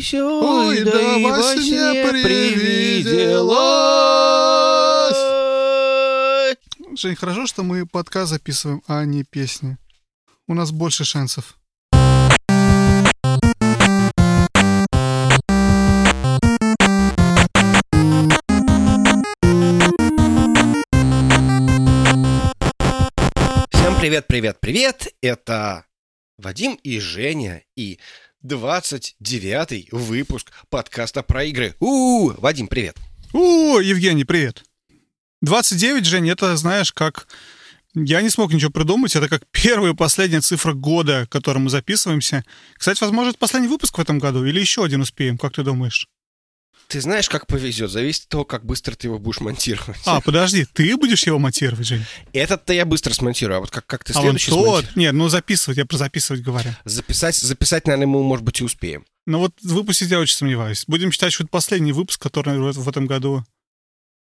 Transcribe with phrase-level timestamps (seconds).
[0.00, 3.40] веселый, да, и во сне привиделось.
[6.98, 9.76] Жень, хорошо, что мы подкаст записываем, а не песни.
[10.48, 11.58] У нас больше шансов.
[23.70, 25.14] Всем привет, привет, привет!
[25.20, 25.84] Это
[26.38, 27.98] Вадим и Женя и
[28.44, 31.74] 29-й выпуск подкаста про игры.
[31.78, 32.96] у Вадим, привет!
[33.34, 34.64] О, Евгений, привет.
[35.42, 37.28] 29, Жень, это, знаешь, как...
[37.94, 39.16] Я не смог ничего придумать.
[39.16, 42.44] Это как первая и последняя цифра года, к которому мы записываемся.
[42.74, 46.08] Кстати, возможно, это последний выпуск в этом году или еще один успеем, как ты думаешь?
[46.90, 47.88] Ты знаешь, как повезет.
[47.88, 50.00] Зависит от того, как быстро ты его будешь монтировать.
[50.06, 52.04] А, подожди, ты будешь его монтировать, Жень?
[52.32, 54.64] Этот-то я быстро смонтирую, а вот как, как ты А следующий тот...
[54.64, 54.96] смонтируешь?
[54.96, 56.70] Нет, ну записывать, я про записывать говорю.
[56.84, 59.04] Записать, записать, наверное, мы, может быть, и успеем.
[59.24, 60.82] Ну вот выпустить я очень сомневаюсь.
[60.88, 63.44] Будем считать, что это последний выпуск, который в в этом году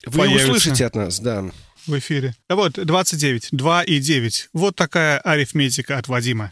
[0.06, 0.48] Вы Появится.
[0.52, 1.50] услышите от нас, да.
[1.88, 2.36] в эфире.
[2.50, 4.50] А вот, 29, 2 и 9.
[4.54, 6.52] Вот такая арифметика от Вадима.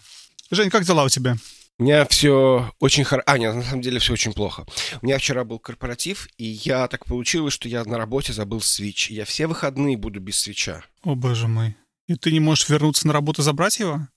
[0.50, 1.38] Жень, как дела у тебя?
[1.82, 3.24] У меня все очень хорошо.
[3.26, 4.68] А, нет, на самом деле все очень плохо.
[5.02, 9.10] У меня вчера был корпоратив, и я так получилось, что я на работе забыл свич.
[9.10, 10.84] Я все выходные буду без свеча.
[11.02, 11.76] О, боже мой.
[12.06, 14.08] И ты не можешь вернуться на работу забрать его?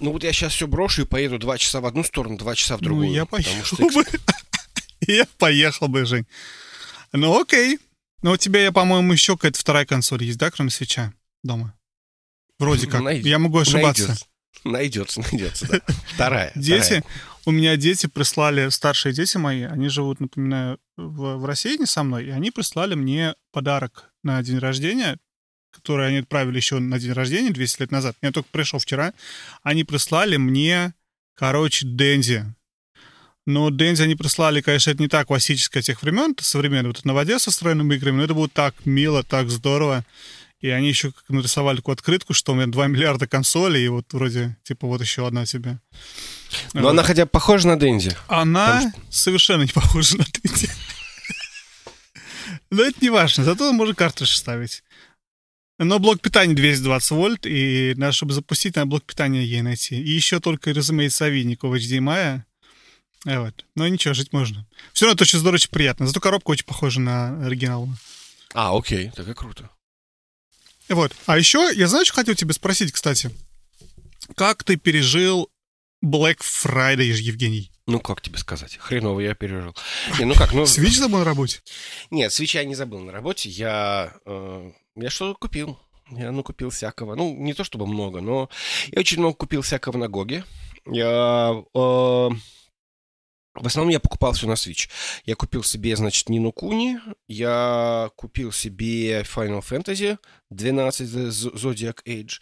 [0.00, 2.76] Ну вот я сейчас все брошу и поеду два часа в одну сторону, два часа
[2.76, 3.06] в другую.
[3.08, 4.04] ну, я поехал что бы.
[5.06, 6.26] Я поехал бы, Жень.
[7.12, 7.78] Ну, окей.
[8.20, 11.74] Но у тебя, я, по-моему, еще какая-то вторая консоль есть, да, кроме свеча дома?
[12.58, 13.00] Вроде как.
[13.00, 14.08] Найдет- Я могу ошибаться.
[14.08, 14.26] Найдется,
[15.32, 15.80] найдется, да.
[16.14, 16.52] Вторая.
[16.54, 17.04] Дети, вторая.
[17.46, 22.02] у меня дети прислали, старшие дети мои, они живут, напоминаю, в, в России не со
[22.02, 25.18] мной, и они прислали мне подарок на день рождения,
[25.72, 28.16] который они отправили еще на день рождения 200 лет назад.
[28.22, 29.14] Я только пришел вчера.
[29.62, 30.94] Они прислали мне,
[31.34, 32.44] короче, Дэнди.
[33.46, 37.08] Но Дэнди они прислали, конечно, это не так классическое тех времен, это современное, вот это
[37.08, 40.04] на воде со встроенными играми, но это было так мило, так здорово.
[40.60, 44.56] И они еще нарисовали такую открытку, что у меня 2 миллиарда консолей, и вот вроде,
[44.62, 45.78] типа, вот еще одна тебе.
[46.74, 48.14] Но она хотя бы похожа на Дэнди.
[48.28, 50.70] Она Потому совершенно не похожа на Дэнди.
[52.70, 54.82] Но это не важно, зато можно картридж ставить.
[55.78, 59.96] Но блок питания 220 вольт, и надо, чтобы запустить, надо блок питания ей найти.
[60.00, 62.42] И еще только, разумеется, авиников HDMI.
[63.26, 63.64] Э, Вот.
[63.76, 64.66] Но ничего, жить можно.
[64.92, 66.06] Все равно это очень здорово, очень приятно.
[66.06, 67.88] Зато коробка очень похожа на оригинал.
[68.52, 69.70] А, окей, так и круто.
[70.90, 71.12] Вот.
[71.26, 73.30] А еще, я знаю, что хотел тебя спросить, кстати.
[74.36, 75.48] Как ты пережил
[76.04, 77.70] Black Friday, Евгений?
[77.86, 78.76] Ну, как тебе сказать?
[78.76, 79.74] Хреново я пережил.
[80.18, 80.66] Не, ну как, ну...
[80.66, 81.60] Свич забыл на работе?
[82.10, 83.48] Нет, свечи я не забыл на работе.
[83.48, 85.78] Я, э, я что-то купил.
[86.10, 87.14] Я, ну, купил всякого.
[87.14, 88.50] Ну, не то чтобы много, но
[88.88, 90.44] я очень много купил всякого на Гоге.
[90.86, 91.62] Я...
[91.74, 92.28] э,
[93.54, 94.88] в основном я покупал все на Switch.
[95.24, 100.18] Я купил себе, значит, Нину Куни, я купил себе Final Fantasy
[100.50, 102.34] 12 The Zodiac Age,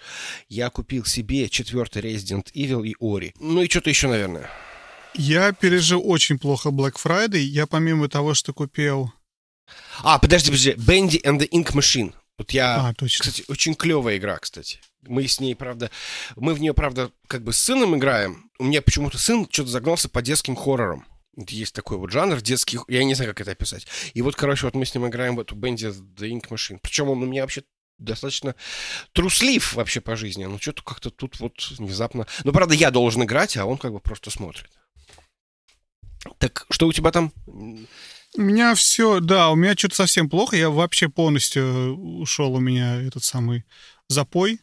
[0.48, 3.32] я купил себе четвертый Resident Evil и Ori.
[3.40, 4.50] Ну и что-то еще, наверное.
[5.14, 7.40] Я пережил очень плохо Black Friday.
[7.40, 9.12] Я помимо того, что купил...
[10.02, 10.70] А, подожди, подожди.
[10.72, 12.14] Bendy and the Ink Machine.
[12.36, 13.24] Вот я А, точно.
[13.24, 14.80] Кстати, очень клевая игра, кстати.
[15.06, 15.90] Мы с ней, правда,
[16.36, 18.50] мы в нее, правда, как бы с сыном играем.
[18.58, 21.06] У меня почему-то сын что-то загнался по детским хоррорам.
[21.36, 23.86] Есть такой вот жанр детский, я не знаю, как это описать.
[24.12, 26.78] И вот, короче, вот мы с ним играем в эту Bendy the Ink Machine.
[26.82, 27.62] Причем он у меня вообще
[27.98, 28.54] достаточно
[29.12, 30.44] труслив вообще по жизни.
[30.44, 32.26] Ну, что-то как-то тут вот внезапно...
[32.44, 34.68] Ну, правда, я должен играть, а он как бы просто смотрит.
[36.38, 37.32] Так, что у тебя там?
[37.46, 40.56] У меня все, да, у меня что-то совсем плохо.
[40.56, 43.64] Я вообще полностью ушел у меня этот самый
[44.08, 44.60] запой.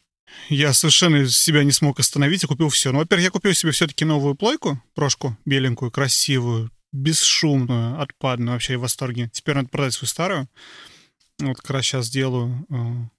[0.49, 2.91] Я совершенно себя не смог остановить и купил все.
[2.91, 8.53] Ну, во-первых, я купил себе все-таки новую плойку, прошку беленькую, красивую, бесшумную, отпадную.
[8.53, 9.29] Вообще я в восторге.
[9.33, 10.49] Теперь надо продать свою старую.
[11.39, 13.09] Вот как раз сейчас сделаю э,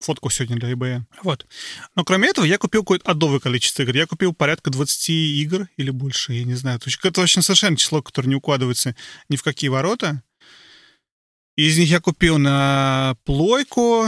[0.00, 1.02] фотку сегодня для eBay.
[1.22, 1.46] Вот.
[1.94, 3.96] Но кроме этого, я купил какое-то адовое количество игр.
[3.96, 6.80] Я купил порядка 20 игр или больше, я не знаю.
[7.02, 8.96] Это очень совершенно число, которое не укладывается
[9.28, 10.22] ни в какие ворота.
[11.56, 14.06] Из них я купил на плойку.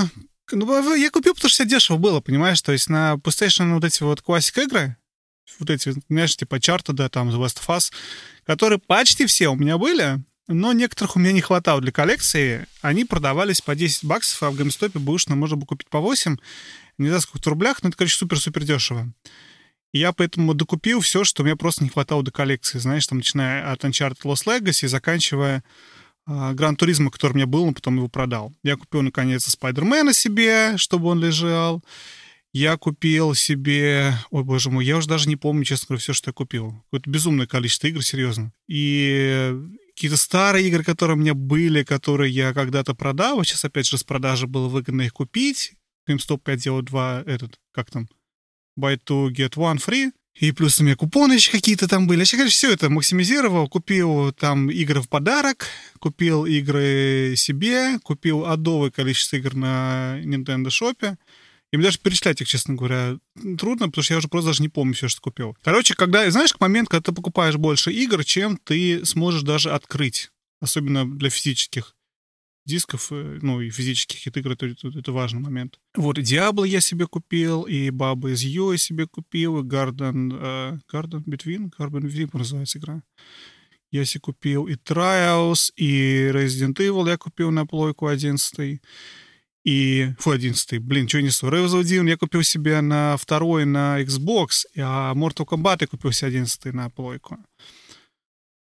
[0.52, 2.60] Ну, я купил, потому что дешево было, понимаешь?
[2.62, 4.96] То есть на PlayStation вот эти вот классик игры,
[5.58, 7.92] вот эти, знаешь, типа Charted, да, там, The Last of Us,
[8.44, 12.66] которые почти все у меня были, но некоторых у меня не хватало для коллекции.
[12.80, 16.36] Они продавались по 10 баксов, а в GameStop бэушно можно было купить по 8.
[16.98, 19.12] Не знаю, сколько рублях, но это, короче, супер-супер дешево.
[19.92, 22.78] И я поэтому докупил все, что мне просто не хватало до коллекции.
[22.78, 25.62] Знаешь, там, начиная от Uncharted Lost Legacy, заканчивая
[26.26, 28.52] Гран Туризма, который у меня был, но потом его продал.
[28.62, 31.82] Я купил, наконец, Спайдермена себе, чтобы он лежал.
[32.52, 34.14] Я купил себе...
[34.30, 36.82] Ой, боже мой, я уже даже не помню, честно говоря, все, что я купил.
[36.84, 38.52] Какое-то безумное количество игр, серьезно.
[38.68, 39.54] И
[39.94, 44.04] какие-то старые игры, которые у меня были, которые я когда-то продал, сейчас опять же с
[44.04, 45.72] продажи было выгодно их купить.
[46.08, 48.08] GameStop 5 делал 2, этот, как там,
[48.78, 50.10] buy two, get one free.
[50.34, 52.20] И плюс у меня купоны еще какие-то там были.
[52.20, 53.68] Я, конечно, все это максимизировал.
[53.68, 55.66] Купил там игры в подарок,
[55.98, 61.16] купил игры себе, купил адовое количество игр на Nintendo Shop.
[61.72, 63.16] И мне даже перечислять их, честно говоря,
[63.58, 65.56] трудно, потому что я уже просто даже не помню все, что купил.
[65.62, 70.30] Короче, когда, знаешь, к момент, когда ты покупаешь больше игр, чем ты сможешь даже открыть.
[70.60, 71.94] Особенно для физических
[72.64, 75.78] дисков, э, ну, и физических игр, это, это, важный момент.
[75.96, 80.30] Вот, и Diablo я себе купил, и Баба из Ю я себе купил, и Garden,
[80.30, 83.02] uh, Garden Between, Garden Between называется игра.
[83.90, 88.80] Я себе купил и Trials, и Resident Evil я купил на плойку 11
[89.64, 90.14] и...
[90.18, 91.48] Фу, 11 блин, что я несу?
[91.48, 96.28] Resident 1 я купил себе на второй на Xbox, а Mortal Kombat я купил себе
[96.28, 97.38] 11 на плойку.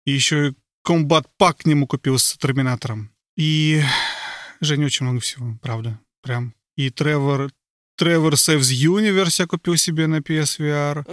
[0.04, 0.52] И еще и
[0.86, 3.10] Combat Pack к нему купил с Терминатором.
[3.40, 3.82] И
[4.60, 5.98] Женя очень много всего, правда.
[6.20, 6.54] Прям.
[6.76, 7.50] И Тревор,
[7.96, 11.06] Тревор Saves Universe я купил себе на PSVR.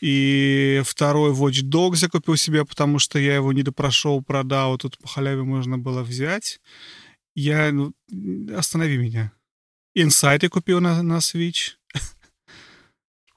[0.00, 4.78] И второй Watch Dogs я купил себе, потому что я его не допрошел, продал.
[4.78, 6.60] Тут по халяве можно было взять.
[7.34, 7.72] Я...
[7.72, 7.92] Ну,
[8.56, 9.32] останови меня.
[9.98, 11.72] Inside я купил на, на Switch.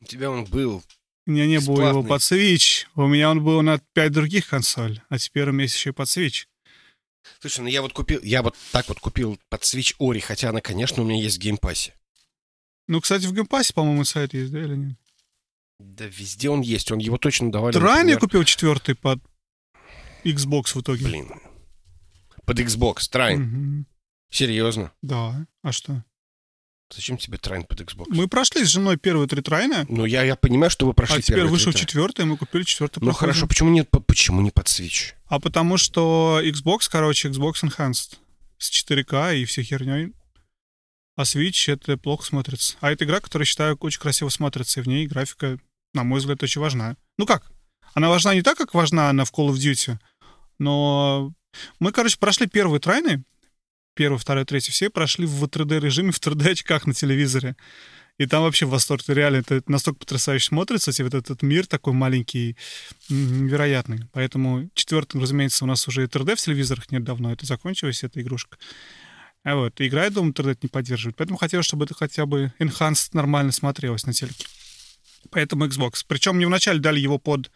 [0.02, 0.84] У тебя он был.
[1.26, 2.86] У меня не было его под Switch.
[2.94, 5.02] У меня он был на пять других консоль.
[5.10, 6.46] А теперь у меня есть еще и под Switch.
[7.40, 10.62] Слушай, ну я вот купил, я вот так вот купил под Switch Ori, хотя она,
[10.62, 11.94] конечно, у меня есть в Game Pass е.
[12.88, 14.98] Ну, кстати, в Game Pass е, по-моему, он есть, да, или нет?
[15.80, 17.74] Да везде он есть, он его точно давали.
[17.74, 19.20] Ты ранее купил четвертый под
[20.24, 21.06] Xbox в итоге?
[21.06, 21.32] Блин.
[22.46, 23.42] Под Xbox, Trine.
[23.42, 23.86] Угу.
[24.30, 24.92] Серьезно?
[25.02, 25.48] Да.
[25.62, 26.04] А что?
[26.94, 28.06] Зачем тебе трайн под Xbox?
[28.10, 29.86] Мы прошли с женой первые три трайна.
[29.90, 33.00] Ну, я, я понимаю, что вы прошли А теперь вышел четвертый, мы купили четвертый.
[33.04, 35.14] Ну, хорошо, почему, нет, почему не под Switch?
[35.28, 38.18] А потому что Xbox, короче, Xbox Enhanced
[38.58, 40.14] с 4К и всей херней.
[41.16, 42.76] А Switch это плохо смотрится.
[42.82, 45.58] А это игра, которая, считаю, очень красиво смотрится, и в ней графика,
[45.94, 46.98] на мой взгляд, очень важна.
[47.18, 47.52] Ну как?
[47.94, 49.98] Она важна не так, как важна она в Call of Duty,
[50.60, 51.34] но
[51.80, 53.24] мы, короче, прошли первые трайны,
[53.96, 57.56] первый, второй, третий, все прошли в 3D-режиме, в 3D-очках на телевизоре.
[58.18, 59.04] И там вообще восторг.
[59.08, 60.92] Реально, это настолько потрясающе смотрится.
[61.04, 62.56] Вот этот, мир такой маленький,
[63.10, 64.08] невероятный.
[64.14, 67.34] Поэтому четвертым, разумеется, у нас уже и 3D в телевизорах нет давно.
[67.34, 68.58] Это закончилась, эта игрушка.
[69.44, 71.18] А вот, игра, я думаю, 3D не поддерживает.
[71.18, 74.46] Поэтому хотелось, чтобы это хотя бы Enhanced нормально смотрелось на телеке.
[75.30, 76.06] Поэтому Xbox.
[76.08, 77.52] Причем мне вначале дали его под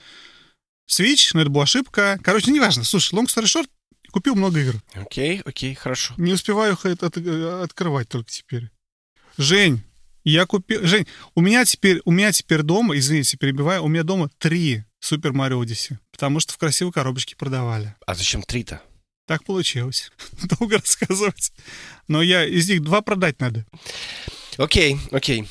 [0.90, 2.20] Switch, но это была ошибка.
[2.22, 2.84] Короче, неважно.
[2.84, 3.70] Слушай, long story short,
[4.12, 4.76] Купил много игр.
[4.94, 6.14] Окей, окей, хорошо.
[6.18, 8.70] Не успеваю их от, от, открывать только теперь.
[9.38, 9.84] Жень,
[10.24, 10.86] я купил...
[10.86, 15.34] Жень, у меня теперь, у меня теперь дома, извините, перебиваю, у меня дома три Super
[15.34, 17.96] Mario Odyssey, потому что в красивой коробочке продавали.
[18.06, 18.82] А зачем три-то?
[19.28, 20.12] Так получилось.
[20.60, 21.54] Долго рассказывать.
[22.08, 23.66] Но я из них два продать надо.
[24.58, 25.48] Окей, окей.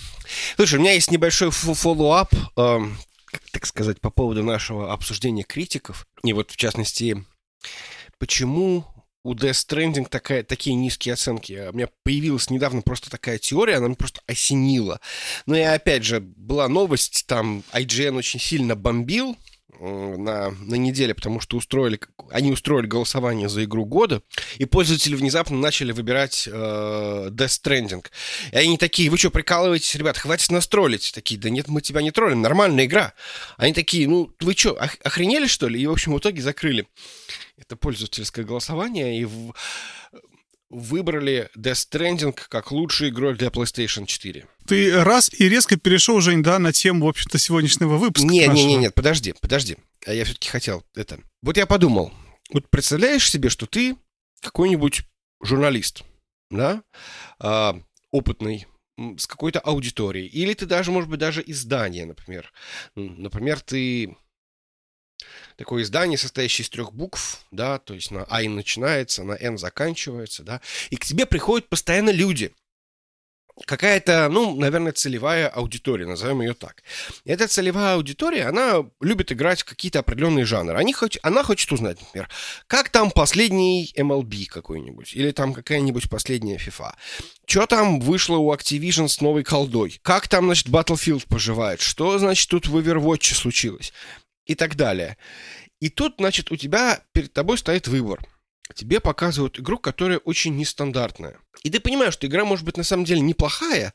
[0.57, 2.79] Слушай, у меня есть небольшой follow-up, э,
[3.53, 6.07] так сказать, по поводу нашего обсуждения критиков.
[6.25, 7.25] И вот, в частности,
[8.19, 8.85] почему
[9.25, 11.69] у Death Stranding такая, такие низкие оценки.
[11.71, 15.01] У меня появилась недавно просто такая теория, она меня просто осенила.
[15.47, 19.37] Но и опять же, была новость, там IGN очень сильно бомбил
[19.81, 22.01] на, на неделе, потому что устроили,
[22.31, 24.23] они устроили голосование за игру года,
[24.57, 28.05] и пользователи внезапно начали выбирать э, Death Stranding.
[28.53, 31.13] И они такие, вы что, прикалываетесь, ребят, хватит нас троллить.
[31.15, 33.13] Такие, да нет, мы тебя не троллим, нормальная игра.
[33.57, 35.81] Они такие, ну, вы что, охренели, что ли?
[35.81, 36.87] И, в общем, в итоге закрыли
[37.59, 39.55] это пользовательское голосование, и в...
[40.71, 44.47] выбрали Death Stranding как лучшую игру для PlayStation 4.
[44.67, 48.29] Ты раз и резко перешел, Жень, да, на тему, в общем-то, сегодняшнего выпуска.
[48.29, 49.77] Не, не, не, нет, подожди, подожди.
[50.07, 51.21] А я все-таки хотел это.
[51.43, 52.13] Вот я подумал,
[52.51, 53.97] вот представляешь себе, что ты
[54.41, 55.03] какой-нибудь
[55.43, 56.05] журналист,
[56.51, 56.83] да,
[57.39, 58.67] а, опытный,
[59.17, 62.53] с какой-то аудиторией, или ты даже, может быть, даже издание, например.
[62.97, 64.17] Например, ты
[65.57, 70.43] такое издание, состоящее из трех букв, да, то есть на А начинается, на Н заканчивается,
[70.43, 72.53] да, и к тебе приходят постоянно люди,
[73.67, 76.83] какая-то, ну, наверное, целевая аудитория, назовем ее так.
[77.25, 80.77] Эта целевая аудитория, она любит играть в какие-то определенные жанры.
[80.77, 82.29] Они хоч, она хочет узнать, например,
[82.67, 86.95] как там последний MLB какой-нибудь, или там какая-нибудь последняя FIFA.
[87.47, 89.99] Что там вышло у Activision с новой колдой?
[90.03, 91.81] Как там, значит, Battlefield поживает?
[91.81, 93.93] Что, значит, тут в Overwatch случилось?
[94.49, 95.17] И так далее.
[95.81, 98.21] И тут, значит, у тебя перед тобой стоит выбор.
[98.75, 101.39] тебе показывают игру, которая очень нестандартная.
[101.63, 103.95] И ты понимаешь, что игра может быть на самом деле неплохая,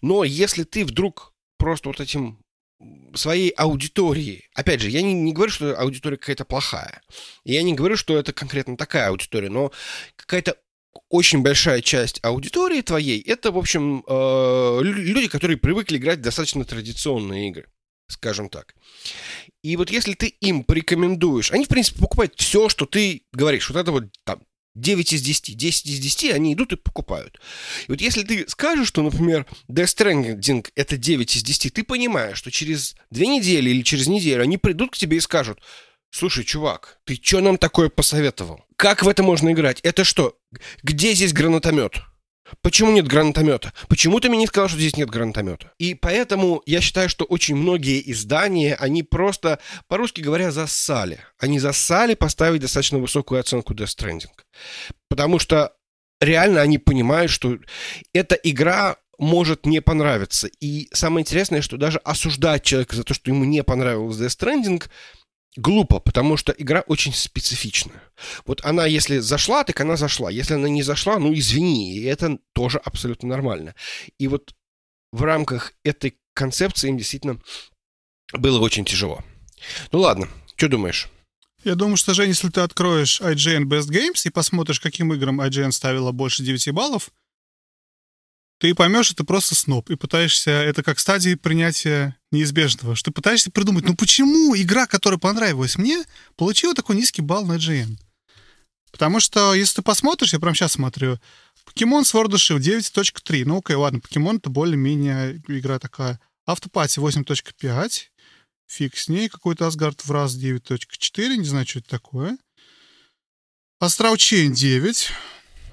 [0.00, 2.38] но если ты вдруг просто вот этим
[3.14, 4.48] своей аудитории.
[4.54, 7.02] Опять же, я не, не говорю, что аудитория какая-то плохая.
[7.44, 9.72] Я не говорю, что это конкретно такая аудитория, но
[10.16, 10.56] какая-то
[11.08, 16.64] очень большая часть аудитории твоей это, в общем, э, люди, которые привыкли играть в достаточно
[16.64, 17.66] традиционные игры,
[18.08, 18.74] скажем так.
[19.62, 23.70] И вот если ты им порекомендуешь, они, в принципе, покупают все, что ты говоришь.
[23.70, 24.42] Вот это вот там
[24.74, 27.40] 9 из 10, 10 из 10, они идут и покупают.
[27.86, 32.38] И вот если ты скажешь, что, например, Death Stranding это 9 из 10, ты понимаешь,
[32.38, 35.60] что через две недели или через неделю они придут к тебе и скажут,
[36.10, 38.64] слушай, чувак, ты что нам такое посоветовал?
[38.76, 39.80] Как в это можно играть?
[39.80, 40.36] Это что?
[40.82, 42.02] Где здесь гранатомет?
[42.60, 43.72] Почему нет гранатомета?
[43.88, 45.72] Почему ты мне не сказал, что здесь нет гранатомета?
[45.78, 49.58] И поэтому я считаю, что очень многие издания, они просто,
[49.88, 51.20] по-русски говоря, зассали.
[51.38, 54.30] Они зассали поставить достаточно высокую оценку Death Stranding.
[55.08, 55.72] Потому что
[56.20, 57.58] реально они понимают, что
[58.12, 60.48] эта игра может не понравиться.
[60.60, 64.84] И самое интересное, что даже осуждать человека за то, что ему не понравилось Death Stranding,
[65.56, 68.02] глупо, потому что игра очень специфичная.
[68.46, 70.30] Вот она, если зашла, так она зашла.
[70.30, 73.74] Если она не зашла, ну извини, и это тоже абсолютно нормально.
[74.18, 74.54] И вот
[75.12, 77.40] в рамках этой концепции им действительно
[78.32, 79.22] было очень тяжело.
[79.92, 81.08] Ну ладно, что думаешь?
[81.62, 85.72] Я думаю, что, Жень, если ты откроешь IGN Best Games и посмотришь, каким играм IGN
[85.72, 87.10] ставила больше 9 баллов,
[88.64, 93.14] ты поймешь, что ты просто сноб, и пытаешься, это как стадии принятия неизбежного, что ты
[93.14, 96.02] пытаешься придумать, ну почему игра, которая понравилась мне,
[96.36, 97.98] получила такой низкий балл на IGN?
[98.90, 101.18] Потому что, если ты посмотришь, я прямо сейчас смотрю,
[101.66, 103.44] Pokemon Sword and Shield 9.3.
[103.44, 106.18] Ну, окей, ладно, Pokemon это более-менее игра такая.
[106.46, 108.00] Автопати 8.5.
[108.66, 109.28] Фиг с ней.
[109.28, 111.36] Какой-то Asgard в раз 9.4.
[111.36, 112.38] Не знаю, что это такое.
[113.82, 115.10] Astral Chain 9.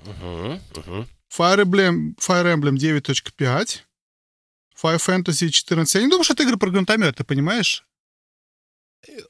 [0.03, 1.07] Uh-huh, uh-huh.
[1.31, 3.81] Fire Emblem, Fire Emblem 9.5.
[4.81, 5.95] Fire Fantasy 14.
[5.95, 7.85] Я не думаю, что это игры про гранатометы, понимаешь?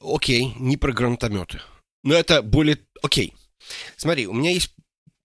[0.00, 1.60] Окей, не про гранатометы.
[2.02, 2.78] Но это более...
[3.02, 3.34] Окей.
[3.96, 4.74] Смотри, у меня есть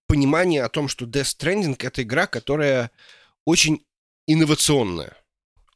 [0.07, 2.91] понимание о том, что Death Stranding— это игра, которая
[3.45, 3.83] очень
[4.27, 5.17] инновационная.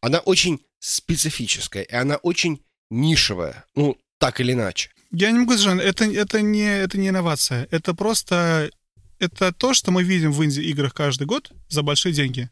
[0.01, 3.65] Она очень специфическая, и она очень нишевая.
[3.75, 4.91] Ну, так или иначе.
[5.11, 7.67] Я не могу сказать, это, это, не, это не инновация.
[7.71, 8.71] Это просто
[9.21, 12.49] это то, что мы видим в инди-играх каждый год за большие деньги.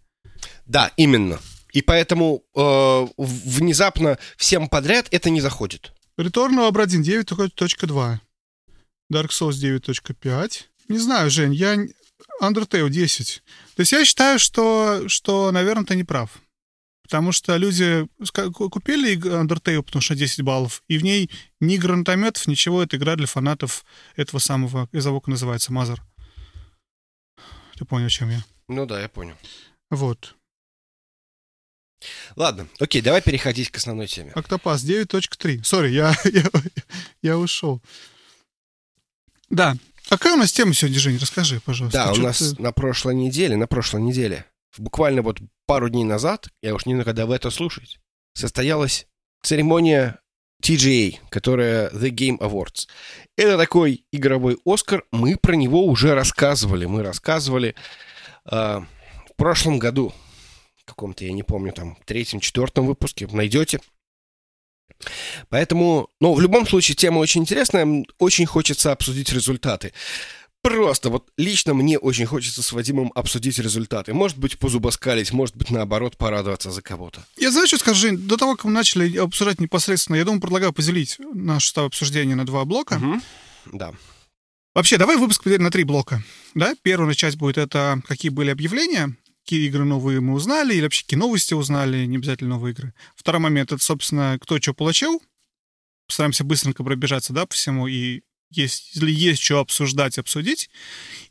[0.66, 1.40] Да, именно.
[1.74, 5.94] И поэтому э, внезапно всем подряд это не заходит.
[6.18, 8.20] Return of Obra 9.2.
[9.12, 10.52] Dark Souls 9.5.
[10.88, 11.78] Не знаю, Жень, я...
[12.42, 13.44] Undertale 10.
[13.76, 16.40] То есть я считаю, что, что наверное, ты не прав.
[17.04, 18.08] Потому что люди
[18.54, 22.84] купили Undertale, потому что 10 баллов, и в ней ни гранатометов, ничего.
[22.84, 23.84] Это игра для фанатов
[24.16, 26.04] этого самого, из звука называется Мазер.
[27.80, 28.44] Ты понял, о чем я?
[28.68, 29.36] Ну да, я понял.
[29.90, 30.36] Вот.
[32.36, 34.34] Ладно, окей, давай переходить к основной теме.
[34.36, 35.64] Октопас 9.3.
[35.64, 36.44] Сори, я, я,
[37.22, 37.82] я ушел.
[39.50, 39.78] Да.
[40.10, 41.20] Какая у нас тема сегодня, Жень?
[41.20, 42.04] Расскажи, пожалуйста.
[42.04, 42.62] Да, у нас ты...
[42.62, 44.46] на прошлой неделе, на прошлой неделе,
[44.78, 48.02] буквально вот пару дней назад, я уж не знаю, когда вы это слушаете,
[48.34, 49.08] состоялась
[49.42, 50.20] церемония
[50.62, 52.88] TGA, которая The Game Awards.
[53.38, 55.04] Это такой игровой Оскар.
[55.12, 56.86] Мы про него уже рассказывали.
[56.86, 57.76] Мы рассказывали
[58.46, 60.14] э, в прошлом году.
[60.86, 63.28] Каком-то, я не помню, там, третьем, четвертом выпуске.
[63.28, 63.80] Найдете.
[65.50, 68.06] Поэтому, ну, в любом случае, тема очень интересная.
[68.18, 69.94] Очень хочется обсудить результаты.
[70.62, 74.14] Просто вот лично мне очень хочется с Вадимом обсудить результаты.
[74.14, 77.26] Может быть, позубоскалить, может быть, наоборот, порадоваться за кого-то.
[77.38, 80.74] Я знаю, что скажу, Жень, до того, как мы начали обсуждать непосредственно, я думаю, предлагаю
[80.74, 82.96] поделить наше обсуждение на два блока.
[82.96, 83.22] Угу.
[83.78, 83.94] Да.
[84.76, 86.24] Вообще, давай выпуск поделим на три блока.
[86.56, 86.76] Да?
[86.82, 91.20] Первая часть будет это какие были объявления, какие игры новые мы узнали, или вообще какие
[91.20, 92.94] новости узнали, не обязательно новые игры.
[93.16, 95.22] Второй момент— это, собственно, кто что получил.
[96.08, 100.70] Постараемся быстренько пробежаться, да, по всему, и есть, если есть что обсуждать, обсудить.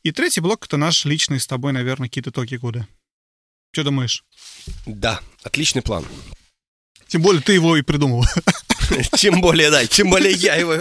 [0.03, 2.87] И третий блок— это наш личный с тобой, наверное, какие-то итоги года.
[3.73, 4.25] Что думаешь?
[4.87, 6.05] Да, отличный план.
[7.07, 8.25] Тем более ты его и придумал.
[9.17, 10.77] Тем более, да, тем более я его...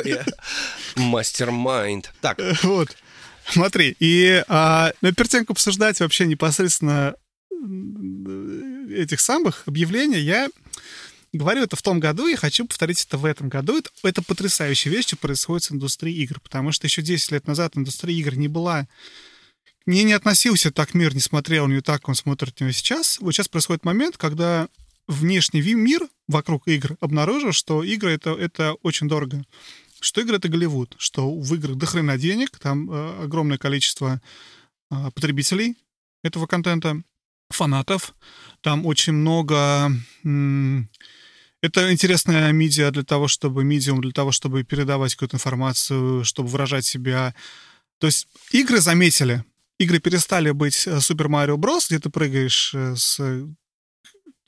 [0.95, 2.13] Мастер-майнд.
[2.21, 2.39] Так.
[2.63, 2.95] Вот.
[3.49, 7.15] Смотри, и а, но перед тем, как обсуждать вообще непосредственно
[8.89, 10.49] этих самых объявлений, я
[11.33, 13.77] Говорю это в том году и хочу повторить это в этом году.
[13.77, 17.75] Это, это потрясающая вещь, что происходит с индустрией игр, потому что еще 10 лет назад
[17.75, 18.87] индустрия игр не была...
[19.85, 22.73] Не, не относился так мир, не смотрел на нее так, как он смотрит на нее
[22.73, 23.19] сейчас.
[23.19, 24.67] Вот сейчас происходит момент, когда
[25.07, 29.43] внешний мир вокруг игр обнаружил, что игры это, это очень дорого.
[29.99, 34.21] что игры— это Голливуд, что в играх дохрена денег, там э, огромное количество
[34.91, 35.75] э, потребителей
[36.23, 37.01] этого контента,
[37.49, 38.13] фанатов,
[38.61, 39.91] там очень много...
[40.23, 40.89] М-
[41.67, 46.85] это интересная медиа для того, чтобы медиум, для того, чтобы передавать какую-то информацию, чтобы выражать
[46.85, 47.35] себя.
[47.99, 49.43] То есть игры заметили.
[49.77, 53.19] Игры перестали быть э, Super Mario Bros., где ты прыгаешь э, с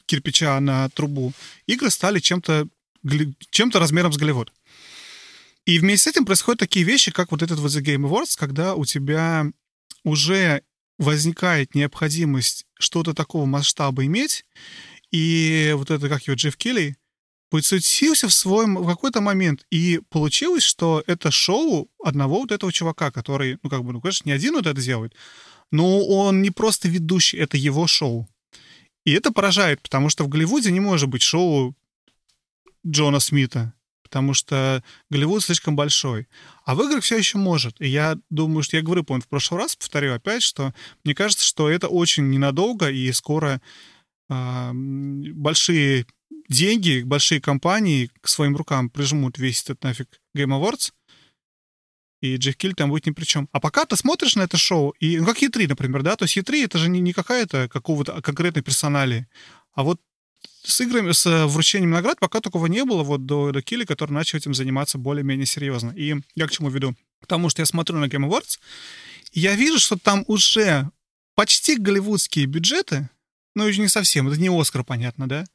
[0.06, 1.34] кирпича на трубу.
[1.68, 2.68] Игры стали чем-то
[3.52, 4.52] чем-то размером с Голливуд.
[5.66, 8.76] И вместе с этим происходят такие вещи, как вот этот вот The Game Awards, когда
[8.76, 9.46] у тебя
[10.04, 10.64] уже
[10.98, 14.46] возникает необходимость что-то такого масштаба иметь,
[15.12, 16.98] и вот это, как его, Джефф Келли,
[17.50, 19.66] подсуетился в свой в какой-то момент.
[19.72, 24.28] И получилось, что это шоу одного вот этого чувака, который, ну, как бы, ну, конечно,
[24.30, 25.14] не один вот это делает,
[25.72, 28.28] но он не просто ведущий, это его шоу.
[29.06, 31.76] И это поражает, потому что в Голливуде не может быть шоу
[32.86, 36.28] Джона Смита, потому что Голливуд слишком большой.
[36.66, 37.80] А в играх все еще может.
[37.80, 41.46] И я думаю, что я говорю, помню, в прошлый раз, повторю опять, что мне кажется,
[41.46, 43.62] что это очень ненадолго, и скоро
[44.30, 46.06] э, большие
[46.50, 50.92] деньги, большие компании к своим рукам прижмут весь этот нафиг Game Awards,
[52.22, 53.48] и Джефф Киль там будет ни при чем.
[53.54, 56.38] А пока ты смотришь на это шоу, и, ну, как E3, например, да, то есть
[56.38, 59.28] E3 это же не, не какая-то какого-то конкретной персонали,
[59.74, 60.02] а вот
[60.64, 64.38] с играми, с вручением наград пока такого не было, вот до, до Килли, который начал
[64.38, 65.92] этим заниматься более-менее серьезно.
[65.92, 66.96] И я к чему веду?
[67.22, 68.60] Потому что я смотрю на Game Awards,
[69.32, 70.90] и я вижу, что там уже
[71.36, 73.10] почти голливудские бюджеты,
[73.56, 75.46] ну, еще не совсем, это не Оскар, понятно, да?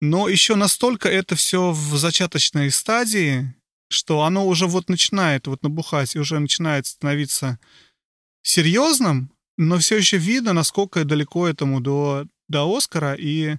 [0.00, 3.54] Но еще настолько это все в зачаточной стадии,
[3.88, 7.58] что оно уже вот начинает вот набухать и уже начинает становиться
[8.42, 13.14] серьезным, но все еще видно, насколько далеко этому до, до Оскара.
[13.14, 13.56] И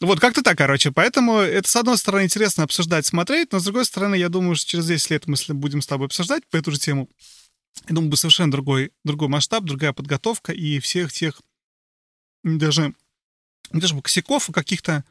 [0.00, 0.92] вот как-то так, короче.
[0.92, 4.70] Поэтому это, с одной стороны, интересно обсуждать, смотреть, но с другой стороны, я думаю, что
[4.70, 7.08] через 10 лет мы будем с тобой обсуждать по эту же тему.
[7.88, 11.40] Я думаю, будет совершенно другой, другой масштаб, другая подготовка и всех тех
[12.42, 12.94] даже,
[13.70, 15.04] даже косяков и каких-то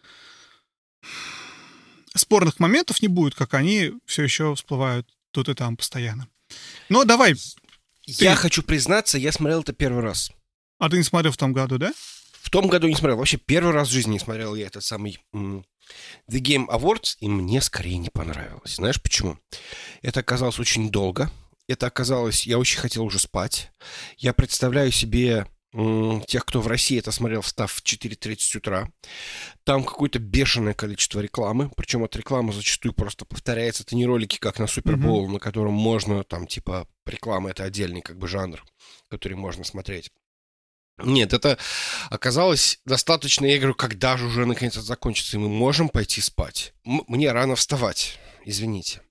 [2.16, 6.28] спорных моментов не будет, как они все еще всплывают тут и там постоянно.
[6.90, 7.36] Но давай.
[8.06, 8.42] Я ты...
[8.42, 10.32] хочу признаться, я смотрел это первый раз.
[10.80, 11.94] А ты не смотрел в том году, да?
[12.42, 13.18] В том году не смотрел.
[13.18, 15.64] Вообще первый раз в жизни не смотрел я этот самый The
[16.30, 18.76] Game Awards, и мне скорее не понравилось.
[18.76, 19.38] Знаешь почему?
[20.02, 21.32] Это оказалось очень долго.
[21.68, 22.48] Это оказалось...
[22.48, 23.72] Я очень хотел уже спать.
[24.18, 28.90] Я представляю себе тех, кто в России это смотрел, встав в 4.30 утра.
[29.64, 33.84] Там какое-то бешеное количество рекламы, причем от рекламы зачастую просто повторяется.
[33.84, 35.34] Это не ролики, как на Супербол, mm-hmm.
[35.34, 38.64] на котором можно, там, типа, реклама— это отдельный, как бы, жанр,
[39.10, 40.12] который можно смотреть.
[41.04, 41.58] Нет, это
[42.10, 46.74] оказалось достаточно, я говорю, когда же уже наконец это закончится, и мы можем пойти спать.
[46.86, 49.02] М- мне рано вставать, извините.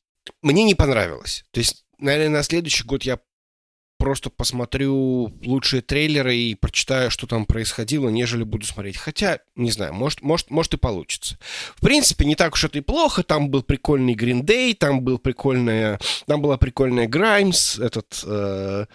[0.43, 1.45] Мне не понравилось.
[1.53, 3.19] То есть, наверное, на следующий год я
[3.99, 8.97] просто посмотрю лучшие трейлеры и прочитаю, что там происходило, нежели буду смотреть.
[8.97, 11.39] Хотя, не знаю, может, может, может и получится.
[11.77, 13.23] В принципе, не так уж это и плохо.
[13.23, 18.87] Там был прикольный Green Day, там, был прикольная, там была прикольная Граймс, этот э,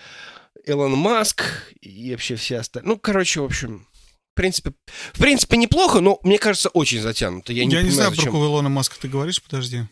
[0.66, 1.44] Элон Маск
[1.82, 2.94] и вообще все остальные.
[2.94, 3.86] Ну, короче, в общем,
[4.32, 4.74] в принципе,
[5.14, 7.54] в принципе, неплохо, но мне кажется, очень затянуто.
[7.54, 8.24] Я не, Я не знаю, зачем...
[8.24, 9.84] про какого Илона Маска ты говоришь, подожди.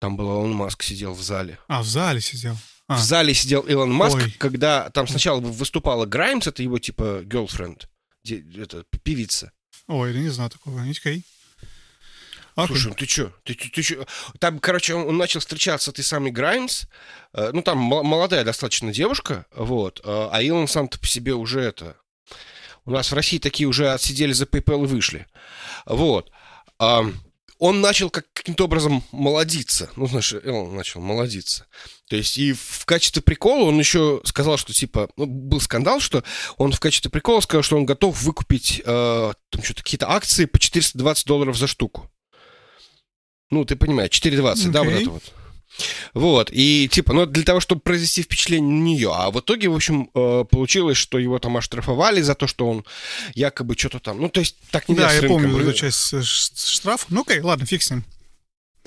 [0.00, 1.58] Там был Илон Маск, сидел в зале.
[1.68, 2.56] А, в зале сидел.
[2.90, 2.96] А.
[2.96, 4.34] В зале сидел Илон Маск, Ой.
[4.36, 7.84] когда там сначала выступала Граймс, это его типа girlfriend,
[8.24, 9.52] это певица.
[9.86, 11.24] Ой, я не знаю такого, не окей.
[12.66, 13.32] Слушай, ну ты чё?
[13.44, 14.04] Ты, ты, ты чё?
[14.40, 16.86] Там, короче, он, он начал встречаться с этой самой Граймс.
[17.32, 20.00] Э, ну, там молодая достаточно девушка, вот.
[20.02, 21.96] Э, а Илон сам-то по себе уже это...
[22.86, 25.28] У нас в России такие уже отсидели за PayPal и вышли.
[25.86, 26.32] Вот.
[26.80, 27.02] Э,
[27.60, 29.90] он начал как, каким-то образом молодиться.
[29.94, 31.66] Ну, знаешь, он начал молодиться.
[32.08, 36.24] То есть и в качестве прикола он еще сказал, что типа, ну, был скандал, что
[36.56, 40.58] он в качестве прикола сказал, что он готов выкупить э, там что-то какие-то акции по
[40.58, 42.10] 420 долларов за штуку.
[43.50, 44.70] Ну, ты понимаешь, 4,20, okay.
[44.70, 45.22] да, вот это вот.
[46.14, 49.12] Вот, и типа, ну, для того, чтобы произвести впечатление на нее.
[49.14, 52.84] А в итоге, в общем, э, получилось, что его там оштрафовали за то, что он
[53.34, 54.20] якобы что-то там...
[54.20, 57.06] Ну, то есть, так не Да, я помню эту часть штраф.
[57.08, 58.04] Ну, окей, ладно, фиг с ним.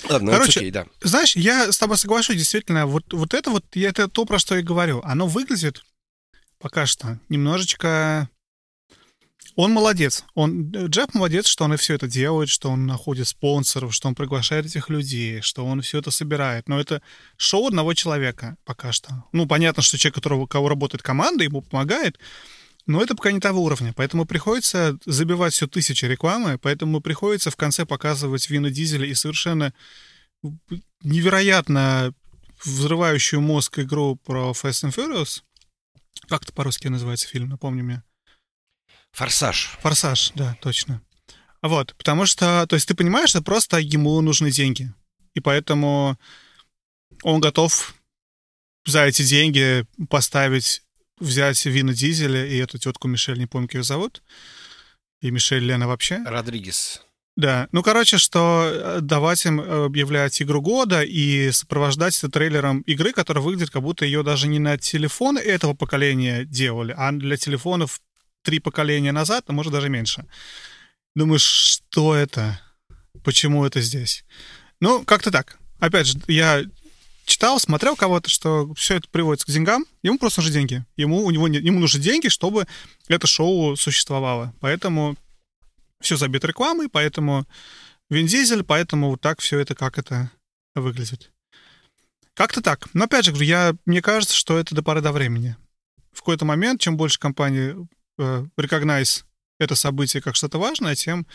[0.10, 0.88] Ладно, Короче, окей, да.
[1.02, 4.63] знаешь, я с тобой соглашусь, действительно, вот, вот это вот, это то, про что я
[4.63, 5.02] говорю.
[5.04, 5.84] Оно выглядит
[6.63, 8.30] пока что немножечко
[9.56, 10.26] он молодец.
[10.34, 14.16] Он, Джеб молодец, что он и все это делает, что он находит спонсоров, что он
[14.16, 16.68] приглашает этих людей, что он все это собирает.
[16.68, 17.02] Но это
[17.38, 19.26] шоу одного человека пока что.
[19.32, 22.20] Ну, понятно, что человек, которого, кого работает команда, ему помогает,
[22.86, 23.94] но это пока не того уровня.
[23.96, 29.74] Поэтому приходится забивать все тысячи рекламы, поэтому приходится в конце показывать Вина Дизеля и совершенно
[31.04, 32.13] невероятно
[32.63, 35.42] взрывающую мозг игру про Fast and Furious.
[36.28, 38.04] Как это по-русски называется фильм, напомни мне.
[39.13, 39.78] Форсаж.
[39.82, 41.02] Форсаж, да, точно.
[41.62, 44.91] Вот, потому что, то есть ты понимаешь, что просто ему нужны деньги.
[45.34, 46.19] И поэтому
[47.21, 47.95] он готов
[48.86, 50.84] за эти деньги поставить,
[51.19, 54.21] взять Вина Дизеля и эту тетку Мишель, не помню, как ее зовут.
[55.21, 56.21] И Мишель Лена вообще.
[56.26, 57.02] Родригес.
[57.36, 63.12] Да, ну, короче, что э, давать им объявлять игру года и сопровождать это трейлером игры,
[63.12, 68.02] которая выглядит, как будто ее даже не на телефон этого поколения делали, а для телефонов
[68.43, 70.25] три поколения назад, а может даже меньше.
[71.15, 72.62] Думаешь, что это?
[73.23, 74.25] Почему это здесь?
[74.79, 75.58] Ну, как-то так.
[75.79, 76.63] Опять же, я
[77.25, 79.86] читал, смотрел кого-то, что все это приводится к деньгам.
[80.01, 80.86] Ему просто нужны деньги.
[80.97, 82.67] Ему, у него, ему нужны деньги, чтобы
[83.08, 84.53] это шоу существовало.
[84.60, 85.15] Поэтому
[86.01, 87.47] все забито рекламой, поэтому
[88.10, 90.32] Вин Дизель, поэтому вот так все это, как это
[90.75, 91.32] выглядит.
[92.34, 92.88] Как-то так.
[92.93, 95.56] Но опять же, я, мне кажется, что это до поры до времени.
[96.12, 97.75] В какой-то момент, чем больше компании
[98.17, 99.23] recognize
[99.60, 101.26] это событие как что-то важное, тем,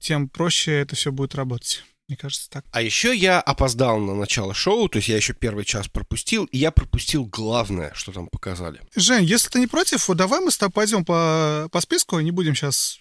[0.00, 1.84] тем проще это все будет работать.
[2.08, 2.64] Мне кажется, так.
[2.72, 6.58] А еще я опоздал на начало шоу, то есть я еще первый час пропустил, и
[6.58, 8.80] я пропустил главное, что там показали.
[8.94, 12.54] Жень, если ты не против, давай мы с тобой пойдем по, по списку, не будем
[12.54, 12.98] сейчас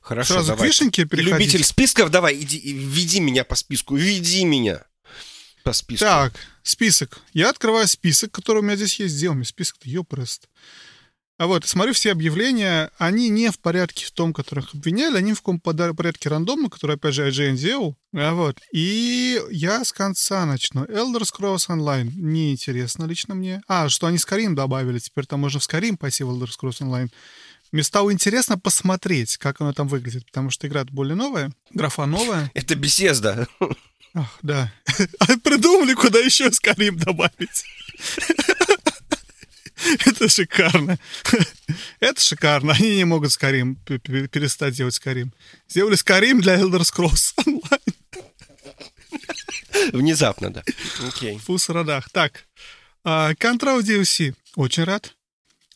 [0.00, 0.68] Хорошо, сразу давай.
[0.68, 1.32] к вишеньке переходить.
[1.32, 4.84] Любитель списков, давай, иди, веди меня по списку, веди меня
[5.64, 6.04] по списку.
[6.04, 7.18] Так, список.
[7.32, 9.14] Я открываю список, который у меня здесь есть.
[9.16, 10.48] Сделал мне список-то, ёпрест.
[11.38, 15.42] А вот, смотрю все объявления, они не в порядке в том, которых обвиняли, они в
[15.42, 17.94] каком порядке рандомно, который, опять же, IGN делал.
[18.14, 20.84] А вот, и я с конца начну.
[20.84, 22.10] Elder Scrolls Online.
[22.14, 23.60] Неинтересно лично мне.
[23.68, 27.10] А, что они Skyrim добавили, теперь там можно в Skyrim пойти в Elder Scrolls Online.
[27.70, 32.50] Мне стало интересно посмотреть, как оно там выглядит, потому что игра более новая, графа новая.
[32.54, 33.46] Это беседа.
[34.14, 34.72] Ах, да.
[35.18, 37.64] А придумали, куда еще Skyrim добавить.
[40.06, 40.98] Это шикарно.
[42.00, 42.72] Это шикарно.
[42.72, 43.76] Они не могут Skyrim
[44.28, 45.32] перестать делать Skyrim.
[45.68, 47.80] Сделали Skyrim для Elder Scrolls Online.
[49.92, 50.62] Внезапно, да.
[51.06, 51.38] Окей.
[51.38, 52.08] Фус родах.
[52.10, 52.46] Так.
[53.04, 54.34] Control DLC.
[54.56, 55.15] Очень рад.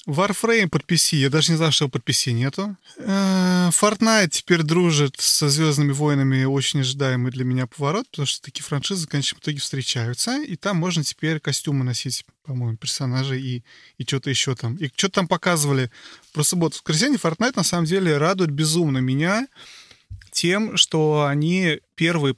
[0.07, 1.17] Warframe под PC.
[1.17, 2.77] Я даже не знал, что под PC нету.
[2.97, 6.45] Э, Fortnite теперь дружит со Звездными войнами.
[6.45, 10.43] Очень ожидаемый для меня поворот, потому что такие франшизы в конечном итоге встречаются.
[10.43, 13.65] И там можно теперь костюмы носить, по-моему, персонажей и,
[13.99, 14.77] и что-то еще там.
[14.77, 15.91] И что-то там показывали
[16.33, 16.79] про субботу.
[16.79, 19.47] В Fortnite на самом деле радует безумно меня
[20.31, 22.35] тем, что они первые,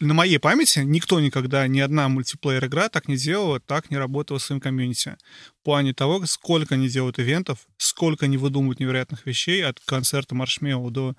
[0.00, 4.42] на моей памяти, никто никогда, ни одна multiplayer-игра так не делала, так не работала в
[4.42, 5.16] своем комьюнити.
[5.60, 10.90] В плане того, сколько они делают ивентов, сколько они выдумывают невероятных вещей, от концерта Marshmello
[10.90, 11.14] до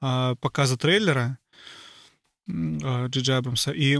[0.00, 1.38] а, показа трейлера
[2.48, 3.72] а, Джей Джей Абрамса.
[3.72, 3.98] И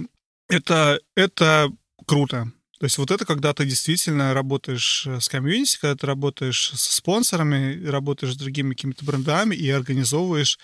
[0.48, 1.70] это, это
[2.06, 2.52] круто.
[2.80, 7.84] То есть вот это когда ты действительно работаешь с комьюнити, когда ты работаешь с спонсорами,
[7.84, 10.58] работаешь с другими какими-то брендами и организовываешь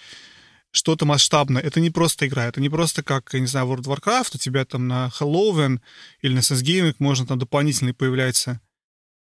[0.76, 1.62] что-то масштабное.
[1.62, 4.38] Это не просто игра, это не просто как, я не знаю, World of Warcraft, у
[4.38, 5.80] тебя там на Halloween
[6.20, 8.60] или на Gaming можно там дополнительные появляются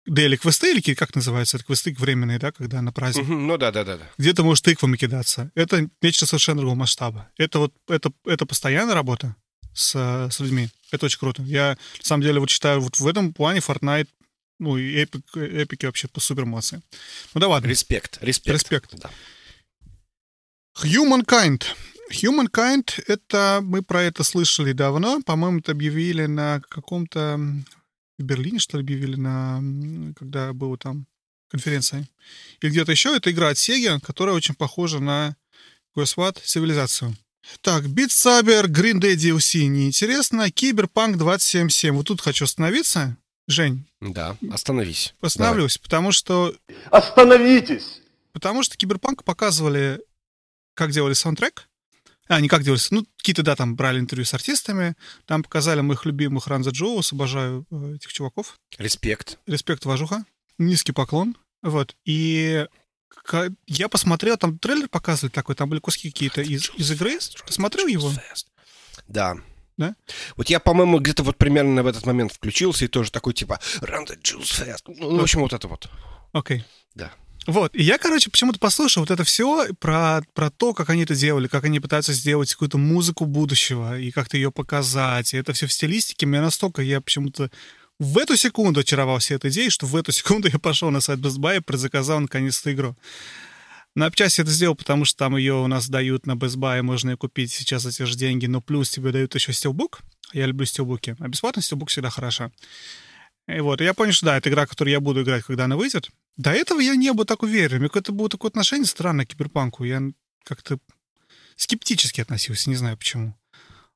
[0.07, 1.57] Дейли квесты, или как называется?
[1.57, 3.25] Это квесты временные, да, когда на праздник?
[3.25, 3.97] Угу, ну да, да, да.
[3.97, 4.05] да.
[4.19, 5.51] Где ты можешь тыквами кидаться.
[5.55, 7.31] Это нечто совершенно другого масштаба.
[7.39, 9.35] Это вот, это, это постоянная работа
[9.73, 9.95] с,
[10.31, 10.69] с людьми.
[10.91, 11.43] Это очень круто.
[11.43, 14.09] Я, на самом деле, вот считаю, вот в этом плане Fortnite
[14.59, 16.83] ну, и эпик, эпики вообще по супер молодцы.
[17.33, 17.67] Ну да ладно.
[17.67, 18.55] Респект, респект.
[18.55, 18.95] Респект.
[18.97, 19.11] Да.
[20.83, 21.65] Humankind.
[22.11, 23.61] Humankind— это...
[23.63, 25.21] Мы про это слышали давно.
[25.23, 27.39] По-моему, это объявили на каком-то...
[28.19, 29.61] В Берлине, что ли, объявили на...
[30.17, 31.07] Когда была там
[31.49, 32.09] конференция.
[32.61, 33.17] Или где-то еще.
[33.17, 35.37] Это игра от Sega, которая очень похожа на
[35.95, 37.17] Госват цивилизацию.
[37.61, 40.51] Так, Beat Saber, Green Day DLC неинтересно.
[40.51, 41.95] Киберпанк 277.
[41.95, 43.17] Вот тут хочу остановиться.
[43.47, 43.87] Жень.
[44.01, 45.15] Да, остановись.
[45.21, 45.83] Останавливаюсь, Давай.
[45.85, 46.57] потому что...
[46.91, 48.01] Остановитесь!
[48.33, 50.01] Потому что Киберпанк показывали
[50.75, 51.69] как делали саундтрек.
[52.27, 56.07] А, не как делали, ну, какие-то, да, там брали интервью с артистами, там показали моих
[56.07, 58.59] любимых Run the Jewels, обожаю э, этих чуваков.
[58.79, 59.39] Респект.
[59.47, 60.25] Респект, уважуха.
[60.57, 61.37] Низкий поклон.
[61.63, 61.95] Вот.
[62.07, 62.67] И
[63.67, 67.19] я посмотрел, там трейлер показывали такой, там были куски какие-то из, из игры.
[67.47, 68.11] Посмотрел его?
[69.07, 69.37] Да.
[69.77, 69.95] Да?
[70.37, 74.07] Вот я, по-моему, где-то вот примерно в этот момент включился и тоже такой, типа, Run
[74.07, 74.83] the Juice Fest.
[74.87, 75.91] Ну, в общем, вот это вот.
[76.33, 76.59] Окей.
[76.59, 76.65] Okay.
[76.95, 77.13] Да.
[77.47, 81.15] Вот, и я, короче, почему-то послушал вот это все про, про то, как они это
[81.15, 85.35] делали, как они пытаются сделать какую-то музыку будущего и как-то ее показать.
[85.35, 86.25] И это все в стилистике.
[86.25, 87.51] Меня настолько я почему-то
[87.99, 91.39] в эту секунду очаровался этой идеей, что в эту секунду я пошел на сайт Best
[91.39, 92.97] Buy и предзаказал наконец-то игру.
[93.95, 97.11] На часть это сделал, потому что там ее у нас дают на Best Buy, можно
[97.11, 100.01] ее купить сейчас за те же деньги, но плюс тебе дают еще стилбук,
[100.33, 101.15] Я люблю стилбуки.
[101.21, 102.51] А бесплатный стилбук всегда хороша.
[103.47, 105.77] И вот, и я понял, что да, это игра, которую я буду играть, когда она
[105.77, 106.09] выйдет.
[106.37, 107.77] До этого я не был так уверен.
[107.77, 109.85] У меня какое-то было такое отношение странное к киберпанку.
[109.85, 110.03] Я
[110.45, 110.79] как-то
[111.57, 113.35] скептически относился, не знаю почему.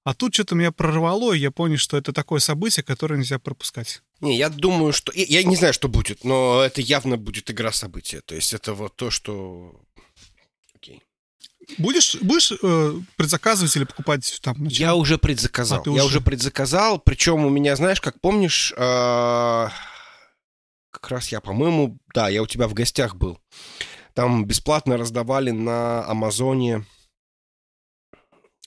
[0.05, 4.03] А тут что-то меня прорвало, и я понял, что это такое событие, которое нельзя пропускать.
[4.21, 5.13] Не, я думаю, что...
[5.13, 8.23] Я, я не знаю, что будет, но это явно будет игра события.
[8.23, 9.83] То есть это вот то, что...
[10.75, 11.03] Окей.
[11.77, 14.57] Будешь, будешь э, предзаказывать или покупать там?
[14.65, 14.79] Начало?
[14.79, 15.83] Я уже предзаказал.
[15.85, 16.05] А, я уже...
[16.05, 17.01] уже предзаказал.
[17.01, 19.69] Причем у меня, знаешь, как помнишь, э,
[21.01, 23.39] как раз я, по-моему, да, я у тебя в гостях был.
[24.15, 26.85] Там бесплатно раздавали на Амазоне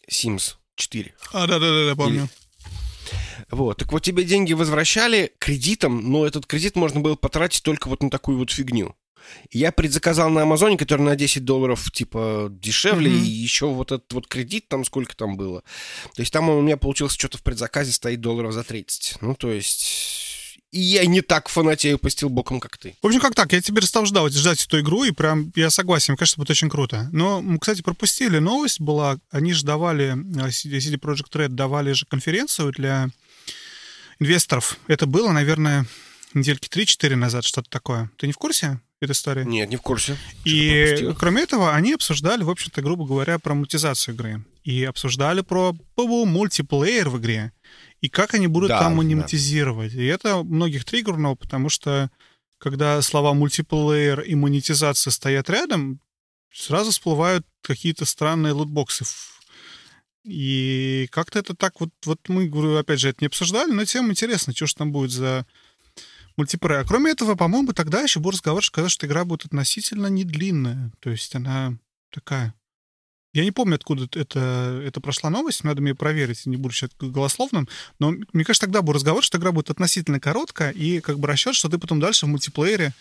[0.10, 1.14] Sims 4.
[1.34, 2.22] А, да-да-да, помню.
[2.22, 2.30] Или...
[3.50, 8.02] Вот, так вот тебе деньги возвращали кредитом, но этот кредит можно было потратить только вот
[8.02, 8.96] на такую вот фигню.
[9.52, 13.26] Я предзаказал на Амазоне, который на 10 долларов, типа, дешевле, mm-hmm.
[13.26, 15.62] и еще вот этот вот кредит там сколько там было.
[16.16, 19.22] То есть там у меня получилось что-то в предзаказе стоит долларов за 30.
[19.22, 20.31] Ну, то есть...
[20.72, 22.96] И я не так фанатею по стилбокам, как ты.
[23.02, 23.52] В общем, как так?
[23.52, 26.70] Я теперь стал ждать, ждать эту игру, и прям я согласен, мне кажется, будет очень
[26.70, 27.10] круто.
[27.12, 29.18] Но, кстати, пропустили новость была.
[29.32, 33.10] Они же давали, э, CD Project Red давали же конференцию для
[34.20, 34.78] инвесторов.
[34.88, 35.86] Это было, наверное,
[36.34, 38.10] недельки 3-4 назад, что-то такое.
[38.18, 38.80] Ты не в курсе?
[39.02, 39.44] этой истории?
[39.44, 40.16] Нет, не в курсе.
[40.46, 44.44] И кроме этого, они обсуждали, в общем-то, грубо говоря, про монетизацию игры.
[44.64, 47.52] И обсуждали про мультиплеер в игре.
[48.02, 49.94] И как они будут да, там монетизировать.
[49.94, 50.02] Да.
[50.02, 52.10] И это многих триггернуло, потому что
[52.58, 56.00] когда слова мультиплеер и монетизация стоят рядом,
[56.52, 59.06] сразу всплывают какие-то странные лутбоксы
[60.24, 64.12] и как-то это так вот, вот мы, говорю, опять же, это не обсуждали, но тем
[64.12, 65.46] интересно, что же там будет за
[66.38, 66.82] мультиплеер.
[66.82, 70.92] А кроме этого, по-моему, тогда еще был разговор, что что игра будет относительно не длинная.
[71.00, 71.78] То есть она
[72.12, 72.54] такая...
[73.34, 77.68] Я не помню, откуда это, это прошла новость, надо мне проверить, не буду сейчас голословным,
[77.98, 81.56] но мне кажется, тогда был разговор, что игра будет относительно короткая, и как бы расчет,
[81.56, 82.94] что ты потом дальше в мультиплеере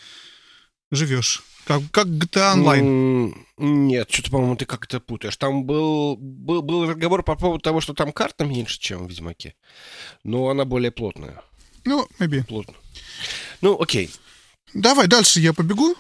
[0.93, 1.43] живешь.
[1.65, 3.35] Как, как GTA Online.
[3.59, 5.37] Нет, что-то, по-моему, ты как-то путаешь.
[5.37, 9.55] Там был, был, был разговор по поводу того, что там карта меньше, чем в Ведьмаке.
[10.25, 11.43] Но она более плотная.
[11.85, 12.45] Ну, maybe.
[12.47, 12.75] Плотно.
[13.61, 14.11] Ну, окей.
[14.75, 15.95] Давай дальше я побегу.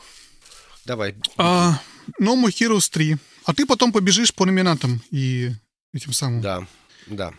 [0.86, 1.14] Давай.
[1.36, 1.80] А,
[2.20, 3.16] no More Heroes 3.
[3.50, 5.50] А ты потом побежишь по номинантам и
[5.92, 6.40] этим самым.
[6.40, 6.68] Да,
[7.08, 7.34] да.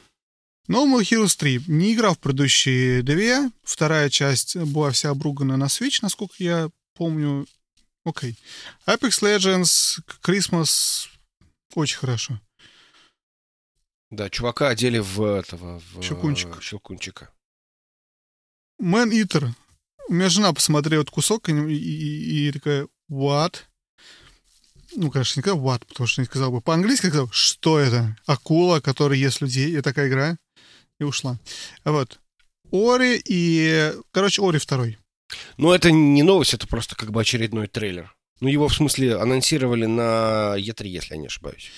[0.68, 1.64] No More Heroes 3.
[1.68, 3.50] Не играл в предыдущие две.
[3.64, 7.48] Вторая часть была вся обругана на Switch, насколько я помню.
[8.04, 8.38] Окей.
[8.86, 9.00] Okay.
[9.00, 11.08] Apex Legends, Christmas,
[11.76, 12.42] очень хорошо.
[14.10, 15.80] Да, чувака одели в этого...
[15.94, 16.62] В, Щелкунчик.
[16.62, 17.30] Щелкунчика.
[18.82, 19.48] Man Eater.
[20.10, 23.60] У меня жена посмотрела этот кусок и, и, и, и такая, what?
[24.96, 28.16] Ну, конечно, не сказал what, потому что не сказал бы по-английски, сказал, что это?
[28.26, 30.38] Акула, которая ест людей, и такая игра.
[31.00, 31.40] И ушла.
[31.84, 32.20] Вот.
[32.72, 33.94] Ори и...
[34.12, 34.98] Короче, Ори второй.
[35.58, 38.14] Ну, это не новость, это просто как бы очередной трейлер.
[38.42, 41.72] Ну, его, в смысле, анонсировали на E3, если я не ошибаюсь.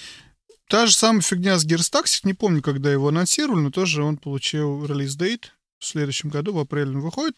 [0.69, 2.21] Та же самая фигня с Gears.
[2.23, 5.53] Не помню, когда его анонсировали, но тоже он получил релиз-дейт.
[5.79, 7.35] В следующем году, в апреле он выходит.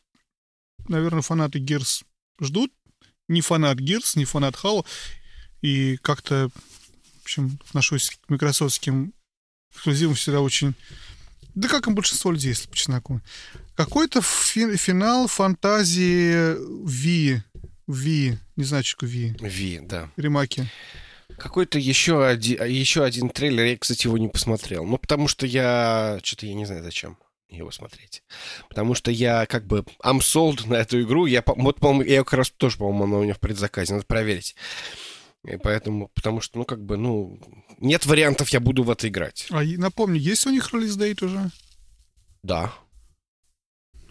[0.88, 2.04] Наверное, фанаты Gears
[2.40, 2.72] ждут.
[3.28, 4.86] Не фанат Gears, не фанат Halo.
[5.66, 9.14] И как-то, в общем, отношусь к микрософтским
[9.74, 10.76] эксклюзивам всегда очень
[11.56, 13.22] да как и большинство людей, если по чесноку.
[13.76, 17.42] Какой-то фи- финал фантазии Ви.
[17.88, 18.38] Ви.
[18.58, 19.36] Не знаю, что Ви.
[19.42, 20.10] Ви, да.
[20.18, 20.70] Ремаки.
[21.38, 24.86] Какой-то еще один, еще один трейлер, я, кстати, его не посмотрел.
[24.86, 26.20] Ну, потому что я...
[26.22, 27.18] Что-то я не знаю, зачем
[27.50, 28.22] его смотреть.
[28.70, 29.86] Потому что я как бы...
[30.04, 31.26] I'm sold на эту игру.
[31.26, 33.94] Я, вот, по-моему, я как раз тоже, по-моему, она у меня в предзаказе.
[33.94, 34.56] Надо проверить.
[35.48, 37.40] И поэтому, потому что, ну, как бы, ну,
[37.80, 39.48] нет вариантов, я буду в это играть.
[39.52, 41.52] А напомню, есть у них релиз дейт уже?
[42.44, 42.74] Да.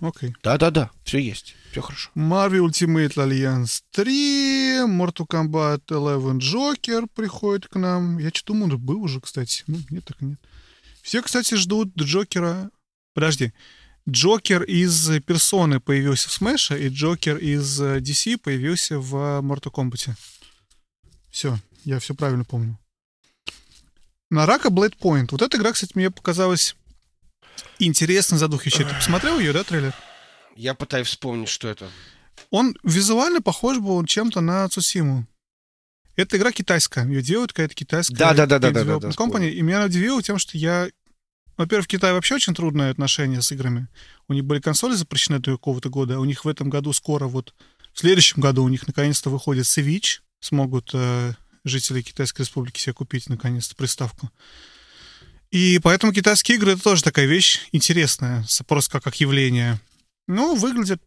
[0.01, 0.31] Окей.
[0.31, 0.35] Okay.
[0.43, 2.11] Да-да-да, все есть, все хорошо.
[2.15, 8.19] Marvel Ultimate Alliance 3, Mortal Kombat 11 Joker приходит к нам.
[8.19, 9.65] Я что думал, был уже, кстати.
[9.67, 10.39] Ну, нет, так нет.
[11.03, 12.71] Все, кстати, ждут Джокера.
[13.15, 13.53] Подожди.
[14.09, 20.11] Джокер из Персоны появился в Смэше, и Джокер из DC появился в Mortal Kombat.
[21.35, 22.79] Все, я все правильно помню.
[24.31, 25.31] Нарака Blade Point.
[25.33, 26.77] Вот эта игра, кстати, мне показалась
[27.81, 28.85] интересно задухивающей.
[28.89, 29.93] Ты посмотрел ее, да, трейлер?
[30.55, 31.91] Я пытаюсь вспомнить, что это.
[32.51, 35.27] Он визуально похож был чем-то на Цусиму.
[36.15, 37.05] Это игра китайская.
[37.05, 39.51] Ее делают какая-то китайская да, да, да, да, да, да, да, компания.
[39.51, 40.89] И меня удивило тем, что я...
[41.57, 43.89] Во-первых, в Китае вообще очень трудное отношение с играми.
[44.29, 46.21] У них были консоли запрещены до какого-то года.
[46.21, 47.57] У них в этом году скоро вот...
[47.93, 51.33] В следующем году у них наконец-то выходит Switch смогут э,
[51.65, 54.31] жители Китайской Республики себе купить наконец-то приставку.
[55.51, 59.81] И поэтому китайские игры— это тоже такая вещь интересная, просто как, как явление.
[60.27, 61.03] Ну, выглядит...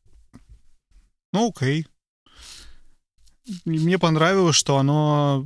[1.34, 1.86] Ну, окей.
[3.66, 5.46] Мне понравилось, что оно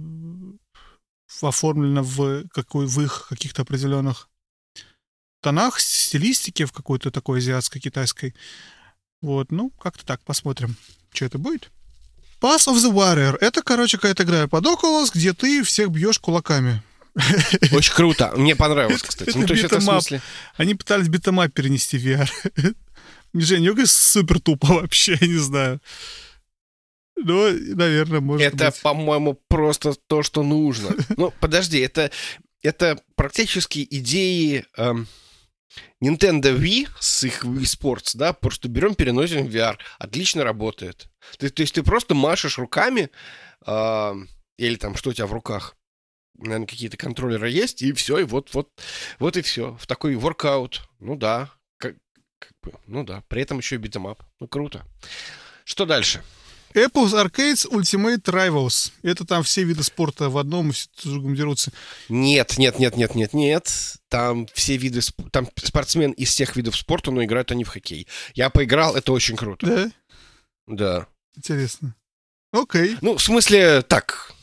[1.42, 4.30] оформлено в, какой, в их каких-то определенных
[5.42, 8.36] тонах, стилистике, в какой-то такой азиатской, китайской.
[9.22, 10.76] Вот, ну, как-то так, посмотрим,
[11.12, 11.72] что это будет.
[12.42, 13.38] Path of the Warrior.
[13.40, 16.82] Это, короче, какая-то игра под Oculus, где ты всех бьешь кулаками.
[17.72, 18.34] Очень круто.
[18.36, 19.38] Мне понравилось, кстати.
[19.38, 20.22] Ну, то есть это в смысле...
[20.56, 22.30] Они пытались beat 'em up перенести в VR.
[23.34, 25.80] Женя, супер тупо вообще, я не знаю.
[27.16, 28.82] Ну, наверное, может Это, быть.
[28.82, 30.96] по-моему, просто то, что нужно.
[31.18, 32.12] Ну, подожди, это,
[32.64, 35.08] это практически идеи эм,
[36.04, 39.78] Nintendo Wii с их Wii Sports, да, просто берем, переносим в VR.
[40.00, 41.08] Отлично работает.
[41.38, 43.10] Ты, то есть ты просто машешь руками,
[43.66, 44.14] э,
[44.58, 45.76] или там что у тебя в руках,
[46.38, 48.70] наверное, какие-то контроллеры есть, и все, и вот, вот,
[49.20, 49.78] вот и все.
[49.80, 50.82] В такой workout.
[51.00, 51.96] Ну да, как,
[52.40, 53.24] как бы, ну да.
[53.28, 54.24] При этом еще и beat 'em up.
[54.40, 54.86] Ну круто.
[55.64, 56.24] Что дальше?
[56.74, 58.92] Apple Arcade's Ultimate Rivals.
[59.04, 61.72] Это там все виды спорта в одном и все друг с другом дерутся.
[62.10, 63.98] Нет, нет, нет, нет, нет, нет.
[64.10, 65.02] Там все виды...
[65.32, 68.08] Там спортсмен из всех видов спорта, но играют они в хоккей.
[68.34, 69.66] Я поиграл, это очень круто.
[69.68, 69.92] Да?
[70.68, 71.08] Да.
[71.36, 71.96] Интересно.
[72.52, 72.98] Окей.
[73.02, 74.34] Ну, в смысле, так,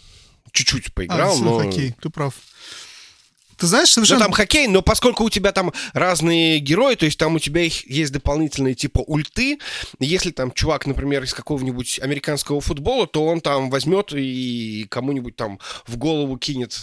[0.53, 1.59] чуть-чуть поиграл, а, но...
[1.59, 2.35] хоккей, ты прав.
[3.59, 4.21] Ты знаешь, совершенно...
[4.21, 7.62] Ну, там хоккей, но поскольку у тебя там разные герои, то есть там у тебя
[7.62, 9.59] их есть дополнительные типа ульты,
[9.99, 15.59] если там чувак, например, из какого-нибудь американского футбола, то он там возьмет и кому-нибудь там
[15.87, 16.79] в голову кинет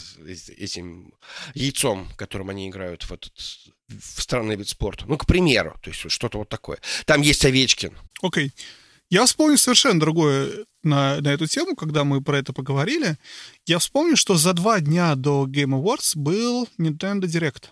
[0.58, 1.14] этим
[1.54, 3.34] яйцом, которым они играют в этот
[3.88, 5.06] в странный вид спорта.
[5.08, 6.80] Ну, к примеру, то есть что-то вот такое.
[7.06, 7.96] Там есть Овечкин.
[8.22, 8.48] Окей.
[8.48, 8.52] Okay.
[9.10, 13.18] Я вспомнил совершенно другое на, на эту тему, когда мы про это поговорили.
[13.66, 17.66] Я вспомнил, что за два дня до Game Awards был Nintendo Direct,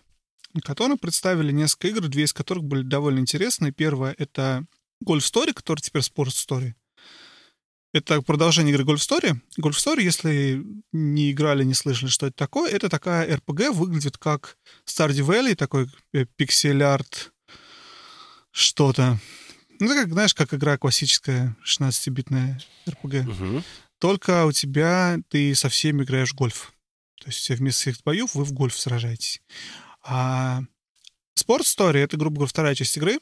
[0.54, 3.72] на котором представили несколько игр, две из которых были довольно интересные.
[3.72, 4.66] Первая— это
[5.04, 6.74] Golf Story, который теперь Sport Story.
[7.94, 9.40] Это продолжение игры Golf Story.
[9.60, 14.58] Golf Story, если не играли, не слышали, что это такое, это такая RPG, выглядит как
[14.88, 15.88] Stardew Valley, такой
[16.36, 17.32] пиксель-арт
[18.52, 19.20] что-то.
[19.80, 23.30] Ну, это как, знаешь, как игра классическая 16-битная RPG.
[23.30, 23.64] Угу.
[24.00, 26.74] Только у тебя ты со всеми играешь в гольф.
[27.20, 29.42] То есть вместо всех боев вы в гольф сражаетесь.
[30.04, 30.62] А
[31.40, 33.20] Sport Story— это, грубо говоря, вторая часть игры,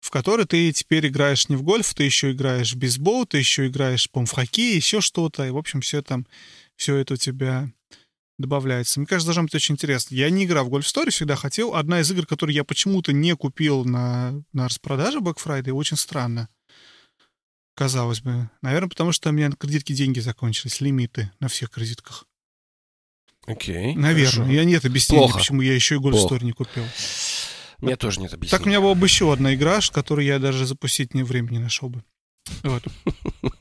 [0.00, 3.66] в которой ты теперь играешь не в гольф, ты еще играешь в бейсбол, ты еще
[3.66, 5.46] играешь, по в хоккей, еще что-то.
[5.46, 6.26] И, в общем, все там,
[6.76, 7.70] все это у тебя
[8.38, 9.00] добавляется.
[9.00, 10.14] Мне кажется, должно быть очень интересно.
[10.14, 11.74] Я не играл в Golf Story, всегда хотел.
[11.74, 16.48] Одна из игр, которую я почему-то не купил на, на распродаже Black Friday, очень странно.
[17.74, 18.50] Казалось бы.
[18.62, 22.26] Наверное, потому что у меня на кредитке деньги закончились, лимиты на всех кредитках.
[23.46, 23.94] Окей.
[23.94, 24.32] Okay, Наверное.
[24.32, 24.52] Хорошо.
[24.52, 25.38] Я нет объяснения, Плохо.
[25.38, 26.34] почему я еще и Golf Плохо.
[26.34, 26.84] Story не купил.
[27.80, 28.58] Меня тоже нет объяснения.
[28.58, 31.88] Так у меня была бы еще одна игра, которую я даже запустить не времени нашел
[31.88, 32.02] бы.
[32.62, 32.84] Вот.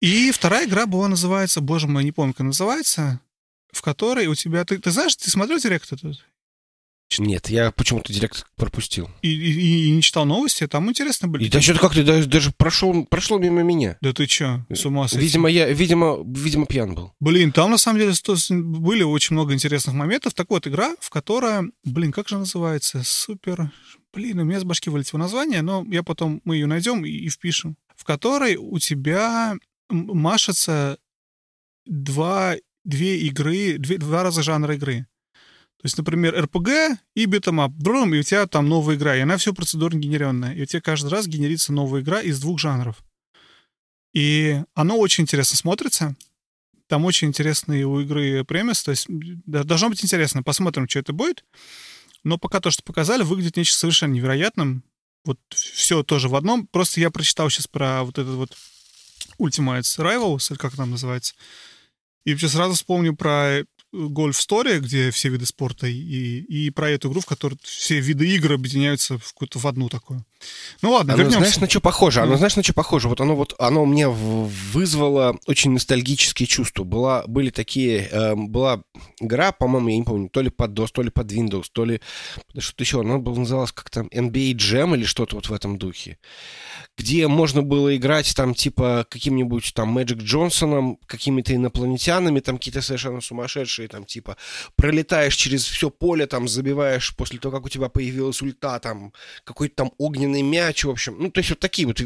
[0.00, 3.20] И вторая игра была называется, боже мой, не помню, как называется,
[3.70, 4.64] в которой у тебя...
[4.64, 6.16] Ты, ты знаешь, ты смотрел директ этот?
[7.18, 9.10] Нет, я почему-то директ пропустил.
[9.22, 11.44] И, и, и не читал новости, там интересно были.
[11.44, 13.98] И да что-то как-то даже, даже прошел, прошло мимо меня.
[14.00, 15.26] Да ты чё, с ума сойти.
[15.26, 17.12] Видимо, я, видимо, видимо, пьян был.
[17.18, 18.14] Блин, там на самом деле
[18.48, 20.34] были очень много интересных моментов.
[20.34, 23.02] Так вот, игра, в которой, блин, как же называется?
[23.04, 23.72] Супер...
[24.12, 27.28] Блин, у меня с башки вылетело название, но я потом, мы ее найдем и, и
[27.28, 27.76] впишем.
[27.96, 29.56] В которой у тебя
[29.90, 30.98] мэшится
[31.86, 35.06] два, две игры, две, два раза жанра игры.
[35.80, 37.72] То есть, например, RPG и beat 'em up.
[37.72, 40.54] Брум, и у тебя там новая игра, и она все процедурно генеренная.
[40.54, 43.02] И у тебя каждый раз генерится новая игра из двух жанров.
[44.12, 46.16] И оно очень интересно смотрится.
[46.86, 48.82] Там очень интересные у игры премис.
[48.82, 49.06] То есть
[49.46, 50.42] должно быть интересно.
[50.42, 51.44] Посмотрим, что это будет.
[52.24, 54.84] Но пока то, что показали, выглядит нечто совершенно невероятным.
[55.24, 56.66] Вот все тоже в одном.
[56.66, 58.54] Просто я прочитал сейчас про вот этот вот
[59.40, 61.34] Ultimate Rivals, или как там называется.
[62.24, 67.08] И вообще сразу вспомню про Golf Story, где все виды спорта, и, и про эту
[67.08, 70.24] игру, в которой все виды игр объединяются в какую-то в одну такую.
[70.80, 71.38] Ну ладно, оно, вернемся.
[71.38, 72.20] знаешь, на что похоже?
[72.20, 73.08] Оно, знаешь, на что похоже?
[73.08, 76.84] Вот оно вот, оно мне вызвало очень ностальгические чувства.
[76.84, 78.82] Была, были такие, э, была
[79.20, 82.00] игра, по-моему, я не помню, то ли под DOS, то ли под Windows, то ли
[82.58, 83.00] что-то еще.
[83.00, 86.18] Она была, называлась как там NBA Jam или что-то вот в этом духе
[87.00, 93.22] где можно было играть там типа каким-нибудь там Мэджик Джонсоном, какими-то инопланетянами, там какие-то совершенно
[93.22, 94.36] сумасшедшие, там типа
[94.76, 99.12] пролетаешь через все поле, там забиваешь после того, как у тебя появилась ульта, там
[99.44, 101.16] какой-то там огненный мяч, в общем.
[101.18, 102.00] Ну, то есть вот такие вот.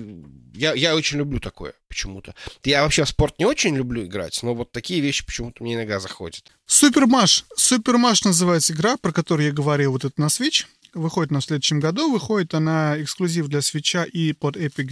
[0.55, 2.35] Я, я очень люблю такое почему-то.
[2.65, 6.01] Я вообще в спорт не очень люблю играть, но вот такие вещи почему-то мне иногда
[6.01, 6.53] заходят.
[6.67, 7.45] Супермаш.
[7.57, 10.67] Супермаш называется игра, про которую я говорил вот это на Switch.
[10.95, 12.13] Выходит на следующем году.
[12.13, 14.87] Выходит она эксклюзив для свеча и под Epic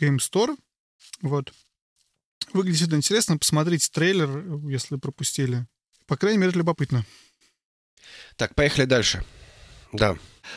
[0.00, 0.56] Game Store.
[1.22, 1.52] Вот.
[2.52, 3.38] Выглядит это интересно.
[3.38, 5.66] Посмотрите трейлер, если пропустили.
[6.10, 7.04] По крайней мере, любопытно.
[8.34, 9.22] Так, поехали дальше.
[9.92, 10.14] Да.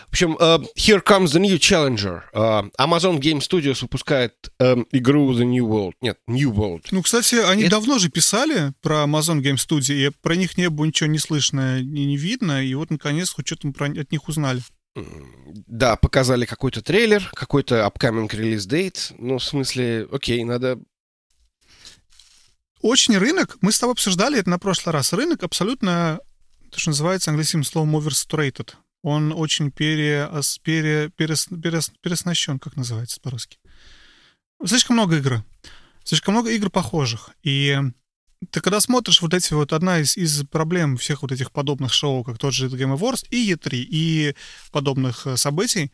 [0.07, 2.23] В общем, uh, Here Comes the New Challenger.
[2.33, 5.93] Uh, Amazon Game Studios выпускает uh, игру The New World.
[6.01, 6.87] Нет, New World.
[6.89, 7.71] Ну, кстати, они Это...
[7.71, 11.79] давно же писали про Amazon Game Studios, и про них не было ничего не слышно
[11.79, 13.85] и не видно, и вот, наконец, хоть что-то про...
[13.85, 14.63] от них узнали.
[14.95, 19.13] Да, показали какой-то трейлер, какой-то upcoming release date.
[19.19, 20.79] Ну, в смысле, окей, надо
[22.83, 26.19] очень рынок, мы с тобой обсуждали это на прошлый раз, рынок абсолютно,
[26.69, 28.73] то, что называется английским словом oversaturated.
[29.01, 30.29] Он очень пере,
[30.63, 33.57] пере, перес, перес, переснащен, как называется по-русски.
[34.65, 35.43] Слишком много игр.
[36.03, 37.31] Слишком много игр похожих.
[37.41, 37.77] И
[38.49, 42.23] ты когда смотришь вот эти вот, одна из, из проблем всех вот этих подобных шоу,
[42.23, 44.35] как тот же Game Awards и E3, и
[44.71, 45.91] подобных э, событий,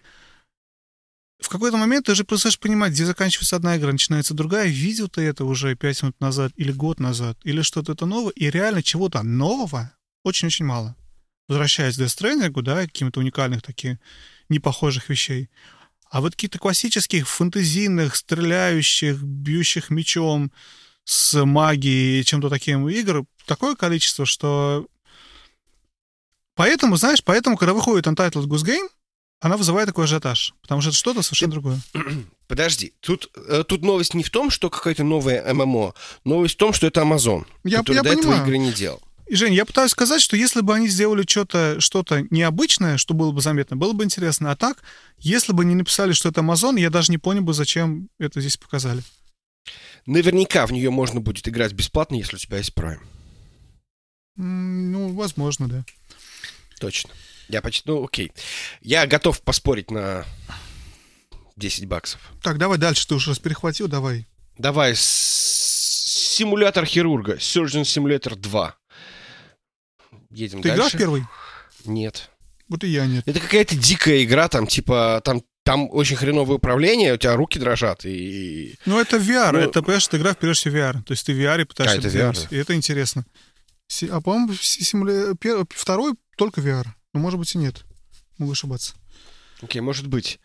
[1.39, 4.67] в какой-то момент ты уже перестаешь понимать, где заканчивается одна игра, начинается другая.
[4.67, 8.49] Видел ты это уже пять минут назад или год назад, или что-то это новое, и
[8.49, 9.91] реально чего-то нового
[10.23, 10.95] очень-очень мало.
[11.47, 13.97] Возвращаясь к Death Stranding, да, каким-то уникальных таких
[14.49, 15.49] непохожих вещей.
[16.11, 20.51] А вот каких-то классических, фэнтезийных, стреляющих, бьющих мечом
[21.05, 24.87] с магией и чем-то таким игр такое количество, что...
[26.55, 28.89] Поэтому, знаешь, поэтому, когда выходит Untitled Goose Game,
[29.41, 31.79] она вызывает такой ажиотаж, потому что это что-то совершенно другое.
[32.47, 35.93] Подожди, тут, э, тут новость не в том, что какое-то новое ММО,
[36.25, 38.35] новость в том, что это Amazon, я, который я до понимаю.
[38.35, 39.01] этого игры не делал.
[39.27, 43.31] И, Жень, я пытаюсь сказать, что если бы они сделали что-то что необычное, что было
[43.31, 44.51] бы заметно, было бы интересно.
[44.51, 44.81] А так,
[45.19, 48.57] если бы не написали, что это Amazon, я даже не понял бы, зачем это здесь
[48.57, 49.03] показали.
[50.07, 52.99] Наверняка в нее можно будет играть бесплатно, если у тебя есть Prime.
[54.35, 55.85] Ну, возможно, да.
[56.79, 57.11] Точно.
[57.49, 58.31] Я почти, ну, окей.
[58.81, 60.23] Я готов поспорить на
[61.57, 62.21] 10 баксов.
[62.41, 64.27] Так, давай дальше, ты уже раз перехватил, давай.
[64.57, 68.75] Давай, симулятор хирурга, Surgeon Simulator 2.
[70.29, 70.77] Едем ты дальше.
[70.77, 71.25] играл в первый?
[71.85, 72.29] Нет.
[72.67, 73.27] Вот и я нет.
[73.27, 78.03] Это какая-то дикая игра, там, типа, там там очень хреновое управление, у тебя руки дрожат.
[78.03, 78.75] И...
[78.85, 79.59] Ну, это VR, ну...
[79.59, 81.03] это, понимаешь, ты игра вперешься в VR.
[81.03, 82.47] То есть ты в VR пытаешься а, это VR.
[82.49, 83.23] И это интересно.
[84.09, 85.35] А, по-моему, симуля...
[85.69, 86.87] второй только VR.
[87.13, 87.83] Ну, может быть, и нет.
[88.37, 88.93] Могу ошибаться.
[89.61, 90.39] Окей, okay, может быть.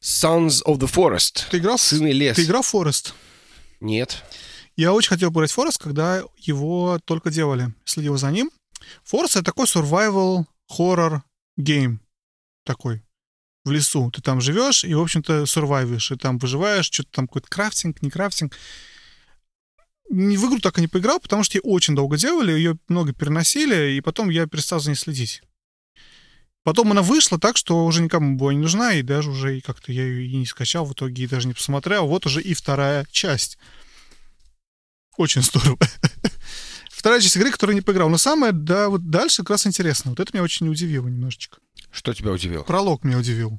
[0.00, 1.46] Sons of the Forest.
[1.50, 2.36] Ты играл, Сыны лес.
[2.36, 3.12] Ты играл в Forest?
[3.80, 4.22] Нет.
[4.76, 7.72] Я очень хотел поиграть в Forest, когда его только делали.
[7.84, 8.50] Следил за ним.
[9.10, 11.22] Forest— это такой survival horror
[11.58, 11.98] game.
[12.64, 13.02] Такой.
[13.64, 14.10] В лесу.
[14.10, 16.10] Ты там живешь и, в общем-то, сурвайвишь.
[16.10, 18.54] И там выживаешь, что-то там какой-то крафтинг, не крафтинг.
[20.10, 23.92] В игру так и не поиграл, потому что ее очень долго делали, ее много переносили,
[23.92, 25.42] и потом я перестал за ней следить.
[26.68, 30.02] Потом она вышла так, что уже никому была не нужна, и даже уже как-то я
[30.02, 32.06] ее и не скачал в итоге, и даже не посмотрел.
[32.06, 33.56] Вот уже и вторая часть.
[35.16, 35.78] Очень здорово.
[36.90, 38.10] Вторая часть игры, которую не поиграл.
[38.10, 40.10] Но самое, да, вот дальше как раз интересно.
[40.10, 41.56] Вот это меня очень удивило немножечко.
[41.90, 42.64] Что тебя удивило?
[42.64, 43.58] Пролог меня удивил.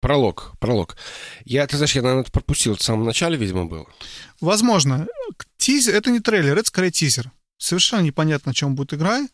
[0.00, 0.96] Пролог, пролог.
[1.44, 2.74] Я, ты знаешь, я, наверное, это пропустил.
[2.74, 3.88] В самом начале, видимо, был.
[4.40, 5.06] Возможно.
[5.58, 7.30] Тизер, это не трейлер, это скорее тизер.
[7.56, 9.28] Совершенно непонятно, о чем будет игра,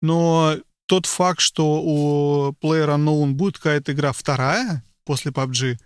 [0.00, 0.58] но
[0.88, 5.78] тот факт, что у PlayerUnknown будет какая-то игра вторая после PUBG,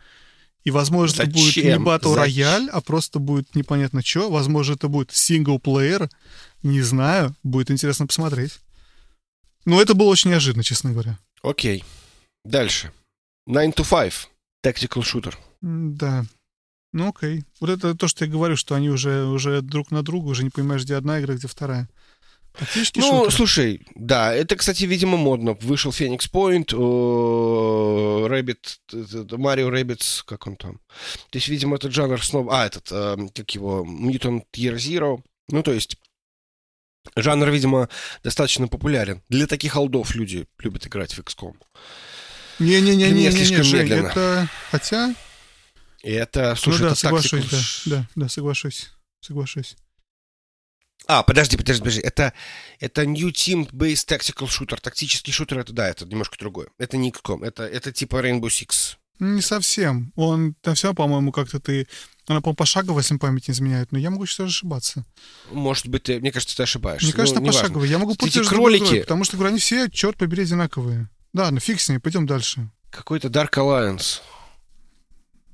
[0.64, 1.30] и, возможно, Зачем?
[1.30, 4.30] это будет не Battle Royale, а просто будет непонятно что.
[4.30, 6.08] Возможно, это будет синглплеер.
[6.62, 7.34] Не знаю.
[7.42, 8.60] Будет интересно посмотреть.
[9.64, 11.18] Но это было очень неожиданно, честно говоря.
[11.42, 11.84] Окей.
[12.44, 12.92] Дальше.
[13.46, 14.30] 9 to 5.
[14.64, 15.34] Tactical shooter.
[15.60, 16.24] Да.
[16.92, 17.44] Ну окей.
[17.58, 20.50] Вот это то, что я говорю, что они уже, уже друг на друга, уже не
[20.50, 21.88] понимаешь, где одна игра, где вторая.
[22.52, 23.32] Практически ну, шутер.
[23.32, 25.56] слушай, да, это, кстати, видимо, модно.
[25.60, 26.72] Вышел Phoenix Point,
[28.28, 28.80] Rabbids,
[29.32, 30.80] Mario Rabbids, как он там.
[31.30, 32.62] То есть, видимо, этот жанр снова...
[32.62, 35.22] А, этот, э, как его, Mutant Year Zero.
[35.48, 35.96] Ну, то есть,
[37.16, 37.88] жанр, видимо,
[38.22, 39.22] достаточно популярен.
[39.28, 41.56] Для таких old ов люди любят играть в XCOM.
[42.58, 44.08] Не-не-не, не, слишком Жень, медленно.
[44.08, 44.48] это...
[44.70, 45.14] Хотя...
[46.02, 47.56] Это, слушай, ну, да, это соглашусь, тактика...
[47.86, 48.90] да, да, да, соглашусь,
[49.20, 49.76] соглашусь.
[51.06, 52.00] А, подожди, подожди, подожди.
[52.00, 52.32] Это,
[52.78, 54.80] это New Team Based Tactical Shooter.
[54.80, 56.68] Тактический шутер, это да, это немножко другое.
[56.78, 58.96] Это не XCOM, это, это типа Rainbow Six.
[59.18, 60.12] Не совсем.
[60.16, 61.86] Он там все, по-моему, как-то ты...
[62.26, 65.04] Она, по-моему, пошагово, если память не изменяет, но я могу сейчас ошибаться.
[65.50, 67.06] Может быть, ты, мне кажется, ты ошибаешься.
[67.06, 67.84] Мне кажется, ну, пошагово.
[67.84, 68.82] Я могу путать кролики...
[68.84, 71.08] Другой, потому что, говорю, они все, черт побери, одинаковые.
[71.32, 72.70] Да, ну фиг с ней, пойдем дальше.
[72.90, 74.20] Какой-то Dark Alliance.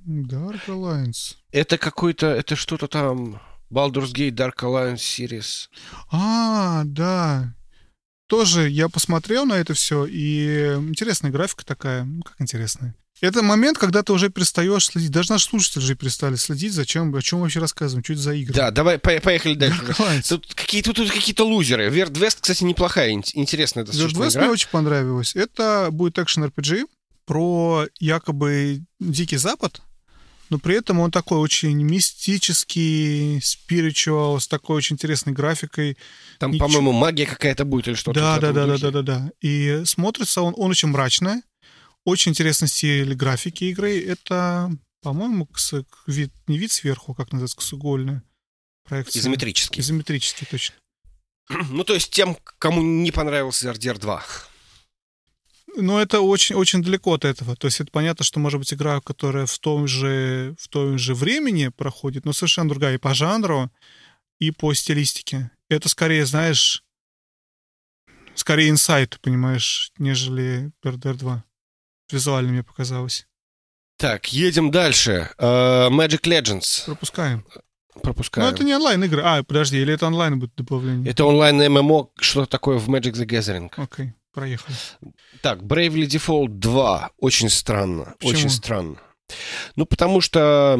[0.07, 1.37] Dark Alliance.
[1.53, 3.41] Это какой-то, это что-то там
[3.71, 5.69] Baldur's Gate Dark Alliance Series.
[6.11, 7.55] А, да.
[8.29, 12.05] Тоже я посмотрел на это все, и интересная графика такая.
[12.05, 12.95] Ну, как интересная.
[13.21, 15.11] Это момент, когда ты уже перестаешь следить.
[15.11, 18.55] Даже наши слушатели уже перестали следить, зачем, о чем вообще рассказываем, что это за игры.
[18.55, 19.83] Да, давай, по- поехали дальше.
[20.29, 21.89] Тут какие-то, тут какие-то лузеры.
[21.91, 24.43] Верд Вест, кстати, неплохая, ин- интересная West игра.
[24.43, 25.35] мне очень понравилось.
[25.35, 26.85] Это будет экшен RPG
[27.27, 29.81] про якобы Дикий Запад,
[30.51, 35.97] но при этом он такой очень мистический, спиричуал, с такой очень интересной графикой.
[36.39, 36.67] Там, Ничего.
[36.67, 38.21] по-моему, магия какая-то будет или что-то.
[38.21, 39.31] Да, да, да, да, да, да, да.
[39.41, 41.43] И смотрится он, он очень мрачно,
[42.05, 44.01] очень интересный стиль графики игры.
[44.01, 44.71] Это,
[45.03, 45.49] по-моему,
[46.07, 48.23] вид, не вид сверху, как называется, косугольная
[48.85, 49.21] проекция.
[49.21, 49.81] Изометрический.
[49.81, 50.77] Изометрический, точно.
[51.71, 54.25] Ну, то есть тем, кому не понравился RDR 2.
[55.81, 57.55] Но это очень, очень далеко от этого.
[57.55, 61.15] То есть это понятно, что может быть игра, которая в том же, в том же
[61.15, 63.71] времени проходит, но совершенно другая и по жанру,
[64.41, 65.51] и по стилистике.
[65.69, 66.83] Это скорее, знаешь,
[68.35, 71.45] скорее инсайт, понимаешь, нежели RDR 2.
[72.11, 73.27] Визуально мне показалось.
[73.99, 75.31] Так, едем дальше.
[75.39, 76.87] Э, Magic Legends.
[76.87, 77.45] Пропускаем.
[78.03, 78.49] Пропускаем.
[78.49, 79.23] Но это не онлайн-игры.
[79.25, 81.11] А, подожди, или это онлайн будет добавление?
[81.11, 83.71] Это онлайн ММО, что такое в Magic the Gathering.
[83.77, 84.77] Окей, проехали.
[85.43, 87.11] Так, Bravely Default 2.
[87.19, 88.15] Очень странно.
[88.19, 88.31] Почему?
[88.39, 88.97] Очень странно.
[89.77, 90.79] Ну, потому что,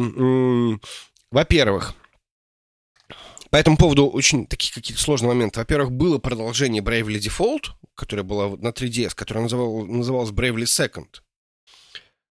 [1.31, 1.93] во-первых,
[3.51, 5.59] по этому поводу очень такие какие-то сложные моменты.
[5.59, 11.21] Во-первых, было продолжение Bravely Default, которое было на 3DS, которое называл- называлось Bravely Second.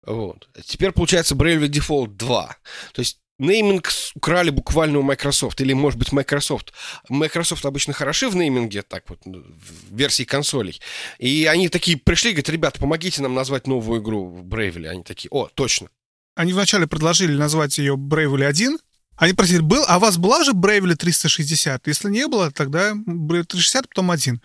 [0.07, 0.49] Вот.
[0.65, 2.57] Теперь получается Bravely Default 2.
[2.93, 5.61] То есть нейминг украли буквально у Microsoft.
[5.61, 6.73] Или, может быть, Microsoft.
[7.09, 10.81] Microsoft обычно хороши в нейминге, так вот, в версии консолей.
[11.19, 14.87] И они такие пришли говорят, ребята, помогите нам назвать новую игру в Bravely.
[14.87, 15.89] Они такие, о, точно.
[16.37, 18.79] Они вначале предложили назвать ее Bravely 1.
[19.17, 21.87] Они просили, был, а у вас была же Bravely 360?
[21.87, 24.41] Если не было, тогда Bravely 360, потом один.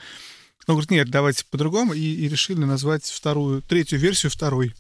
[0.68, 1.94] Он говорит, нет, давайте по-другому.
[1.94, 4.74] И, и решили назвать вторую, третью версию второй.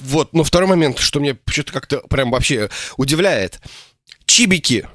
[0.00, 3.60] Вот, но второй момент, что мне что-то как-то прям вообще удивляет.
[4.26, 4.88] Чибики.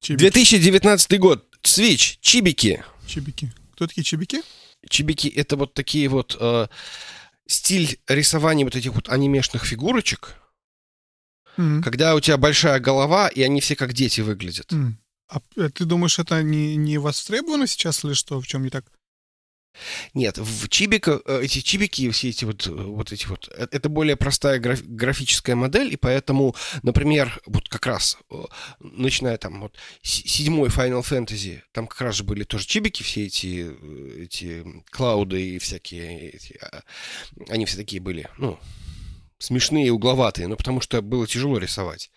[0.00, 0.20] Чибики.
[0.22, 1.44] 2019 год.
[1.62, 2.18] Switch.
[2.20, 2.82] Чибики.
[3.06, 3.50] Чибики.
[3.74, 4.42] Кто такие чибики?
[4.88, 6.68] Чибики— это вот такие вот э,
[7.46, 10.34] стиль рисования вот этих вот анимешных фигурочек,
[11.56, 14.72] М, когда у тебя большая голова, и они все как дети выглядят.
[14.72, 14.98] м.
[15.28, 18.40] А э, ты думаешь, это не, не востребовано сейчас или что?
[18.40, 18.84] В чем не так?
[20.14, 23.88] Нет, в чибика, э, эти чибики, все эти вот, э, вот эти вот, э, это
[23.88, 28.18] более простая граф- графическая модель, и поэтому, например, вот как раз,
[28.80, 33.70] начиная там вот седьмой Final Fantasy, там как раз же были тоже чибики, все эти,
[34.22, 36.82] эти клауды и всякие, эти, а,
[37.48, 38.58] они все такие были, ну,
[39.38, 42.10] смешные и угловатые, но потому что было тяжело рисовать.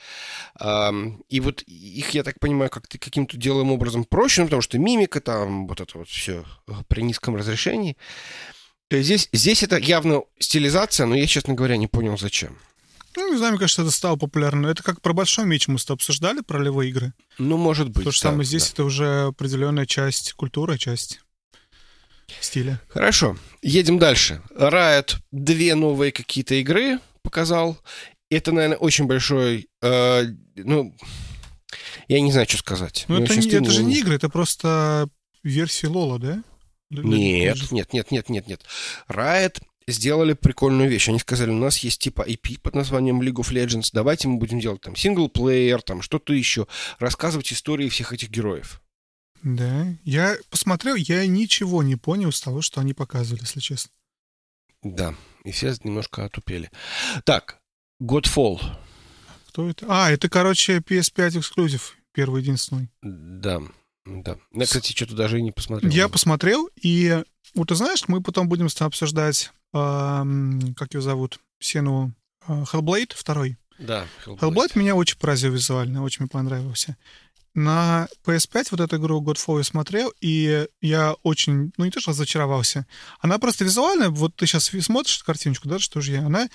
[0.59, 5.21] И вот их, я так понимаю, как-то каким-то делаем образом проще, ну, потому что мимика
[5.21, 6.43] там, вот это вот все
[6.87, 7.97] при низком разрешении.
[8.87, 12.57] То есть Здесь, здесь это явно стилизация, но я, честно говоря, не понял, зачем.
[13.15, 14.67] Ну, не знаю, мне кажется, это стало популярно.
[14.67, 17.13] Это как про Большой меч мы с тобой обсуждали, про ролевые игры.
[17.37, 18.03] Ну, может быть.
[18.05, 18.69] То же да, самое здесь, да.
[18.73, 21.21] это уже определенная часть культуры, часть
[22.39, 22.81] стиля.
[22.87, 24.41] Хорошо, едем дальше.
[24.55, 26.99] Riot две новые какие-то игры
[27.31, 27.77] показал.
[28.29, 29.69] Это, наверное, очень большой...
[29.81, 30.23] э,
[30.55, 30.93] ну,
[32.07, 33.05] я не знаю, что сказать.
[33.07, 35.09] Ну, это, не, это же не игры, это просто
[35.43, 36.43] версии Лола, да?
[36.89, 38.65] Нет, нет, нет, нет, нет, нет.
[39.07, 41.07] Riot сделали прикольную вещь.
[41.07, 44.59] Они сказали, у нас есть типа IP под названием League of Legends, давайте мы будем
[44.59, 46.67] делать там синглплеер, там что-то еще,
[46.99, 48.81] рассказывать истории всех этих героев.
[49.41, 49.87] Да.
[50.03, 53.91] Я посмотрел, я ничего не понял из того, что они показывали, если честно.
[54.83, 56.71] Да, и все немножко отупели.
[57.23, 57.59] Так,
[58.01, 58.61] Godfall.
[59.47, 59.85] Кто это?
[59.89, 61.97] А, это, короче, PS5 эксклюзив.
[62.13, 62.89] Первый, единственный.
[63.01, 63.61] Да,
[64.05, 64.37] да.
[64.53, 65.91] Я, кстати, что-то даже и не посмотрел.
[65.91, 67.23] Я посмотрел, и
[67.53, 72.13] вот ты знаешь, мы потом будем с тобой обсуждать, ам, как его зовут, Сену
[72.47, 73.57] Hellblade второй.
[73.77, 76.97] Да, Hellblade меня очень поразил визуально, очень мне понравился.
[77.53, 82.11] На PS5 вот эту игру Godfall я смотрел, и я очень, ну не то что
[82.11, 82.87] разочаровался,
[83.19, 86.47] она просто визуально, вот ты сейчас смотришь картиночку, да, что же я, она,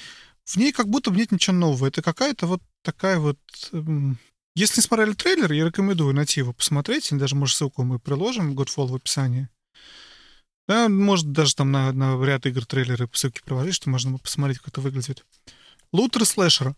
[0.46, 1.86] в ней как будто бы нет ничего нового.
[1.86, 3.38] Это какая-то вот такая вот...
[3.72, 4.18] эм,
[4.54, 8.56] Если не смотрели трейлер, я рекомендую найти его посмотреть, или даже, может, ссылку мы приложим,
[8.56, 9.48] Godfall в описании.
[10.68, 14.58] Да, может, даже там на, на ряд игр трейлеры по ссылке приложить, что можно посмотреть,
[14.58, 15.24] как это выглядит.
[15.92, 16.74] Лутер слэшер.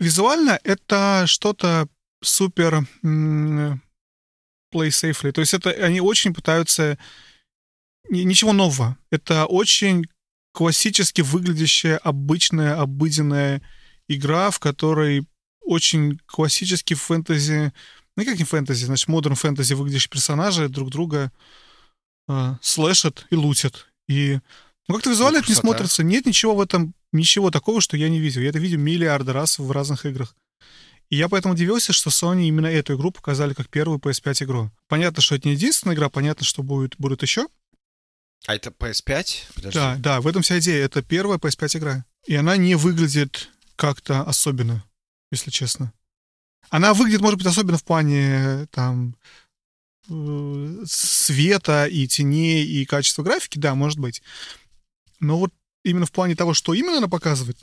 [0.00, 1.88] Визуально это что-то
[2.22, 5.32] супер play safely.
[5.32, 6.98] То есть это они очень пытаются...
[8.08, 8.96] ни- Ничего нового.
[9.10, 10.06] Это очень
[10.52, 13.62] классически выглядящая, обычная, обыденная
[14.08, 15.26] игра, в которой
[15.60, 17.72] очень классический фэнтези,
[18.16, 21.32] ну как не фэнтези, значит, модерн фэнтези выглядящие персонажи друг друга
[22.28, 23.88] э, слэшат и лутят.
[24.08, 24.40] И
[24.88, 26.02] ну, как-то визуально это не смотрится.
[26.02, 28.42] Нет ничего в этом, ничего такого, что я не видел.
[28.42, 30.36] Я это видел миллиарды раз в разных играх.
[31.12, 34.70] И я поэтому удивился, что Sony именно эту игру показали как первую PS5 игру.
[34.88, 37.48] Понятно, что это не единственная игра, понятно, что будет, будут еще.
[38.46, 39.52] А это PS5?
[39.54, 39.78] Подожди.
[39.78, 40.82] Да, да, в этом вся идея.
[40.82, 42.06] Это первая PS5 игра.
[42.26, 44.86] И она не выглядит как-то особенно,
[45.30, 45.92] если честно.
[46.70, 49.14] Она выглядит, может быть, особенно в плане там
[50.08, 54.22] э, света и теней и качества графики, да, может быть.
[55.20, 55.52] Но вот
[55.84, 57.58] именно в плане того, что именно она показывает,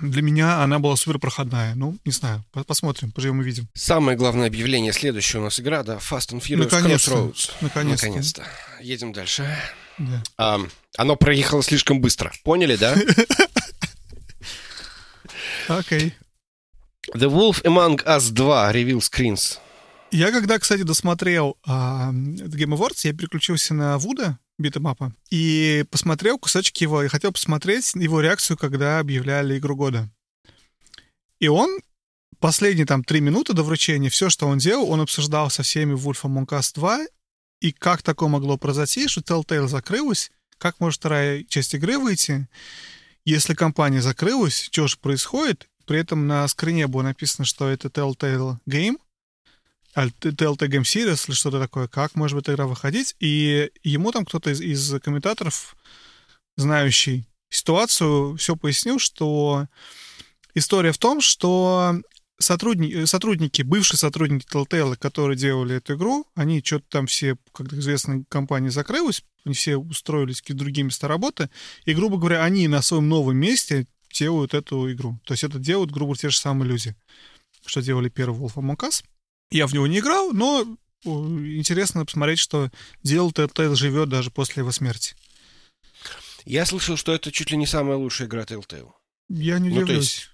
[0.00, 1.74] для меня она была супер проходная.
[1.74, 3.68] Ну, не знаю, посмотрим, поживем и видим.
[3.74, 7.12] Самое главное объявление, следующая у нас игра, да, Fast and Furious Наконец-то.
[7.12, 7.50] Crossroads.
[7.60, 8.06] Наконец-то.
[8.06, 8.46] Наконец-то.
[8.80, 9.56] Едем дальше.
[9.98, 10.22] Да.
[10.38, 10.60] А,
[10.96, 12.32] оно проехало слишком быстро.
[12.42, 12.96] Поняли, да?
[15.68, 16.14] Окей.
[17.14, 19.58] The Wolf Among Us 2 Reveal Screens.
[20.10, 26.84] Я когда, кстати, досмотрел а, Game Awards, я переключился на Вуда, битэмапа, и посмотрел кусочки
[26.84, 30.08] его, и хотел посмотреть его реакцию, когда объявляли игру года.
[31.38, 31.80] И он
[32.38, 36.22] последние там три минуты до вручения, все, что он делал, он обсуждал со всеми Wolf
[36.22, 37.06] Among Us 2,
[37.60, 42.48] и как такое могло произойти, что Telltale закрылась, как может вторая часть игры выйти,
[43.24, 48.58] если компания закрылась, что же происходит, при этом на скрине было написано, что это Telltale
[48.68, 48.96] Game,
[49.94, 54.50] Telltale Game Series или что-то такое, как может эта игра выходить, и ему там кто-то
[54.50, 55.76] из, из комментаторов,
[56.56, 59.66] знающий ситуацию, все пояснил, что
[60.54, 62.00] история в том, что
[62.38, 68.24] сотрудники, сотрудники, бывшие сотрудники Telltale, которые делали эту игру, они что-то там все, как известно,
[68.28, 71.50] компания закрылась, они все устроились к другим местам работы,
[71.84, 75.18] и, грубо говоря, они на своем новом месте делают эту игру.
[75.24, 76.94] То есть это делают, грубо говоря, те же самые люди,
[77.64, 79.02] что делали первый Wolf Among Us.
[79.52, 80.66] Я в него не играл, но
[81.04, 82.70] интересно посмотреть, что
[83.02, 85.14] делал Telltale живет даже после его смерти.
[86.44, 88.90] Я слышал, что это чуть ли не самая лучшая игра Telltale.
[89.28, 89.80] Я не удивлюсь.
[89.80, 90.30] Ну, то есть,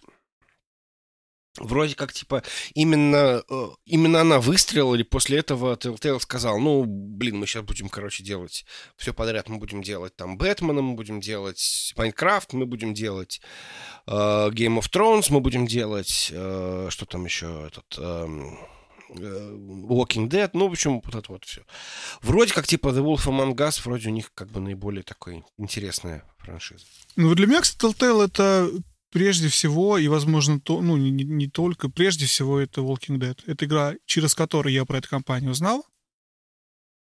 [1.58, 2.44] вроде как, типа,
[2.74, 7.88] именно, э, именно она выстрелила, и после этого Telltale сказал, ну, блин, мы сейчас будем,
[7.88, 8.64] короче, делать
[8.96, 9.48] все подряд.
[9.48, 13.40] Мы будем делать там Бэтмена, мы будем делать Майнкрафт, мы будем делать
[14.06, 17.98] э, Game of Thrones, мы будем делать, э, что там еще, этот...
[17.98, 18.28] Э,
[19.10, 21.62] Walking Dead, ну, в общем, вот это вот все.
[22.20, 26.24] Вроде как, типа, The Wolf Among Us, вроде у них как бы наиболее такой интересная
[26.38, 26.84] франшиза.
[27.16, 28.70] Ну, для меня, кстати, Telltale это
[29.10, 33.38] прежде всего, и, возможно, то, ну, не, не только, прежде всего, это Walking Dead.
[33.46, 35.86] Это игра, через которую я про эту компанию узнал,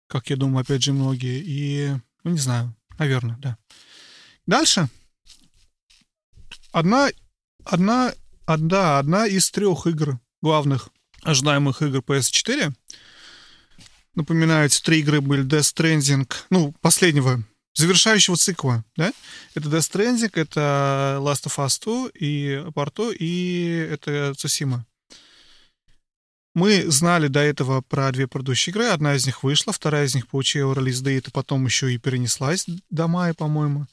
[0.06, 1.90] как я думаю, опять же, многие, и,
[2.24, 3.56] ну, не знаю, наверное, да.
[4.46, 4.88] Дальше.
[6.72, 7.10] Одна,
[7.64, 8.14] одна,
[8.46, 10.90] одна, одна из трех игр главных
[11.22, 12.72] ожидаемых игр PS4.
[14.14, 17.42] Напоминаю, три игры были Death Stranding, ну, последнего,
[17.74, 19.12] завершающего цикла, да?
[19.54, 24.82] Это Death Stranding, это Last of Us 2 и Part 2, и это Tsushima.
[26.54, 28.88] Мы знали до этого про две предыдущие игры.
[28.88, 32.66] Одна из них вышла, вторая из них получила релиз дейт, и потом еще и перенеслась
[32.90, 33.86] до мая, по-моему.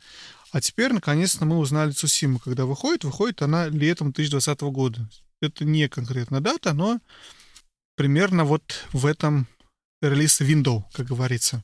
[0.52, 2.40] А теперь, наконец-то, мы узнали Цусиму.
[2.40, 5.08] Когда выходит, выходит она летом 2020 года
[5.42, 7.00] это не конкретная дата, но
[7.96, 9.48] примерно вот в этом
[10.02, 11.64] релиз window, как говорится.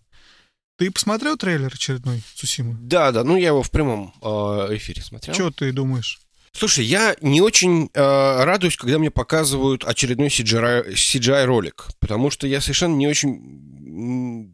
[0.78, 2.76] Ты посмотрел трейлер очередной Сусимы?
[2.82, 4.28] Да, да, ну я его в прямом э,
[4.76, 5.34] эфире смотрел.
[5.34, 6.19] Что ты думаешь?
[6.51, 12.47] Слушай, я не очень э, радуюсь, когда мне показывают очередной CGI, CGI ролик, потому что
[12.47, 14.53] я совершенно не очень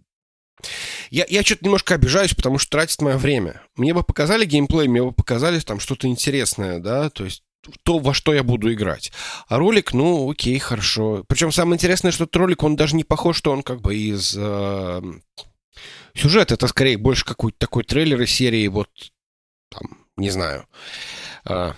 [1.10, 3.62] я, я что-то немножко обижаюсь, потому что тратит мое время.
[3.76, 7.44] Мне бы показали геймплей, мне бы показали там что-то интересное, да, то есть
[7.84, 9.12] то, во что я буду играть.
[9.48, 11.24] А ролик, ну, окей, хорошо.
[11.28, 14.36] Причем самое интересное, что этот ролик, он даже не похож, что он как бы из...
[14.38, 15.02] Э,
[16.14, 18.90] сюжет это скорее больше какой-то такой трейлер из серии, вот,
[19.70, 20.66] там, не знаю.
[21.48, 21.74] Э,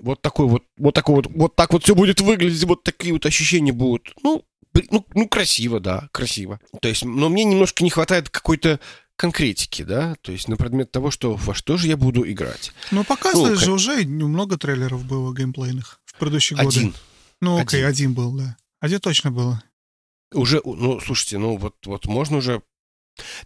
[0.00, 3.26] вот такой вот, вот такой вот, вот так вот все будет выглядеть, вот такие вот
[3.26, 4.12] ощущения будут.
[4.22, 4.44] Ну,
[4.90, 6.60] ну, ну, красиво, да, красиво.
[6.80, 8.78] То есть, но мне немножко не хватает какой-то
[9.18, 12.72] конкретики, да, то есть на предмет того, что во что же я буду играть.
[12.92, 16.78] Ну, показывали ну, же уже много трейлеров было геймплейных в предыдущие годы.
[16.78, 16.94] Один.
[17.40, 17.88] Ну, окей, один.
[17.88, 18.56] один был, да.
[18.80, 19.62] Один точно было.
[20.32, 22.62] Уже, ну, слушайте, ну вот, вот можно уже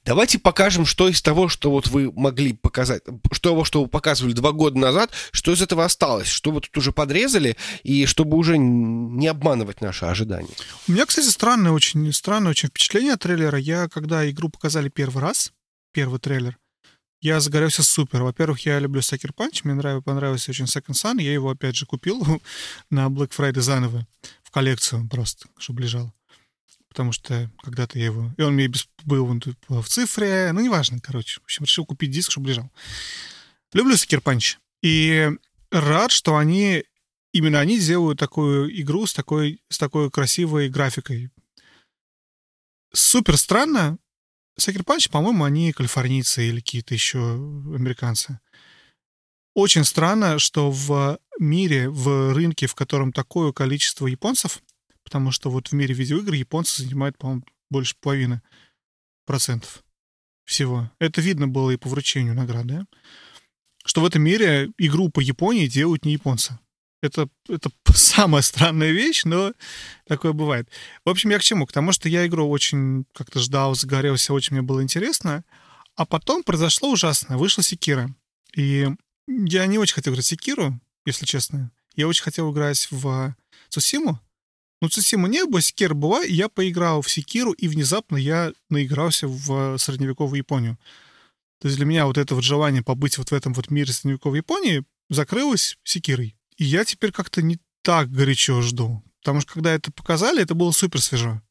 [0.05, 4.35] Давайте покажем, что из того, что вот вы могли показать, что того, что вы показывали
[4.35, 8.59] два года назад, что из этого осталось, что вы тут уже подрезали, и чтобы уже
[8.59, 10.55] не обманывать наши ожидания.
[10.89, 13.59] У меня, кстати, странное очень, странное очень впечатление от трейлера.
[13.59, 15.53] Я, когда игру показали первый раз,
[15.93, 16.59] первый трейлер,
[17.23, 18.23] я загорелся супер.
[18.25, 21.87] Во-первых, я люблю Sucker Punch, мне нравится, понравился очень Second Sun, я его опять же
[21.87, 22.21] купил
[22.91, 24.07] на Black Friday заново
[24.43, 26.13] в коллекцию просто, чтобы лежал.
[26.89, 28.35] Потому что когда-то я его...
[28.37, 28.71] И он мне
[29.05, 31.41] был в цифре, ну, неважно, короче.
[31.41, 32.71] В общем, решил купить диск, чтобы лежал.
[33.73, 34.57] Люблю Sucker Punch.
[34.83, 35.31] И
[35.71, 36.85] рад, что они...
[37.33, 41.31] Именно они делают такую игру с такой, с такой красивой графикой.
[42.93, 43.97] Супер странно,
[44.59, 48.41] Sucker Punch, по-моему, они калифорнийцы или какие-то еще американцы.
[49.55, 54.63] Очень странно, что в мире, в рынке, в котором такое количество японцев,
[55.05, 58.43] потому что вот в мире видеоигр японцы занимают, по-моему, больше половины
[59.27, 59.83] процентов
[60.45, 60.91] всего.
[60.99, 62.87] Это видно было и по вручению награды,
[63.85, 66.59] что в этом мире игру по Японии делают не японцы.
[67.03, 69.53] Это, это самая странная вещь, но
[70.07, 70.69] такое бывает.
[71.05, 71.67] В общем, я к чему?
[71.67, 75.45] К тому, что я игру очень как-то ждал, загорелся, очень мне было интересно.
[75.97, 77.37] А потом произошло ужасное.
[77.37, 78.15] Вышла Секира.
[78.57, 78.89] И
[79.27, 81.71] я не очень хотел играть Секиру, если честно.
[81.97, 83.35] Я очень хотел играть в
[83.69, 84.21] Цусиму.
[84.81, 89.29] Ну, Цусиму не было, Секира была, и я поиграл в Секиру, и внезапно я наигрался
[89.29, 90.79] в средневековую Японию.
[91.61, 94.39] То есть для меня вот это вот желание побыть вот в этом вот мире средневековой
[94.39, 96.35] Японии закрылось Секирой.
[96.63, 99.03] И я теперь как-то не так горячо жду.
[99.21, 101.43] Потому что когда это показали, это было супер свежо.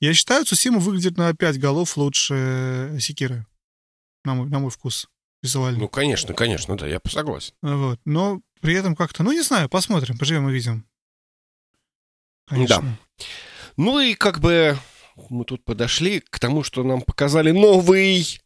[0.00, 3.46] Я считаю, Цусима выглядит на 5 голов лучше Секиры.
[4.24, 5.06] На мой, на мой вкус.
[5.40, 5.78] Визуально.
[5.78, 7.54] Ну, конечно, конечно, да, я согласен.
[7.62, 8.00] Вот.
[8.04, 10.84] Но при этом как-то, ну, не знаю, посмотрим, поживем и видим.
[12.48, 12.82] Конечно.
[12.82, 13.24] Да.
[13.76, 14.76] Ну и как бы
[15.28, 18.40] мы тут подошли к тому, что нам показали новый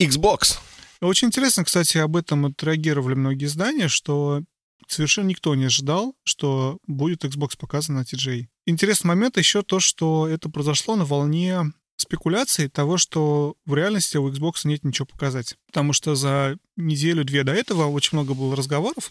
[0.00, 0.60] Xbox.
[1.00, 4.44] Очень интересно, кстати, об этом отреагировали многие издания, что
[4.88, 8.46] совершенно никто не ожидал, что будет Xbox показан на TJ.
[8.66, 14.28] Интересный момент еще то, что это произошло на волне спекуляций того, что в реальности у
[14.30, 15.56] Xbox нет ничего показать.
[15.66, 19.10] Потому что за неделю-две до этого очень много было разговоров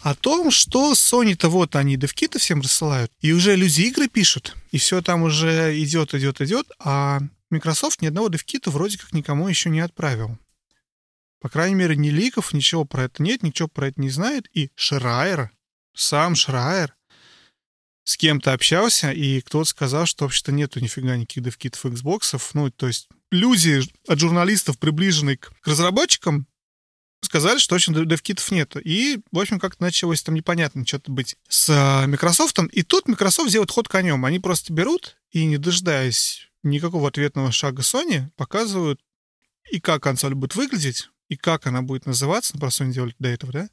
[0.00, 4.78] о том, что Sony-то вот они девкиты всем рассылают, и уже люди игры пишут, и
[4.78, 7.20] все там уже идет, идет, идет, а
[7.50, 10.38] Microsoft ни одного девкита вроде как никому еще не отправил.
[11.40, 14.46] По крайней мере, ни ликов, ничего про это нет, ничего про это не знает.
[14.52, 15.50] И Шрайер,
[15.94, 16.94] сам Шрайер,
[18.04, 22.38] с кем-то общался, и кто-то сказал, что вообще-то нету нифига никаких девкитов Xbox.
[22.54, 26.46] Ну, то есть люди от журналистов, приближенные к, к разработчикам,
[27.22, 28.78] сказали, что, в общем, девкитов нету.
[28.80, 32.58] И, в общем, как-то началось там непонятно что-то быть с uh, Microsoft.
[32.72, 34.24] И тут Microsoft делает ход конем.
[34.24, 39.00] Они просто берут и, не дожидаясь никакого ответного шага Sony, показывают
[39.70, 43.28] и как консоль будет выглядеть, и как она будет называться, ну, просто не делали до
[43.28, 43.68] этого, да,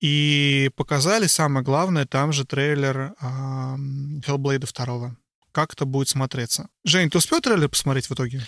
[0.00, 5.16] и показали, самое главное, там же трейлер э, Hellblade 2.
[5.52, 6.68] Как это будет смотреться.
[6.84, 8.46] Жень, ты успел трейлер посмотреть в итоге?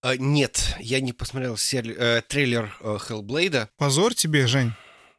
[0.00, 1.86] А, нет, я не посмотрел сер...
[1.86, 3.68] э, трейлер э, Hellblade.
[3.76, 4.72] Позор тебе, Жень.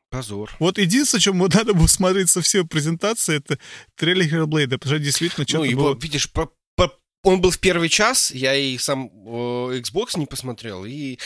[0.09, 0.51] Позор.
[0.59, 3.59] Вот единственное, чем надо было смотреть со всей презентации, это
[3.95, 5.99] трейлер Hellblade, потому что действительно что-то Ну, его, было...
[5.99, 6.91] видишь, по, по...
[7.23, 11.19] он был в первый час, я и сам э, Xbox не посмотрел, и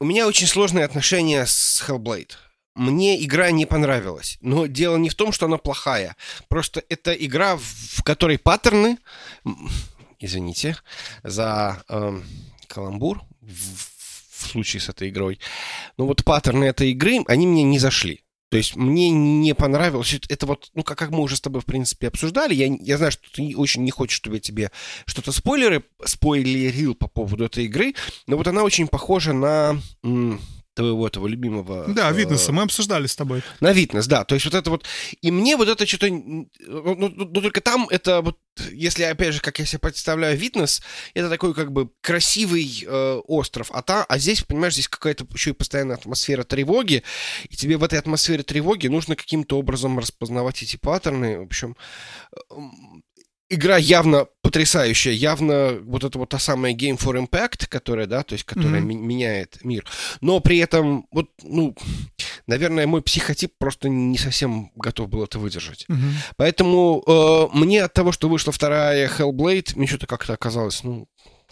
[0.00, 2.32] у меня очень сложные отношения с Hellblade.
[2.74, 4.38] Мне игра не понравилась.
[4.40, 6.16] Но дело не в том, что она плохая.
[6.48, 8.98] Просто это игра, в которой паттерны...
[10.20, 10.76] Извините
[11.22, 12.20] за э,
[12.66, 13.52] каламбур в,
[14.30, 15.38] в случае с этой игрой.
[15.96, 18.24] Но вот паттерны этой игры, они мне не зашли.
[18.50, 20.18] То есть мне не понравилось.
[20.28, 22.54] Это вот, ну, как, как мы уже с тобой, в принципе, обсуждали.
[22.54, 24.70] Я, я знаю, что ты очень не хочешь, чтобы я тебе
[25.04, 27.94] что-то спойлеры спойлерил по поводу этой игры,
[28.26, 29.80] но вот она очень похожа на
[30.78, 31.86] твоего этого любимого...
[31.88, 33.42] Да, Витнеса, э, мы обсуждали с тобой.
[33.60, 34.24] На Витнес, да.
[34.24, 34.84] То есть вот это вот...
[35.20, 36.08] И мне вот это что-то...
[36.08, 38.38] Ну, ну, ну, только там это вот...
[38.72, 40.82] Если, опять же, как я себе представляю Витнес,
[41.14, 43.70] это такой как бы красивый э, остров.
[43.72, 47.02] А, та, а здесь, понимаешь, здесь какая-то еще и постоянная атмосфера тревоги.
[47.48, 51.40] И тебе в этой атмосфере тревоги нужно каким-то образом распознавать эти паттерны.
[51.40, 51.76] В общем,
[53.50, 58.34] игра явно потрясающая, явно вот это вот та самая Game for Impact, которая, да, то
[58.34, 58.94] есть, которая mm-hmm.
[58.94, 59.84] меняет мир.
[60.20, 61.74] Но при этом, вот, ну,
[62.46, 65.86] наверное, мой психотип просто не совсем готов был это выдержать.
[65.88, 66.12] Mm-hmm.
[66.36, 71.08] Поэтому э, мне от того, что вышла вторая Hellblade, мне что-то как-то оказалось, ну,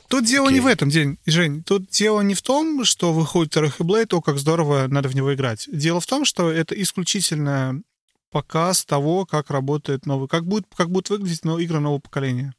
[0.08, 0.52] Тут дело okay.
[0.52, 1.64] не в этом, День, Жень.
[1.64, 5.34] Тут дело не в том, что выходит второй Hellblade, о, как здорово, надо в него
[5.34, 5.68] играть.
[5.70, 7.82] Дело в том, что это исключительно
[8.30, 12.54] показ того, как работает новый, как будет, как будет выглядеть но, игры нового поколения.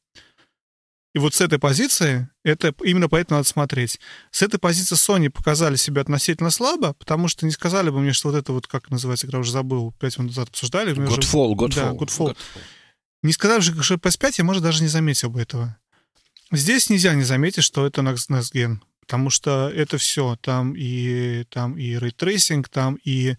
[1.13, 3.99] И вот с этой позиции, это именно поэтому надо смотреть.
[4.29, 8.29] С этой позиции Sony показали себя относительно слабо, потому что не сказали бы мне, что
[8.29, 10.93] вот это вот, как называется игра, уже забыл, пять минут назад обсуждали.
[10.93, 11.75] Godfall, Godfall.
[11.75, 12.27] Да, Godfall.
[12.29, 12.37] Godfall.
[13.23, 15.75] Не сказали же, что PS5, я, может, даже не заметил бы этого.
[16.51, 18.77] Здесь нельзя не заметить, что это Next Gen.
[19.01, 23.37] Потому что это все, там и, там и ray tracing, там и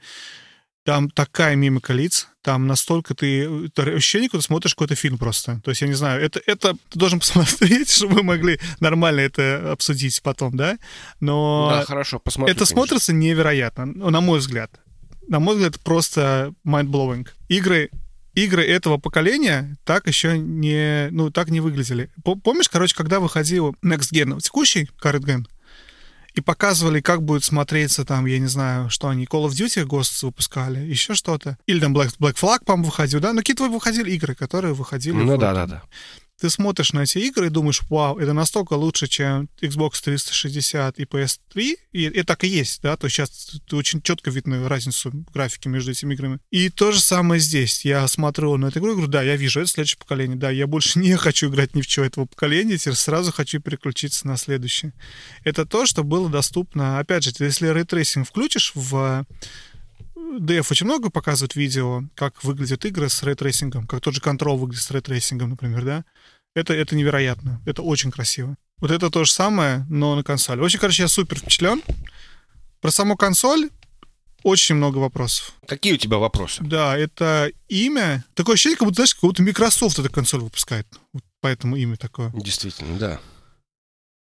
[0.89, 3.43] там такая мимика лиц, там настолько ты...
[3.67, 5.61] Это ощущение, когда смотришь какой-то фильм просто.
[5.63, 9.71] То есть, я не знаю, это, это ты должен посмотреть, чтобы мы могли нормально это
[9.71, 10.79] обсудить потом, да?
[11.21, 11.69] Но...
[11.71, 12.53] Да, хорошо, посмотрю.
[12.53, 12.75] Это конечно.
[12.75, 14.81] смотрится невероятно, на мой взгляд.
[15.29, 17.29] На мой взгляд, просто mind-blowing.
[17.49, 17.91] Игры
[18.35, 22.09] игры этого поколения так еще не, ну, так не выглядели.
[22.23, 25.45] Помнишь, короче, когда выходил Next Gen, текущий Current Gen,
[26.35, 30.25] и показывали, как будет смотреться там, я не знаю, что они, Call of Duty Ghosts
[30.25, 31.59] выпускали, еще что-то.
[31.67, 33.33] Или там Black, Black Flag, по-моему, выходил, да?
[33.33, 35.15] Но какие-то выходили игры, которые выходили.
[35.15, 35.83] Ну да-да-да
[36.41, 41.05] ты смотришь на эти игры и думаешь, вау, это настолько лучше, чем Xbox 360 и
[41.05, 45.91] PS3, и это так и есть, да, то сейчас очень четко видно разницу графики между
[45.91, 46.39] этими играми.
[46.51, 47.85] И то же самое здесь.
[47.85, 50.67] Я смотрю на эту игру и говорю, да, я вижу, это следующее поколение, да, я
[50.67, 54.93] больше не хочу играть ни в чего этого поколения, теперь сразу хочу переключиться на следующее.
[55.45, 59.25] Это то, что было доступно, опять же, если ray tracing включишь в
[60.39, 64.57] DF очень много показывают видео, как выглядят игры с ray tracing'ом, как тот же Control
[64.57, 66.05] выглядит с ray tracing'ом, например, да.
[66.55, 67.61] Это, это невероятно.
[67.67, 68.57] Это очень красиво.
[68.79, 70.61] Вот это то же самое, но на консоли.
[70.61, 71.83] Очень, короче, я супер впечатлен.
[72.81, 73.71] Про саму консоль
[74.43, 75.53] очень много вопросов.
[75.67, 76.63] Какие у тебя вопросы?
[76.63, 78.25] Да, это имя.
[78.35, 80.87] Такое ощущение, как будто, знаешь, как будто Microsoft эту консоль выпускает.
[81.13, 82.31] Вот поэтому имя такое.
[82.35, 83.21] Действительно, да.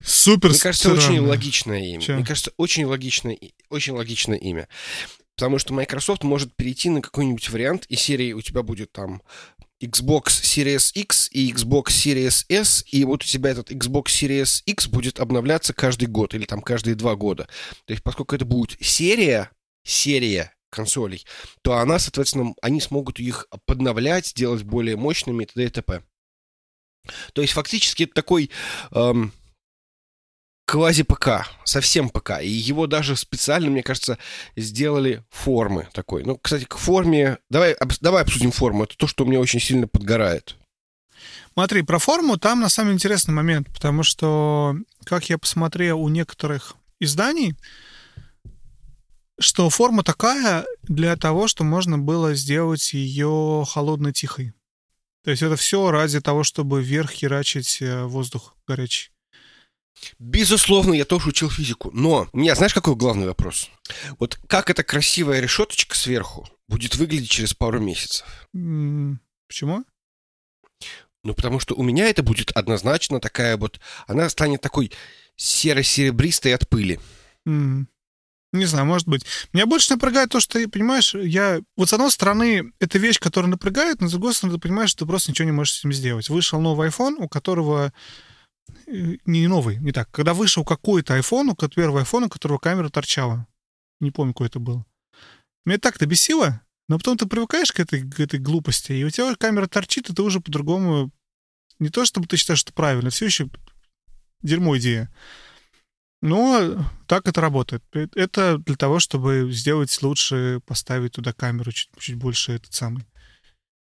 [0.03, 1.15] Супер Мне кажется, странно.
[1.15, 2.01] очень логичное имя.
[2.01, 2.15] Че?
[2.15, 3.37] Мне кажется, очень логичное,
[3.69, 4.69] очень логичное имя.
[5.39, 9.23] Потому что Microsoft может перейти на какой-нибудь вариант, и серии у тебя будет там
[9.81, 14.89] Xbox Series X и Xbox Series S, и вот у тебя этот Xbox Series X
[14.89, 17.49] будет обновляться каждый год или там каждые два года.
[17.85, 19.53] То есть, поскольку это будет серия,
[19.85, 21.25] серия консолей,
[21.63, 25.65] то она, соответственно, они смогут их подновлять, делать более мощными и т.д.
[25.65, 26.03] и т.п.
[27.33, 28.51] То есть, фактически, это такой
[28.91, 29.33] эм,
[30.69, 32.43] квази-ПК, совсем ПК.
[32.43, 34.19] И его даже специально, мне кажется,
[34.55, 36.25] сделали формы такой.
[36.25, 37.39] Ну, кстати, к форме...
[37.49, 37.91] Давай, об...
[38.03, 38.85] давай обсудим форму.
[38.85, 40.57] Это то, что мне очень сильно подгорает.
[41.55, 46.77] Смотри, про форму там на самом интересный момент, потому что, как я посмотрел у некоторых
[47.01, 47.57] изданий,
[49.41, 54.53] что форма такая для того, что можно было сделать ее холодно-тихой.
[55.25, 59.11] То есть это все ради того, чтобы вверх херачить э, воздух горячий.
[60.19, 61.91] Безусловно, я тоже учил физику.
[61.93, 63.71] Но у меня, знаешь, какой главный вопрос?
[64.19, 68.27] Вот как эта красивая решеточка сверху будет выглядеть через пару месяцев?
[68.53, 69.85] Почему?
[71.25, 73.81] Ну, потому что у меня это будет однозначно такая вот...
[74.07, 74.93] Она станет такой
[75.37, 77.01] серо-серебристой от пыли.
[77.47, 77.87] Mm.
[78.53, 79.27] Не знаю, может быть.
[79.53, 81.61] Меня больше напрягает то, что, понимаешь, я...
[81.77, 85.05] Вот с одной стороны, это вещь, которая напрягает, но с другой стороны, ты понимаешь, что
[85.05, 86.29] ты просто ничего не можешь с этим сделать.
[86.31, 87.93] Вышел новый iPhone, у которого
[88.87, 90.11] не новый, не так.
[90.11, 93.47] Когда вышел какой-то iPhone, первый iPhone, у которого камера торчала.
[94.01, 94.85] Не помню, какой это был.
[95.65, 99.35] Меня так-то бесило, но потом ты привыкаешь к этой, к этой глупости, и у тебя
[99.35, 101.11] камера торчит, и ты уже по-другому...
[101.79, 103.49] Не то, чтобы ты считаешь, что правильно, все еще
[104.43, 105.15] дерьмо идея.
[106.21, 107.85] Но так это работает.
[107.93, 113.07] Это для того, чтобы сделать лучше, поставить туда камеру чуть, чуть больше этот самый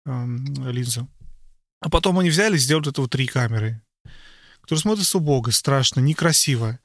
[0.05, 1.09] эм, линзу.
[1.79, 3.81] А потом они взяли и сделали это вот три камеры
[4.67, 6.77] который смотрится убого, страшно, некрасиво.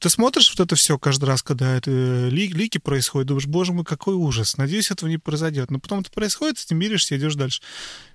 [0.00, 3.74] Ты смотришь вот это все каждый раз, когда это э, ли, лики происходят, думаешь, боже
[3.74, 5.70] мой, какой ужас, надеюсь, этого не произойдет.
[5.70, 7.60] Но потом это происходит, ты миришься, идешь дальше.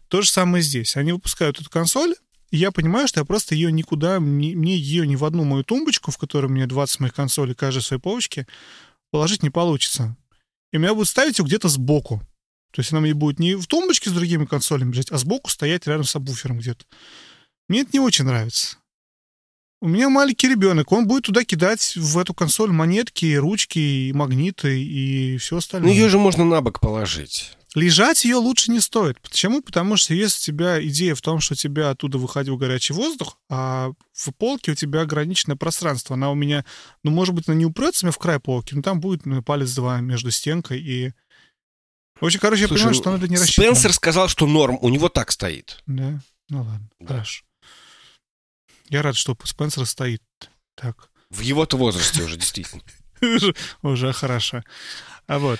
[0.07, 0.97] То же самое здесь.
[0.97, 2.15] Они выпускают эту консоль,
[2.49, 6.09] и я понимаю, что я просто ее никуда, мне, ее ни в одну мою тумбочку,
[6.09, 8.47] в которой у меня 20 моих консолей, каждой своей полочке,
[9.11, 10.17] положить не получится.
[10.73, 12.19] И меня будут ставить ее где-то сбоку.
[12.71, 15.85] То есть она мне будет не в тумбочке с другими консолями лежать, а сбоку стоять
[15.85, 16.83] рядом с обвуфером где-то.
[17.67, 18.77] Мне это не очень нравится.
[19.79, 24.81] У меня маленький ребенок, он будет туда кидать в эту консоль монетки, ручки, и магниты
[24.81, 25.91] и все остальное.
[25.91, 27.57] Ну ее же можно на бок положить.
[27.75, 29.21] Лежать ее лучше не стоит.
[29.21, 29.61] Почему?
[29.61, 33.37] Потому что если у тебя идея в том, что у тебя оттуда выходил горячий воздух,
[33.49, 36.65] а в полке у тебя ограниченное пространство, она у меня,
[37.03, 39.73] ну, может быть, она не упрется мне в край полки, но там будет ну, палец
[39.75, 41.11] два между стенкой и...
[42.19, 43.75] В общем, короче, Слушай, я понимаю, что он это не рассчитано.
[43.75, 45.83] Спенсер сказал, что норм, у него так стоит.
[45.85, 46.19] Да?
[46.49, 47.07] Ну ладно, да.
[47.07, 47.43] хорошо.
[48.89, 50.21] Я рад, что Спенсер стоит
[50.75, 51.09] так.
[51.29, 52.81] В его-то возрасте уже, действительно.
[53.81, 54.63] Уже хорошо.
[55.25, 55.59] А вот.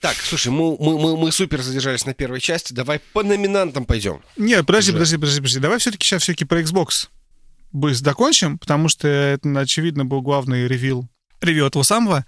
[0.00, 2.72] Так, слушай, мы, мы, мы, мы супер задержались на первой части.
[2.72, 4.22] Давай по номинантам пойдем.
[4.36, 5.60] Нет, подожди, подожди, подожди, подожди.
[5.60, 7.08] Давай все-таки сейчас все-таки про Xbox
[7.72, 11.08] быстро закончим, потому что это, очевидно, был главный ревил,
[11.40, 12.24] ревью этого самого.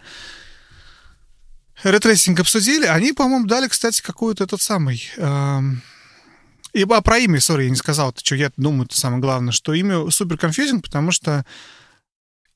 [1.83, 2.87] Ray tracing обсудили.
[2.87, 5.11] Они, по-моему, дали, кстати, какую-то этот самый...
[5.17, 5.83] Эм
[6.73, 9.75] и а про имя, sorry, я не сказал, что я думаю, это самое главное, что
[9.75, 11.45] имя супер confusing, потому что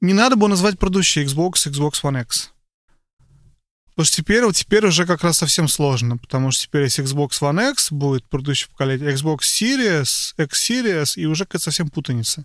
[0.00, 2.52] не надо было назвать предыдущий Xbox Xbox One X.
[3.94, 7.40] Потому что теперь, вот теперь уже как раз совсем сложно, потому что теперь есть Xbox
[7.40, 12.44] One X, будет предыдущее поколение, Xbox Series, X Series, и уже какая-то совсем путаница.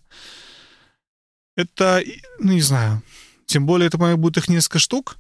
[1.58, 2.04] Это,
[2.40, 3.02] ну, не знаю.
[3.48, 5.18] Тем более, это, по-моему, будет их несколько штук.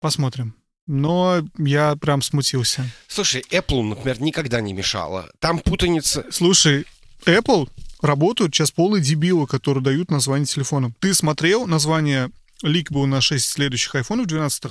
[0.00, 0.59] Посмотрим.
[0.92, 2.84] Но я прям смутился.
[3.06, 5.30] Слушай, Apple, например, никогда не мешала.
[5.38, 6.26] Там путаница...
[6.32, 6.84] Слушай,
[7.26, 7.70] Apple
[8.02, 10.92] работают сейчас полные дебилы, которые дают название телефона.
[10.98, 12.32] Ты смотрел название
[12.62, 14.64] лик был на 6 следующих айфонов 12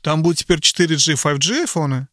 [0.00, 2.08] Там будет теперь 4G, 5G айфоны.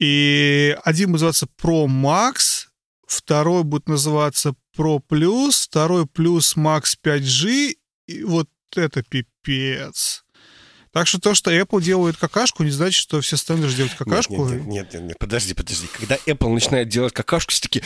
[0.00, 2.66] И один будет называться Pro Max,
[3.06, 7.76] второй будет называться Pro Plus, второй Plus Max 5G.
[8.08, 10.24] И вот это пипец.
[10.92, 14.44] Так что то, что Apple делает какашку, не значит, что все остальные же делают какашку.
[14.48, 15.86] Нет, нет, нет, нет, нет, подожди, подожди.
[15.92, 17.82] Когда Apple начинает делать какашку, все таки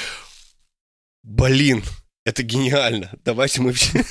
[1.25, 1.83] блин,
[2.25, 3.13] это гениально.
[3.25, 4.05] Давайте мы все...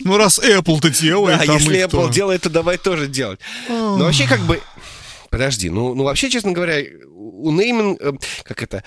[0.00, 3.40] Ну, раз Apple-то делает, Да, если Apple делает, то давай тоже делать.
[3.68, 4.60] Но вообще как бы...
[5.30, 8.00] Подожди, ну, ну вообще, честно говоря, у нейминг...
[8.00, 8.12] э,
[8.44, 8.84] Как это?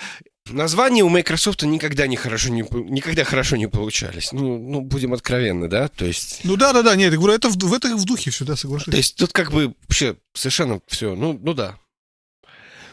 [0.54, 4.32] Названия у Microsoft никогда не хорошо не, никогда хорошо не получались.
[4.32, 5.88] Ну, ну, будем откровенны, да?
[5.88, 6.42] То есть...
[6.44, 8.56] Ну да, да, да, нет, я говорю, это в, в это в духе все, да,
[8.56, 8.92] соглашусь.
[8.92, 11.78] То есть тут как бы вообще совершенно все, ну, ну да.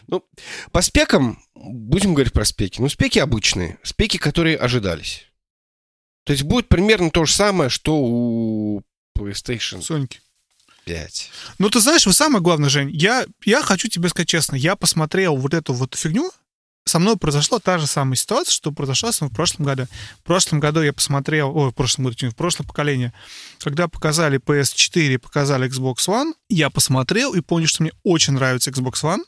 [0.06, 0.24] Ну,
[0.70, 2.80] по спекам, будем говорить про спеки.
[2.80, 5.26] Ну, спеки обычные, спеки, которые ожидались.
[6.24, 8.82] То есть будет примерно то же самое, что у
[9.16, 10.20] PlayStation Соньки.
[10.84, 11.30] 5.
[11.58, 15.36] Ну, ты знаешь, вы самое главное, Жень, я, я хочу тебе сказать честно, я посмотрел
[15.36, 16.30] вот эту вот фигню,
[16.84, 19.86] со мной произошла та же самая ситуация, что произошла в прошлом году.
[20.20, 23.12] В прошлом году я посмотрел, ой, в прошлом году, в прошлое поколение,
[23.60, 29.02] когда показали PS4, показали Xbox One, я посмотрел и понял, что мне очень нравится Xbox
[29.02, 29.22] One,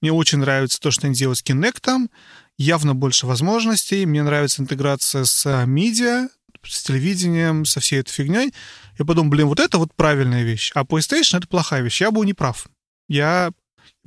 [0.00, 2.08] мне очень нравится то, что они делают с Kinect,
[2.56, 6.28] явно больше возможностей, мне нравится интеграция с а, медиа,
[6.62, 8.54] с телевидением, со всей этой фигней.
[8.98, 12.00] Я подумал, блин, вот это вот правильная вещь, а PlayStation— это плохая вещь.
[12.00, 12.66] Я был неправ.
[13.08, 13.50] Я...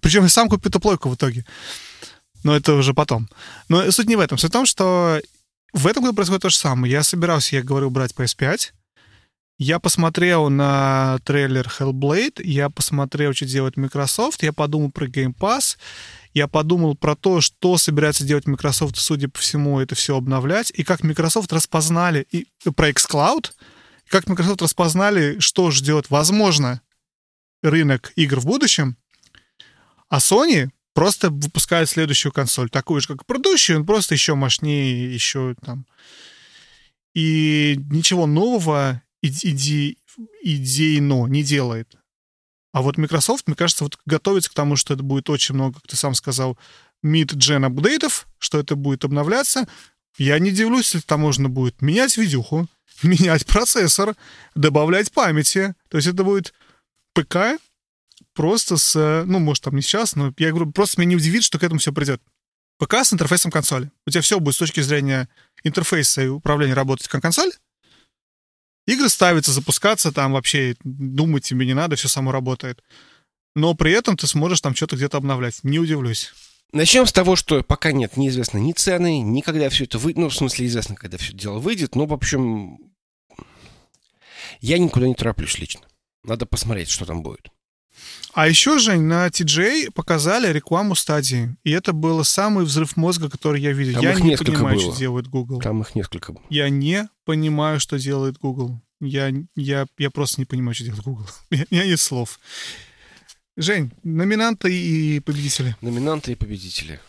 [0.02, 1.46] Причем я сам купил эту плойку в итоге.
[2.44, 3.30] Но это уже потом.
[3.70, 4.38] Но суть не в этом.
[4.38, 5.20] Суть в том, что
[5.74, 6.92] в этом году происходит то же самое.
[6.92, 8.72] Я собирался, я говорил, брать PS5.
[9.60, 15.78] Я посмотрел на трейлер Hellblade, я посмотрел, что делает Microsoft, я подумал про Game Pass,
[16.32, 20.84] я подумал про то, что собирается делать Microsoft, судя по всему, это все обновлять, и
[20.84, 23.52] как Microsoft распознали и, про xCloud,
[24.06, 26.82] и как Microsoft распознали, что ждет, возможно,
[27.64, 28.96] рынок игр в будущем,
[30.08, 35.14] а Sony просто выпускает следующую консоль, такую же, как и предыдущую, он просто еще мощнее,
[35.14, 35.86] еще там.
[37.14, 39.96] И ничего нового иде-
[40.42, 41.96] идейно не делает.
[42.74, 45.86] А вот Microsoft, мне кажется, вот готовится к тому, что это будет очень много, как
[45.86, 46.58] ты сам сказал,
[47.06, 49.68] mid-gen апдейтов, что это будет обновляться.
[50.18, 52.68] Я не удивлюсь, если там можно будет менять видюху,
[53.04, 54.16] менять процессор,
[54.56, 55.76] добавлять памяти.
[55.90, 56.56] То есть это будет
[57.14, 57.60] ПК
[58.38, 58.96] просто с...
[58.96, 61.64] э, Ну, может, там не сейчас, но я говорю, просто меня не удивит, что к
[61.64, 62.22] этому все придет.
[62.78, 63.92] ПК с интерфейсом консоли.
[64.06, 65.28] У тебя все будет с точки зрения
[65.64, 67.52] интерфейса и управления работать как консоль.
[68.86, 72.82] Игры ставятся, запускаться, там вообще думать тебе не надо, все само работает.
[73.56, 75.64] Но при этом ты сможешь там что-то где-то обновлять.
[75.64, 76.32] Не удивлюсь.
[76.72, 80.20] Начнем с того, что пока нет, неизвестно ни цены, ни когда все это выйдет.
[80.20, 81.96] Ну, в смысле, известно, когда все это дело выйдет.
[81.96, 82.78] Но, в общем,
[84.62, 85.82] я никуда не тороплюсь лично.
[86.24, 87.50] Надо посмотреть, что там будет.
[88.38, 91.56] А еще, Жень, на TJ показали рекламу стадии.
[91.64, 93.96] И это был самый взрыв мозга, который я видел.
[93.96, 94.92] Там я их не несколько понимаю, было.
[94.92, 95.60] что делает Google.
[95.60, 96.44] Там их несколько было.
[96.52, 98.80] Я не понимаю, что делает Google.
[99.02, 101.28] Я, я, я просто не понимаю, что делает Google.
[101.50, 102.40] У меня нет слов.
[103.56, 105.76] Жень, номинанты и победители.
[105.82, 107.00] Номинанты и победители.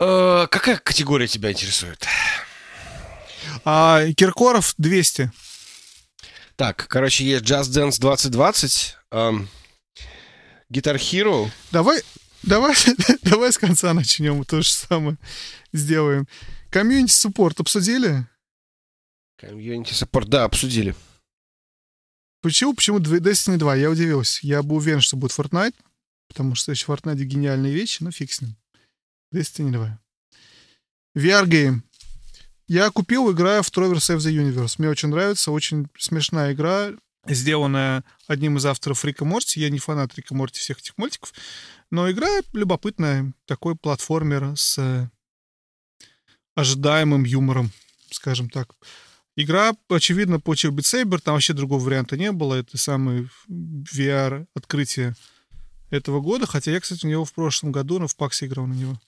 [0.00, 2.06] Э, какая категория тебя интересует?
[3.66, 5.30] А, Киркоров 200.
[6.56, 9.50] Так, короче, есть Just Dance 2020, эм,
[10.70, 12.02] Guitar Hero, Давай,
[12.42, 12.74] давай,
[13.22, 15.16] давай с конца начнем, то же самое
[15.72, 16.26] сделаем.
[16.70, 18.26] Комьюнити суппорт обсудили?
[19.40, 20.94] Community Support, да, обсудили.
[22.40, 22.74] Почему?
[22.74, 23.76] Почему Destiny 2?
[23.76, 24.46] Я удивился.
[24.46, 25.74] Я был уверен, что будет Fortnite,
[26.28, 28.56] потому что в Fortnite гениальные вещи, но фиг с ним.
[29.32, 30.00] Destiny 2.
[31.16, 31.84] VR game.
[32.66, 34.76] Я купил, играю в Trover Saves the Universe.
[34.78, 36.92] Мне очень нравится, очень смешная игра,
[37.26, 39.60] сделанная одним из авторов Рика и Морти.
[39.60, 41.32] Я не фанат Рика Морти всех этих мультиков,
[41.90, 45.08] но игра любопытная, такой платформер с э,
[46.54, 47.70] ожидаемым юмором,
[48.10, 48.74] скажем так.
[49.36, 52.54] Игра, очевидно, получил Beat Saber, там вообще другого варианта не было.
[52.54, 55.16] Это самый VR-открытие
[55.90, 58.74] этого года, хотя я, кстати, у него в прошлом году, но в паксе играл на
[58.74, 59.00] него.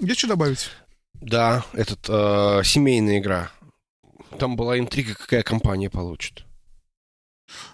[0.00, 0.70] Есть что добавить?
[1.14, 3.50] Да, этот, э, семейная игра.
[4.38, 6.45] там была интрига, какая компания получит.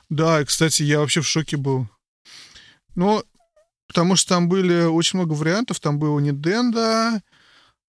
[0.08, 1.88] Да, и, кстати, я вообще в шоке был.
[2.94, 3.22] Ну,
[3.88, 5.80] потому что там были очень много вариантов.
[5.80, 7.20] Там было Nintendo,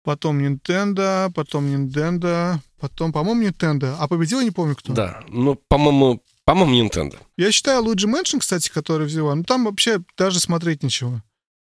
[0.03, 3.95] потом Nintendo, потом Nintendo, потом, по-моему, Nintendo.
[3.99, 4.93] А победил, я не помню, кто.
[4.93, 7.17] Да, ну, по-моему, по-моему, Nintendo.
[7.37, 11.21] Я считаю, Luigi Mansion, кстати, который взяла, ну, там вообще даже смотреть ничего.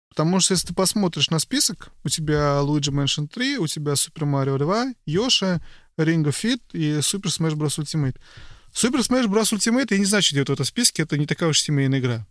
[0.09, 4.24] Потому что если ты посмотришь на список, у тебя Luigi Mansion 3, у тебя Super
[4.24, 5.59] Mario 2, Yoshi,
[5.97, 7.80] Ring of Fit и Super Smash Bros.
[7.80, 8.16] Ultimate.
[8.76, 9.53] Super Smash Bros.
[9.53, 12.28] Ultimate, я не знаю, что делает в этом списке, это не такая уж семейная игра.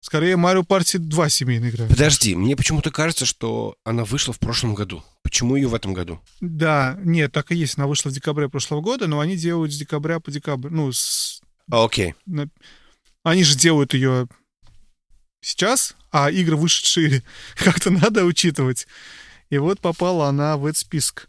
[0.00, 1.86] Скорее, Mario Party 2 семейная игра.
[1.86, 5.02] Подожди, мне почему-то кажется, что она вышла в прошлом году.
[5.22, 6.20] Почему ее в этом году?
[6.40, 7.76] Да, нет, так и есть.
[7.76, 10.70] Она вышла в декабре прошлого года, но они делают с декабря по декабрь.
[10.70, 11.40] Ну, с...
[11.70, 12.14] А, окей.
[12.26, 12.48] на-
[13.24, 14.28] Они же делают ее
[15.40, 17.22] сейчас, а игры вышедшие
[17.56, 18.86] как-то надо учитывать.
[19.50, 21.28] И вот попала она в этот список.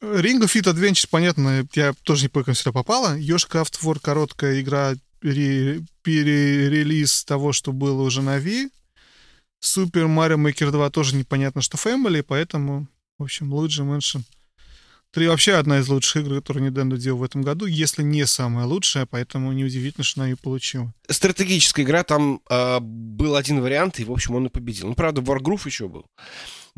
[0.00, 3.18] Ring of Fit Adventure, понятно, я тоже не помню, как сюда попала.
[3.18, 8.70] Craft War короткая игра, пере- перерелиз того, что было уже на Wii.
[9.62, 12.86] Super Mario Maker 2 тоже непонятно, что Family, поэтому,
[13.18, 14.22] в общем, Luigi Mansion
[15.12, 18.66] 3 вообще одна из лучших игр, которую Nintendo делал в этом году, если не самая
[18.66, 20.92] лучшая, поэтому неудивительно, что она ее получила.
[21.08, 24.88] Стратегическая игра, там а, был один вариант, и, в общем, он и победил.
[24.88, 26.06] Ну, правда, Wargroove еще был.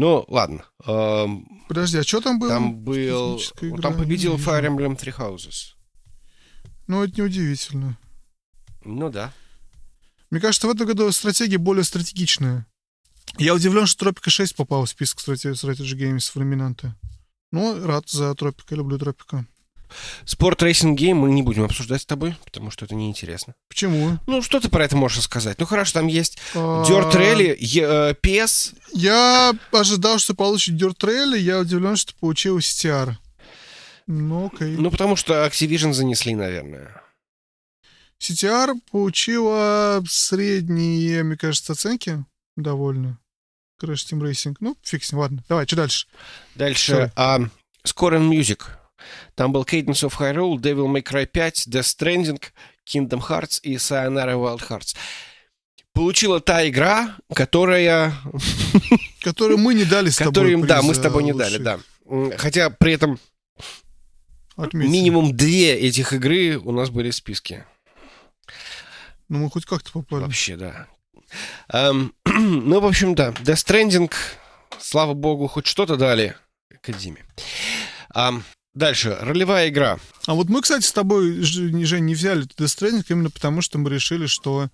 [0.01, 0.65] Ну, ладно.
[0.87, 2.49] Ам, Подожди, а что там было?
[2.49, 3.39] там был...
[3.61, 4.37] Игра, Там победил.
[4.37, 5.75] Fire Emblem Three Houses.
[6.87, 7.99] Ну, это неудивительно.
[8.83, 9.31] Ну да.
[10.31, 12.67] Мне кажется, в этом году стратегия более стратегичная.
[13.37, 16.95] Я удивлен, что Тропика 6 попала в список Strate- Strategy Games в номинанты.
[17.53, 19.45] Ну, рад за Тропика, люблю Тропика.
[20.25, 23.55] Sport racing game мы не будем обсуждать с тобой, потому что это неинтересно.
[23.69, 24.19] Почему?
[24.27, 25.59] Ну, что ты про это можешь сказать?
[25.59, 28.75] Ну, хорошо, там есть А, Dirt Rally, э, PS.
[28.93, 33.15] Я ожидал, что получит Dirt Rally, я удивлен, что получил CTR.
[34.07, 34.77] Ну, окей.
[34.77, 37.01] Ну, потому что Activision занесли, наверное.
[38.21, 42.25] CTR получила средние, мне кажется, оценки
[42.57, 43.19] довольно.
[43.83, 44.57] Crash Team Racing.
[44.61, 45.43] Ну, фиг с ним, ладно.
[45.49, 46.07] Давай, что дальше?
[46.55, 47.11] Дальше.
[47.17, 47.39] а,
[47.87, 48.61] Score and Music.
[49.35, 52.43] Там был Cadence of Hyrule, Devil May Cry 5, Death Stranding,
[52.87, 54.97] Kingdom Hearts и Sayonara Wild Hearts.
[55.93, 58.15] Получила та игра, которая...
[59.23, 60.33] Которую мы не дали с тобой.
[60.33, 61.79] которую да, мы с тобой не дали, да.
[62.39, 63.19] Хотя при этом
[64.73, 67.67] минимум две этих игры у нас были в списке.
[69.29, 70.23] Ну, мы хоть как-то попали.
[70.23, 70.87] Вообще, да.
[71.73, 73.31] Эм, ну, в общем, да.
[73.31, 74.13] Death Stranding,
[74.79, 76.35] слава богу, хоть что-то дали.
[78.15, 78.43] Ам,
[78.75, 79.17] дальше.
[79.21, 79.99] Ролевая игра.
[80.27, 83.91] А вот мы, кстати, с тобой, Жень, не взяли Death Stranding именно потому, что мы
[83.91, 84.69] решили, что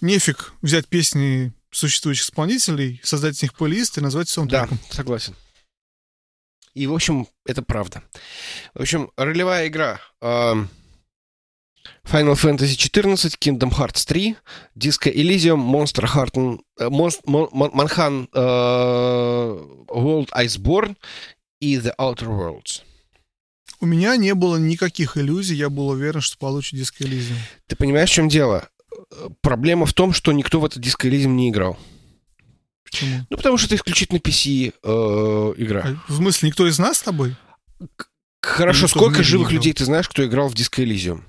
[0.00, 4.78] нефиг взять песни существующих исполнителей, создать из них плейлист и назвать Да, саундтреком.
[4.90, 5.34] согласен.
[6.74, 8.02] И, в общем, это правда.
[8.74, 10.00] В общем, ролевая игра.
[10.20, 10.68] Ам,
[12.04, 14.36] Final Fantasy XIV, Kingdom Hearts 3,
[14.76, 18.38] Disco Elysium, Monster Heart, э, Manhunt э,
[19.88, 20.96] World Iceborne
[21.60, 22.82] и The Outer Worlds.
[23.80, 27.36] У меня не было никаких иллюзий, я был уверен, что получу диск Elysium.
[27.66, 28.68] Ты понимаешь, в чем дело?
[29.42, 31.78] Проблема в том, что никто в этот Disco Elysium не играл.
[32.84, 33.26] Почему?
[33.28, 35.82] Ну, потому что это исключительно PC э, игра.
[35.84, 37.36] А, В смысле, никто из нас с тобой?
[38.40, 41.22] Хорошо, никто сколько живых людей ты знаешь, кто играл в Disco Elysium?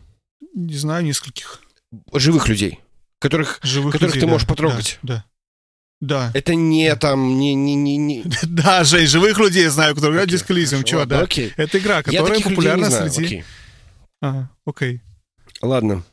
[0.53, 1.61] Не знаю, нескольких
[2.13, 2.79] Живых людей,
[3.19, 3.59] которых...
[3.63, 4.99] живых Которых людей, ты да, можешь потрогать.
[5.01, 5.15] Да.
[5.15, 5.25] Да.
[6.33, 7.55] Это не там, не...
[7.55, 8.23] не, не, не...
[8.43, 11.21] Да, Жень, живых людей я знаю, которые играют Elysium, хорошо, чего, да.
[11.21, 11.53] Окей.
[11.57, 13.25] Это игра, которая популярна среди...
[13.25, 13.43] Окей.
[14.21, 15.01] Ага, окей.
[15.61, 16.03] Ладно.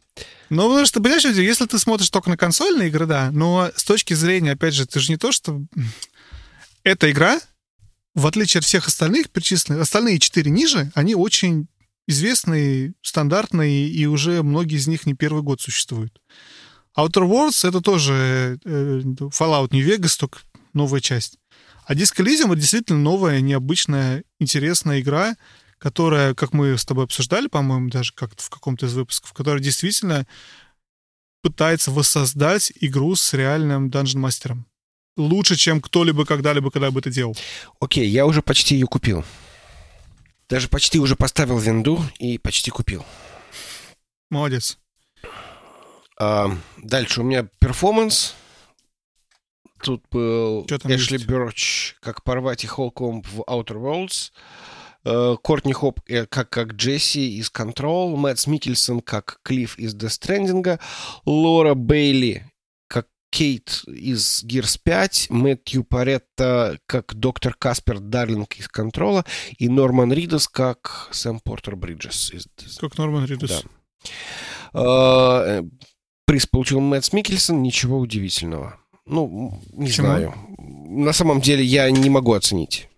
[0.51, 4.15] Ну, потому что, понимаешь, если ты смотришь только на консольные игры, да, но с точки
[4.15, 5.61] зрения, опять же, ты же не то, что...
[6.85, 7.41] Эта игра,
[8.15, 11.67] в отличие от всех остальных перечисленных, остальные четыре ниже, они очень
[12.07, 16.21] известные, стандартные, и уже многие из них не первый год существуют.
[16.97, 19.01] Outer Worlds— это тоже э,
[19.31, 20.41] Fallout New Vegas, только
[20.73, 21.39] новая часть.
[21.87, 25.37] А Disco Elysium— это действительно новая, необычная, интересная игра,
[25.79, 30.27] которая, как мы с тобой обсуждали, по-моему, даже как-то в каком-то из выпусков, которая действительно
[31.43, 34.67] пытается воссоздать игру с реальным данжен-мастером.
[35.17, 37.37] Лучше, чем кто-либо когда-либо, когда бы это делал.
[37.81, 39.25] Окей, я уже почти ее купил.
[40.49, 43.05] Даже почти уже поставил винду и почти купил.
[44.31, 44.79] Молодец.
[46.19, 48.35] А, дальше у меня перформанс.
[49.83, 51.27] Тут был Эшли есть?
[51.27, 54.33] Бёрч как Парвати Холкомб в Outer Worlds.
[55.05, 58.17] э, Кортни Хоп э, как, как Джесси из Control.
[58.17, 60.81] Мэтс Микельсон как Клифф из Death Stranding.
[61.27, 62.51] Лора Бейли
[62.87, 69.27] как Кейт из Gears 5, Мэтью Паретта как доктор Каспер Дарлинг из Контрола
[69.59, 72.33] и Норман Ридас как Сэм Портер Бриджес.
[72.33, 72.47] Из...
[72.79, 73.65] Как Норман Ридас.
[74.73, 75.63] Да.
[76.27, 78.79] Приз получил Мэтт Микельсон, ничего удивительного.
[79.07, 80.07] Ну, не Почему?
[80.07, 80.35] знаю.
[80.59, 82.89] На самом деле я не могу оценить.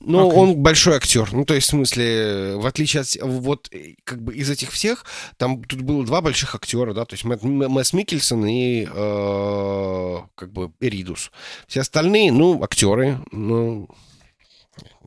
[0.00, 0.34] Ну, okay.
[0.34, 1.32] он большой актер.
[1.32, 3.16] Ну, то есть, в смысле, в отличие от...
[3.20, 3.68] Вот,
[4.04, 5.04] как бы из этих всех,
[5.36, 10.52] там тут было два больших актера, да, то есть Мэтт, Мэтт Микельсон и, э, как
[10.52, 11.32] бы, Эридус.
[11.66, 13.88] Все остальные, ну, актеры, ну,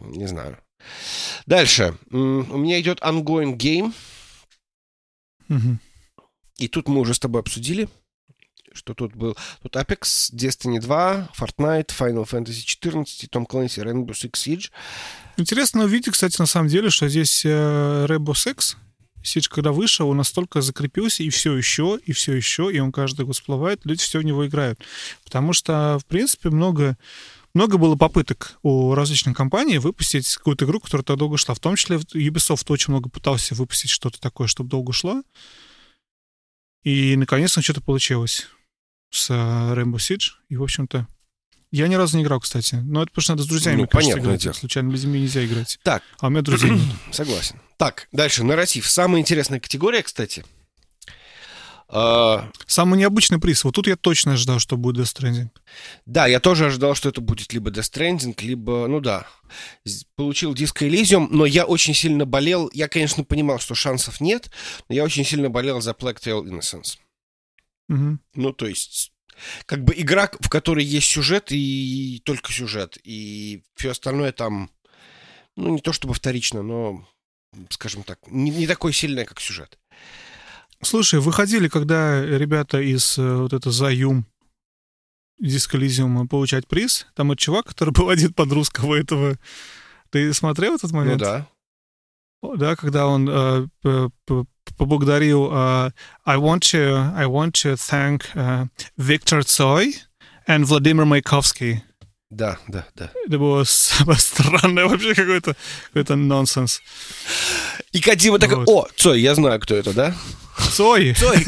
[0.02, 0.58] не знаю.
[1.46, 1.96] Дальше.
[2.12, 3.94] У меня идет Ongoing Game.
[5.50, 5.78] Mm-hmm.
[6.60, 7.90] И тут мы уже с тобой обсудили
[8.72, 9.36] что тут был.
[9.64, 14.70] Тут Apex, Destiny 2, Fortnite, Final Fantasy 14, Tom Clancy, Rainbow Six Siege.
[15.38, 18.76] Интересно увидеть, кстати, на самом деле, что здесь э, Rainbow Six,
[19.24, 23.26] Siege, когда вышел, он настолько закрепился, и все еще, и все еще, и он каждый
[23.26, 24.80] год всплывает, люди все в него играют.
[25.24, 26.98] Потому что, в принципе, много
[27.56, 31.56] много было попыток у различных компаний выпустить какую-то игру, которая так долго шла.
[31.56, 35.24] В том числе Ubisoft очень много пытался выпустить что-то такое, чтобы долго шло.
[36.84, 38.48] И наконец-то что-то получилось
[39.10, 40.32] с э, Rainbow Siege.
[40.50, 41.08] И, в общем-то,
[41.72, 42.76] я ни разу не играл, кстати.
[42.76, 44.42] Но это потому что надо с друзьями, ну, кажется, играть.
[44.42, 44.54] Дело.
[44.54, 45.80] Случайно людьми нельзя играть.
[45.84, 46.04] Так.
[46.20, 46.82] А у меня друзей нет.
[47.12, 47.58] Согласен.
[47.78, 48.44] Так, дальше.
[48.44, 48.88] Нарратив.
[48.90, 50.46] Самая интересная категория, кстати.
[51.92, 52.52] А...
[52.68, 53.64] Самый необычный приз.
[53.64, 55.50] Вот тут я точно ожидал, что будет Death Stranding.
[56.06, 59.28] Да, я тоже ожидал, что это будет либо Death Stranding, либо, ну да,
[60.16, 62.70] получил Disco Elysium, но я очень сильно болел.
[62.74, 64.52] Я, конечно, понимал, что шансов нет,
[64.88, 67.00] но я очень сильно болел за Plague Tale Innocence.
[67.90, 68.20] Угу.
[68.36, 69.12] Ну, то есть,
[69.66, 74.70] как бы игра, в которой есть сюжет и только сюжет, и все остальное там,
[75.56, 77.08] ну, не то чтобы вторично, но,
[77.72, 79.80] скажем так, не, не такое сильное, как сюжет.
[80.82, 84.26] Слушай, выходили, когда ребята из э, вот это Заюм
[85.40, 89.38] Дисколизиума получать приз, там вот чувак, который был один под русского этого.
[90.10, 91.22] Ты смотрел этот момент?
[91.22, 91.48] Ну да.
[92.56, 93.68] Да, когда он э,
[94.78, 95.92] поблагодарил uh,
[96.26, 99.94] I want to I want to thank uh, Victor Tsoi
[100.48, 101.84] and Vladimir Маяковский.
[102.30, 103.12] Да, да, да.
[103.26, 105.56] Это было самое странное вообще какой-то
[105.88, 106.82] какой-то нонсенс.
[107.92, 108.42] И Кадима вот.
[108.42, 110.16] такой, о, Цой, я знаю, кто это, да?
[110.70, 111.14] Цой?
[111.14, 111.46] Цой.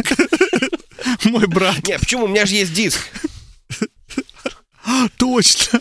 [1.25, 1.87] Мой брат.
[1.87, 2.25] Не, почему?
[2.25, 2.99] У меня же есть диск.
[5.17, 5.79] Точно.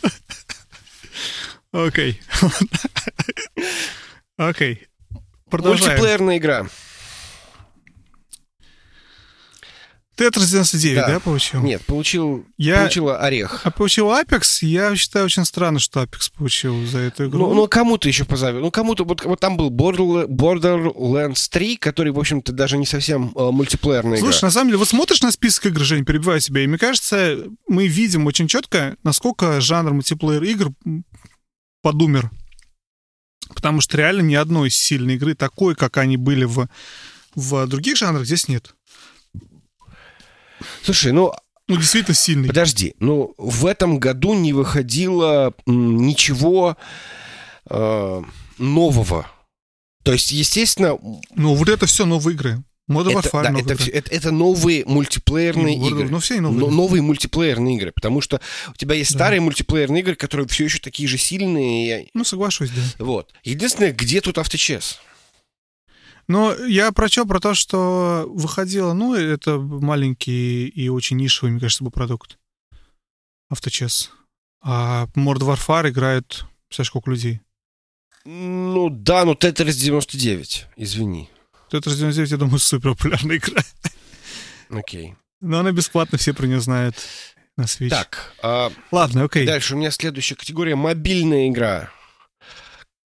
[1.73, 2.21] Окей.
[4.37, 4.87] Окей.
[5.51, 5.91] Продолжаем.
[5.91, 6.67] Мультиплеерная игра.
[10.21, 11.07] Тетрис 99, да.
[11.07, 11.63] да, получил?
[11.63, 12.81] Нет, получил, я...
[12.81, 13.63] получила Орех.
[13.65, 14.59] А получил Apex?
[14.67, 17.47] Я считаю очень странно, что Apex получил за эту игру.
[17.47, 18.61] Ну, ну кому-то еще позовет.
[18.61, 19.05] Ну, кому-то...
[19.05, 24.41] Вот, вот там был Borderlands 3, который, в общем-то, даже не совсем э, мультиплеерная Слушай,
[24.41, 24.49] игра.
[24.49, 27.87] на самом деле, вот смотришь на список игр, Жень, перебиваю себя, и мне кажется, мы
[27.87, 30.71] видим очень четко, насколько жанр мультиплеер игр
[31.81, 32.31] подумер.
[33.55, 36.69] Потому что реально ни одной сильной игры такой, как они были в,
[37.35, 38.75] в других жанрах, здесь нет.
[40.83, 41.33] Слушай, ну...
[41.69, 42.49] Ну, действительно сильный.
[42.49, 46.77] Подожди, ну, в этом году не выходило ничего
[47.69, 48.23] э,
[48.59, 49.27] нового.
[50.03, 50.99] То есть, естественно...
[51.37, 52.65] Ну, вот это все новые игры.
[52.91, 53.93] Modern это, Warfare, да, это, игры.
[53.93, 56.09] это, это новые мультиплеерные ну, игры.
[56.09, 56.59] Ну, все новые.
[56.59, 57.93] Но, новые мультиплеерные игры.
[57.95, 59.19] Потому что у тебя есть да.
[59.19, 62.09] старые мультиплеерные игры, которые все еще такие же сильные.
[62.15, 63.05] Ну, соглашусь, да.
[63.05, 63.33] Вот.
[63.45, 64.99] Единственное, где тут авточес?
[66.31, 71.83] Но я прочел про то, что выходило, ну, это маленький и очень нишевый, мне кажется,
[71.83, 72.39] был продукт.
[73.49, 74.13] Авточес.
[74.63, 77.41] А Mord Warfare играет, знаешь, сколько людей?
[78.25, 81.29] Ну да, но Tetris 99, извини.
[81.69, 83.65] Tetris 99, я думаю, супер популярная игра.
[84.69, 85.17] Окей.
[85.41, 86.95] Но она бесплатно, все про нее знают
[87.57, 87.89] на Switch.
[87.89, 88.35] Так.
[88.41, 88.71] А...
[88.93, 89.47] Ладно, окей.
[89.47, 91.91] Дальше у меня следующая категория— мобильная игра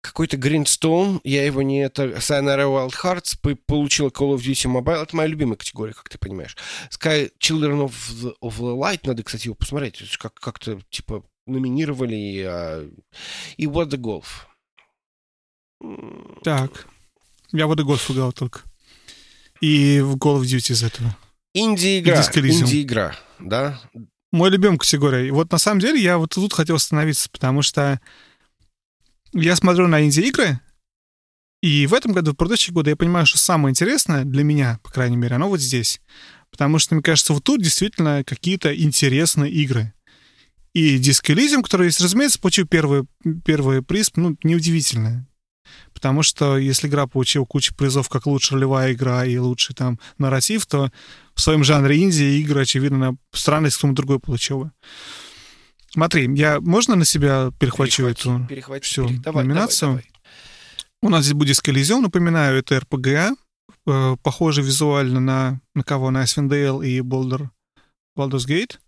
[0.04, 1.80] какой-то Greenstone, я его не...
[1.80, 5.02] Это Sayonara Wild Hearts, получил Call of Duty Mobile.
[5.02, 6.56] Это моя любимая категория, как ты понимаешь.
[6.90, 10.16] Sky Children of the, of the Light, надо, кстати, его посмотреть.
[10.18, 12.14] Как, как-то, типа, номинировали.
[12.14, 12.88] И, а,
[13.56, 14.46] и What the Golf.
[16.42, 16.86] Так.
[17.52, 18.60] Я What the Golf играл только.
[19.60, 21.16] И в Call of Duty из этого.
[21.54, 22.20] Инди-игра.
[22.20, 23.80] Инди-игра, да?
[24.32, 25.32] Мой любимый категория.
[25.32, 28.00] Вот на самом деле я вот тут хотел остановиться, потому что
[29.34, 30.60] я смотрю на инди-игры,
[31.64, 34.90] и в этом году, в предыдущие годы, я понимаю, что самое интересное для меня, по
[34.90, 36.00] крайней мере, оно вот здесь.
[36.50, 39.94] Потому что, мне кажется, вот тут действительно какие-то интересные игры.
[40.74, 43.06] И Disco Elysium, который есть, разумеется, получил первый,
[43.46, 45.26] первый приз, ну, неудивительно.
[45.94, 50.66] Потому что если игра получила кучу призов как лучшая ролевая игра и лучший там нарратив,
[50.66, 50.92] то
[51.34, 54.70] в своем жанре Индии игры, очевидно, странность кто-нибудь другой получила.
[55.94, 59.90] Смотри, я можно на себя перехвачу Перехвати, эту перехвати, всю пере- давай, номинацию?
[59.90, 60.20] давай, давай.
[61.02, 63.30] У нас здесь будет Скализион, напоминаю, это РПГА,
[63.86, 66.10] э, похоже визуально на, на кого?
[66.10, 67.48] На Icewind Dale и Boulder,
[68.18, 68.78] Baldur's Gate,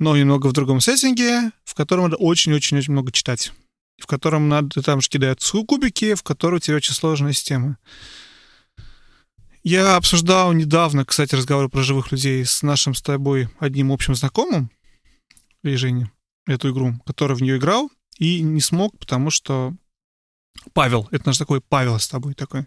[0.00, 3.52] но немного в другом сеттинге, в котором надо очень-очень-очень много читать.
[4.02, 7.78] В котором надо, там же кидают кубики, в которой у тебя очень сложная система.
[9.62, 14.70] Я обсуждал недавно, кстати, разговор про живых людей с нашим с тобой одним общим знакомым,
[15.74, 16.10] и Женей,
[16.46, 19.74] эту игру, который в нее играл и не смог, потому что
[20.72, 22.66] Павел, это наш такой Павел с тобой такой.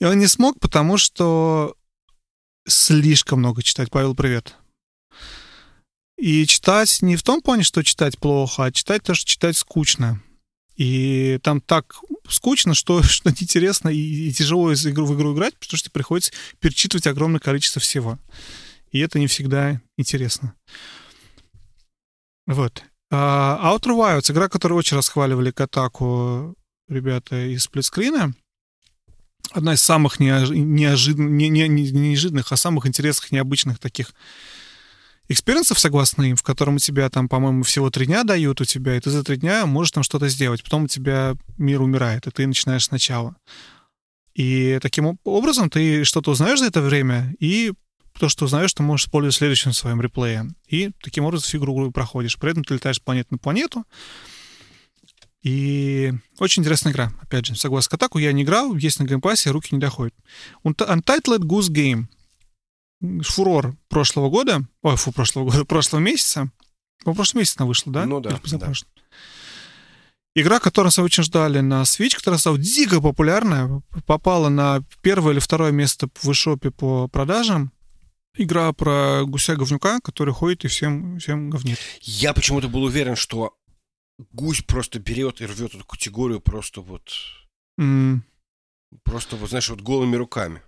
[0.00, 1.76] И он не смог, потому что
[2.66, 3.90] слишком много читать.
[3.90, 4.56] Павел, привет.
[6.16, 10.22] И читать не в том плане, что читать плохо, а читать то, что читать скучно.
[10.76, 11.96] И там так
[12.28, 16.32] скучно, что, что неинтересно и, и тяжело из игру, в игру играть, потому что приходится
[16.60, 18.18] перечитывать огромное количество всего.
[18.90, 20.54] И это не всегда интересно.
[22.46, 22.82] Вот.
[23.10, 26.54] А, Outer Wilds, игра, которую очень расхваливали Катаку
[26.88, 28.34] ребята из Splitscreen'а.
[29.52, 30.50] Одна из самых неож...
[30.50, 34.14] неожиданных, не, не, не неожиданных, а самых интересных, необычных таких
[35.28, 38.96] experience'ов, согласно им, в котором у тебя там, по-моему, всего три дня дают у тебя,
[38.96, 40.62] и ты за три дня можешь там что-то сделать.
[40.62, 43.36] Потом у тебя мир умирает, и ты начинаешь сначала.
[44.34, 47.72] И таким образом ты что-то узнаешь за это время, и
[48.18, 50.48] то, что узнаешь, ты можешь использовать в следующем своем replay'е.
[50.68, 52.38] И таким образом всю игру проходишь.
[52.38, 53.84] При этом ты летаешь с планеты на планету.
[55.42, 57.12] И очень интересная игра.
[57.20, 60.14] Опять же, согласно Kotaku, я не играл, есть на Game Pass'е, руки не доходят.
[60.64, 62.04] Untitled Goose Game.
[63.22, 66.50] Фурор прошлого года, ой, фу, прошлого года, прошлого месяца.
[67.04, 68.06] По прошлом месяце она вышла, да?
[68.06, 68.88] Ну да, позапрошлом?
[70.36, 75.40] Игра, которую нас очень ждали на Switch, которая стала дико популярная, попала на первое или
[75.40, 77.70] второе место в eShop по продажам.
[78.36, 81.78] Игра про гуся-говнюка, который ходит и всем, всем говнит.
[82.00, 83.56] Я почему-то был уверен, что
[84.32, 87.12] гусь просто берет и рвет эту категорию просто вот...
[87.78, 88.24] М,
[89.02, 90.62] Просто вот, знаешь, вот голыми руками.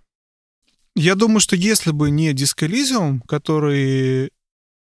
[0.95, 4.31] Я думаю, что если бы не Disco Elysium, который,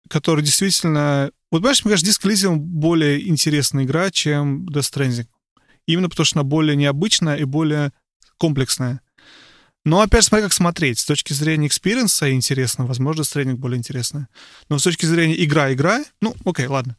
[0.09, 1.33] который действительно...
[1.51, 5.27] Вот понимаешь, мне кажется, Elysium более интересная игра, чем Death Stranding.
[5.87, 7.93] Именно потому, что она более необычная и более
[8.39, 9.01] комплексная.
[9.85, 10.99] Но опять смотри, как смотреть.
[10.99, 14.29] С точки зрения experience'а интересно, возможно, Stranding более интересная.
[14.69, 16.97] Но с точки зрения игра-игра, ну, окей, ладно.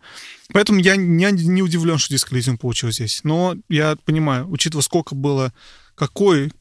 [0.54, 3.22] Поэтому я не, не удивлен, что Disco Elysium получил здесь.
[3.24, 5.52] Но я понимаю, учитывая, сколько было,
[5.96, 6.52] какой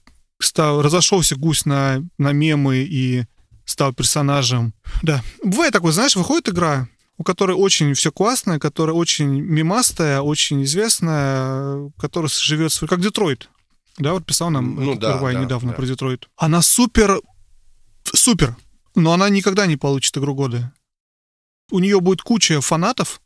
[0.41, 3.25] стал, разошелся гусь на, на мемы и
[3.67, 4.75] стал персонажем.
[5.03, 5.23] Да.
[5.43, 6.89] Бывает такое, знаешь, выходит игра,
[7.19, 13.51] у которой очень все классное, которая очень мимастая, очень известная, которая живет свой, как Детройт.
[13.99, 15.77] Да, вот писал нам Ну да, Ирвай да, недавно да.
[15.77, 16.29] про Детройт.
[16.37, 17.21] Она супер,
[18.13, 18.57] супер,
[18.95, 20.73] но она никогда не получит игру года.
[21.71, 23.21] У нее будет куча фанатов,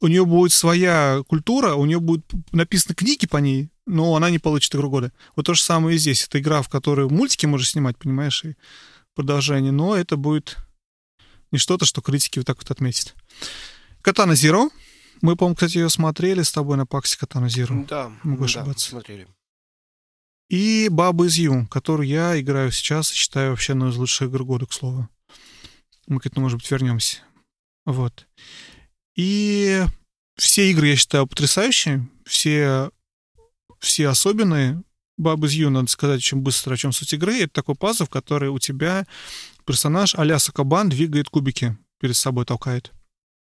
[0.00, 4.38] у нее будет своя культура, у нее будут написаны книги по ней, но она не
[4.38, 5.12] получит игру года.
[5.36, 6.24] Вот то же самое и здесь.
[6.26, 8.56] Это игра, в которой мультики можно снимать, понимаешь, и
[9.14, 10.56] продолжение, но это будет
[11.52, 13.14] не что-то, что критики вот так вот отметят.
[14.00, 14.70] Катана Зеро.
[15.20, 17.84] Мы, по-моему, кстати, ее смотрели с тобой на паксе Катана Зеро.
[17.88, 18.90] Да, Могу да, ошибаться.
[18.90, 19.28] смотрели.
[20.52, 24.44] И Баба из Ю, которую я играю сейчас и считаю вообще одной из лучших игр
[24.44, 25.08] года, к слову.
[26.08, 27.20] Мы к этому, может быть, вернемся.
[27.86, 28.26] Вот.
[29.16, 29.82] И
[30.36, 32.90] все игры я считаю потрясающие, все,
[33.78, 34.82] все особенные.
[35.16, 37.38] Баба из Ю, надо сказать, очень быстро, о чем суть игры.
[37.38, 39.06] Это такой пазл, в который у тебя
[39.64, 40.36] персонаж а-ля
[40.90, 42.92] двигает кубики перед собой, толкает.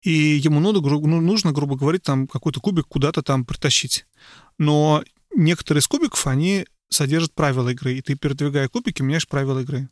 [0.04, 4.06] И ему гру- ну, нужно, грубо говоря, там какой-то кубик куда-то там притащить.
[4.58, 9.90] Но некоторые из кубиков, они содержат правила игры, и ты, передвигая кубики, меняешь правила игры.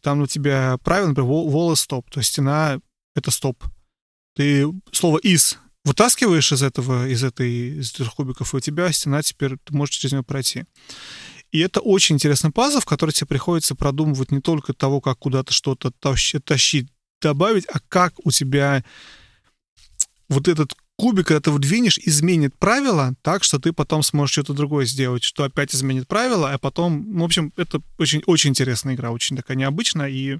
[0.00, 2.80] Там у тебя правило, например, wall стоп, то есть стена—
[3.16, 3.64] это стоп.
[4.34, 9.22] Ты слово «из» вытаскиваешь из этого, из этой, из этих кубиков, и у тебя стена
[9.22, 10.64] теперь, ты можешь через нее пройти.
[11.50, 15.52] И это очень интересный пазл, в который тебе приходится продумывать не только того, как куда-то
[15.52, 16.88] что-то тащ- тащить,
[17.22, 18.84] добавить, а как у тебя
[20.28, 24.84] вот этот кубик, когда его двинешь, изменит правила так, что ты потом сможешь что-то другое
[24.84, 27.12] сделать, что опять изменит правила, а потом...
[27.12, 30.38] Ну, в общем, это очень, очень интересная игра, очень такая необычная и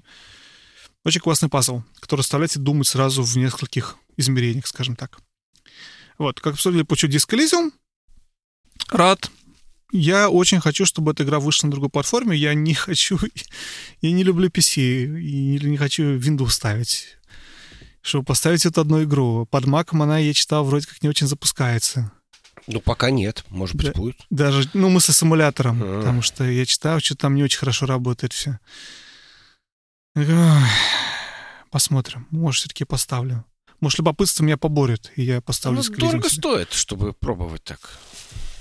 [1.05, 5.19] очень классный пазл, который заставляет тебя думать сразу в нескольких измерениях, скажем так.
[6.17, 7.71] Вот, как обсудили, получу диск Elysium.
[8.89, 9.31] Рад.
[9.91, 12.37] Я очень хочу, чтобы эта игра вышла на другой платформе.
[12.37, 13.17] Я не хочу...
[14.01, 17.18] Я не люблю PC и не хочу Windows ставить
[18.09, 19.45] чтобы поставить эту одну игру.
[19.49, 22.11] Под маком она, я читал, вроде как не очень запускается.
[22.67, 23.45] Ну, пока нет.
[23.49, 23.93] Может быть, Да.
[23.93, 24.17] будет.
[24.29, 25.99] Даже, ну, мы со симулятором, А.
[25.99, 28.59] потому что я читал, что там не очень хорошо работает все.
[31.71, 32.27] Посмотрим.
[32.31, 33.45] Может, все-таки поставлю.
[33.79, 36.39] Может, любопытство меня поборет, и я поставлю Ну, дорого себе.
[36.41, 37.79] стоит, чтобы пробовать так.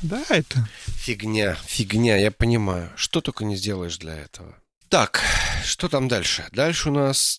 [0.02, 0.68] Да, это.
[0.86, 2.90] Фигня, фигня, я понимаю.
[2.96, 4.54] Что только не сделаешь для этого.
[4.88, 5.22] Так,
[5.64, 6.46] что там дальше?
[6.52, 7.38] Дальше у нас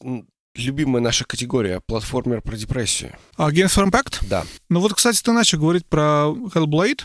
[0.56, 3.16] любимая наша категория платформер про депрессию.
[3.38, 4.28] А Games for Impact?
[4.28, 4.46] Да.
[4.70, 7.04] Ну вот, кстати, ты начал говорить про Hellblade.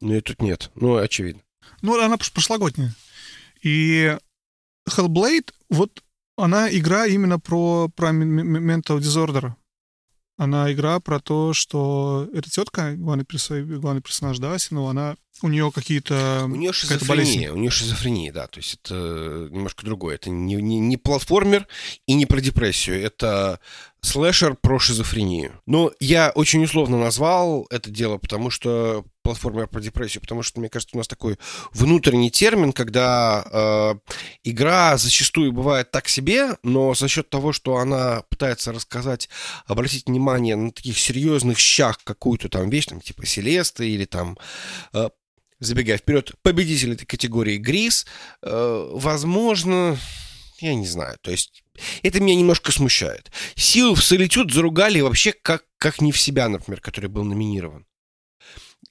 [0.00, 0.70] Ну и тут нет.
[0.74, 1.42] Ну, очевидно.
[1.82, 2.94] Ну, она прош- прошлогодняя.
[3.62, 4.16] И
[4.88, 6.02] Hellblade, вот
[6.36, 9.52] она игра именно про, про mental disorder.
[10.36, 15.48] Она игра про то, что эта тетка, главный, персо- главный персонаж Даси, ну, она, у
[15.48, 16.42] нее какие-то...
[16.44, 17.52] У нее шизофрения.
[17.52, 18.46] У нее шизофрения, да.
[18.46, 20.14] То есть это немножко другое.
[20.14, 21.66] Это не, не, не платформер
[22.06, 23.02] и не про депрессию.
[23.02, 23.58] Это
[24.00, 25.60] слэшер про шизофрению.
[25.66, 30.68] Но я очень условно назвал это дело, потому что платформер про депрессию, потому что, мне
[30.68, 31.38] кажется, у нас такой
[31.72, 33.94] внутренний термин, когда э,
[34.44, 39.28] игра зачастую бывает так себе, но за счет того, что она пытается рассказать,
[39.66, 44.38] обратить внимание на таких серьезных щах какую-то там вещь, там, типа Селеста или там
[44.92, 45.08] э,
[45.60, 48.06] забегая вперед, победитель этой категории Грис,
[48.42, 49.98] э, возможно,
[50.60, 51.64] я не знаю, то есть
[52.02, 53.30] это меня немножко смущает.
[53.56, 57.86] Силу в Солитюд заругали вообще как, как не в себя, например, который был номинирован.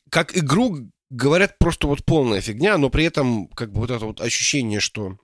[0.10, 4.22] Как игру говорят просто вот полная фигня, но при этом как бы вот это вот
[4.22, 5.18] ощущение, что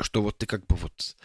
[0.00, 1.16] что вот ты как бы вот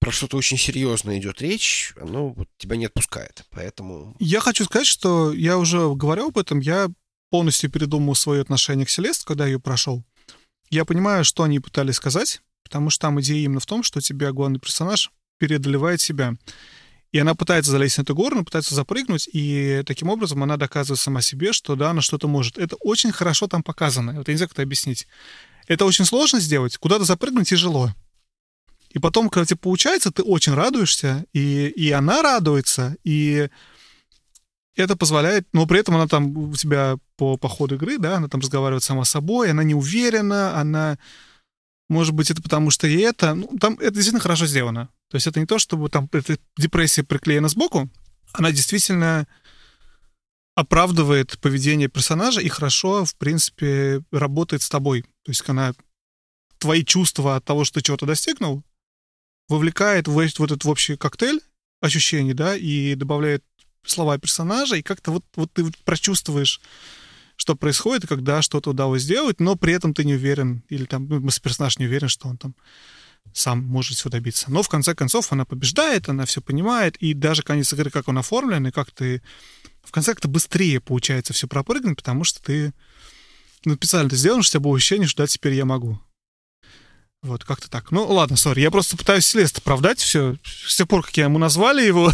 [0.00, 3.44] про что-то очень серьезное идет речь, оно вот тебя не отпускает.
[3.50, 6.88] Поэтому Я хочу сказать, что я уже говорил об этом, я
[7.30, 10.04] полностью передумал свое отношение к Селест, когда ее прошел.
[10.70, 14.32] Я понимаю, что они пытались сказать, потому что там идея именно в том, что тебя
[14.32, 16.34] главный персонаж преодолевает себя.
[17.10, 21.00] И она пытается залезть на эту гору, она пытается запрыгнуть, и таким образом она доказывает
[21.00, 22.58] сама себе, что да, она что-то может.
[22.58, 24.12] Это очень хорошо там показано.
[24.12, 25.06] Вот я не знаю, как это объяснить.
[25.66, 26.76] Это очень сложно сделать.
[26.76, 27.94] Куда-то запрыгнуть тяжело.
[28.90, 33.48] И потом, когда тебе получается, ты очень радуешься, и, и она радуется, и
[34.78, 38.28] это позволяет, но при этом она там у тебя по, по ходу игры, да, она
[38.28, 40.98] там разговаривает сама с собой, она не уверена, она,
[41.88, 44.88] может быть, это потому что и это, ну, там это действительно хорошо сделано.
[45.10, 47.90] То есть это не то, чтобы там эта депрессия приклеена сбоку,
[48.32, 49.26] она действительно
[50.54, 55.02] оправдывает поведение персонажа и хорошо, в принципе, работает с тобой.
[55.24, 55.72] То есть она
[56.58, 58.62] твои чувства от того, что ты чего-то достигнул,
[59.48, 61.40] вовлекает в, в этот в общий коктейль
[61.80, 63.44] ощущений, да, и добавляет
[63.84, 66.60] слова персонажа, и как-то вот, вот ты прочувствуешь,
[67.36, 71.20] что происходит, когда что-то удалось сделать, но при этом ты не уверен, или там ну,
[71.42, 72.54] персонаж не уверен, что он там
[73.32, 74.50] сам может всего добиться.
[74.50, 78.18] Но в конце концов она побеждает, она все понимает, и даже конец игры, как он
[78.18, 79.22] оформлен, и как ты...
[79.82, 82.72] В конце как-то быстрее получается все пропрыгнуть, потому что ты
[83.64, 86.00] ну, специально это сделано, что у тебя было ощущение, что да, теперь я могу.
[87.22, 87.90] Вот, как-то так.
[87.90, 90.36] Ну, ладно, сори, я просто пытаюсь Селеста оправдать все.
[90.44, 92.12] С тех пор, как я ему назвали его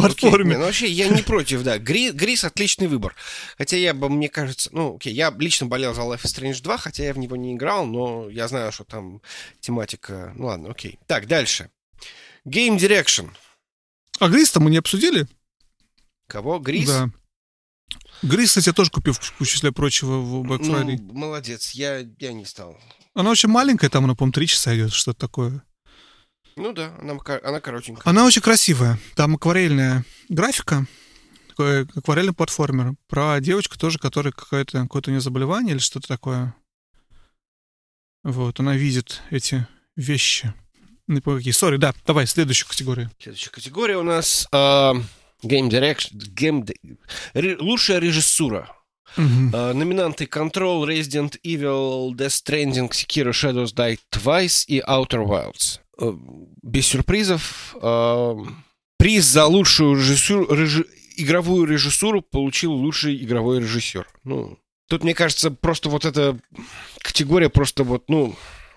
[0.00, 0.50] платформе.
[0.52, 1.78] не, ну вообще я не против, да.
[1.78, 3.14] Гри- Грис отличный выбор.
[3.56, 6.78] Хотя я бы, мне кажется, ну, окей, я лично болел за Life is Strange 2,
[6.78, 9.20] хотя я в него не играл, но я знаю, что там
[9.60, 10.32] тематика...
[10.36, 10.98] Ну ладно, окей.
[11.06, 11.70] Так, дальше.
[12.46, 13.30] Game Direction.
[14.18, 15.26] А Грис-то мы не обсудили?
[16.28, 16.58] Кого?
[16.58, 16.88] Грис?
[16.88, 17.10] Да.
[18.22, 20.98] Грис, кстати, я тоже купил в числе прочего в Black Friday.
[21.00, 22.78] Ну, молодец, я, я не стал.
[23.14, 25.62] Она очень маленькая, там она, по-моему, 3 часа идет, что-то такое.
[26.58, 28.02] Ну да, она, она коротенькая.
[28.04, 28.98] Она очень красивая.
[29.14, 30.86] Там акварельная графика,
[31.48, 32.94] такой акварельный платформер.
[33.06, 36.54] Про девочку тоже, которая какое-то какое-то у нее заболевание или что-то такое.
[38.24, 39.66] Вот, она видит эти
[39.96, 40.52] вещи.
[41.06, 41.52] Не помню какие.
[41.52, 43.10] Сори, да, давай, следующую категорию.
[43.18, 44.94] Следующая категория у нас а,
[45.42, 46.12] Game Direction.
[46.34, 46.68] Game...
[47.32, 48.68] Ре- лучшая режиссура.
[49.16, 49.52] Мгм.
[49.54, 55.80] А, номинанты Control, Resident Evil, Death Stranding, Sekiro Shadows Die Twice и Outer Wilds.
[56.00, 56.12] Э,
[56.62, 57.76] Без сюрпризов.
[57.80, 58.36] а,
[58.98, 64.08] Приз за лучшую режиссуру, режи- игровую режиссуру получил лучший игровой режиссер.
[64.24, 64.58] Ну,
[64.88, 66.38] тут, мне кажется, просто вот эта
[66.98, 68.34] категория просто вот, ну,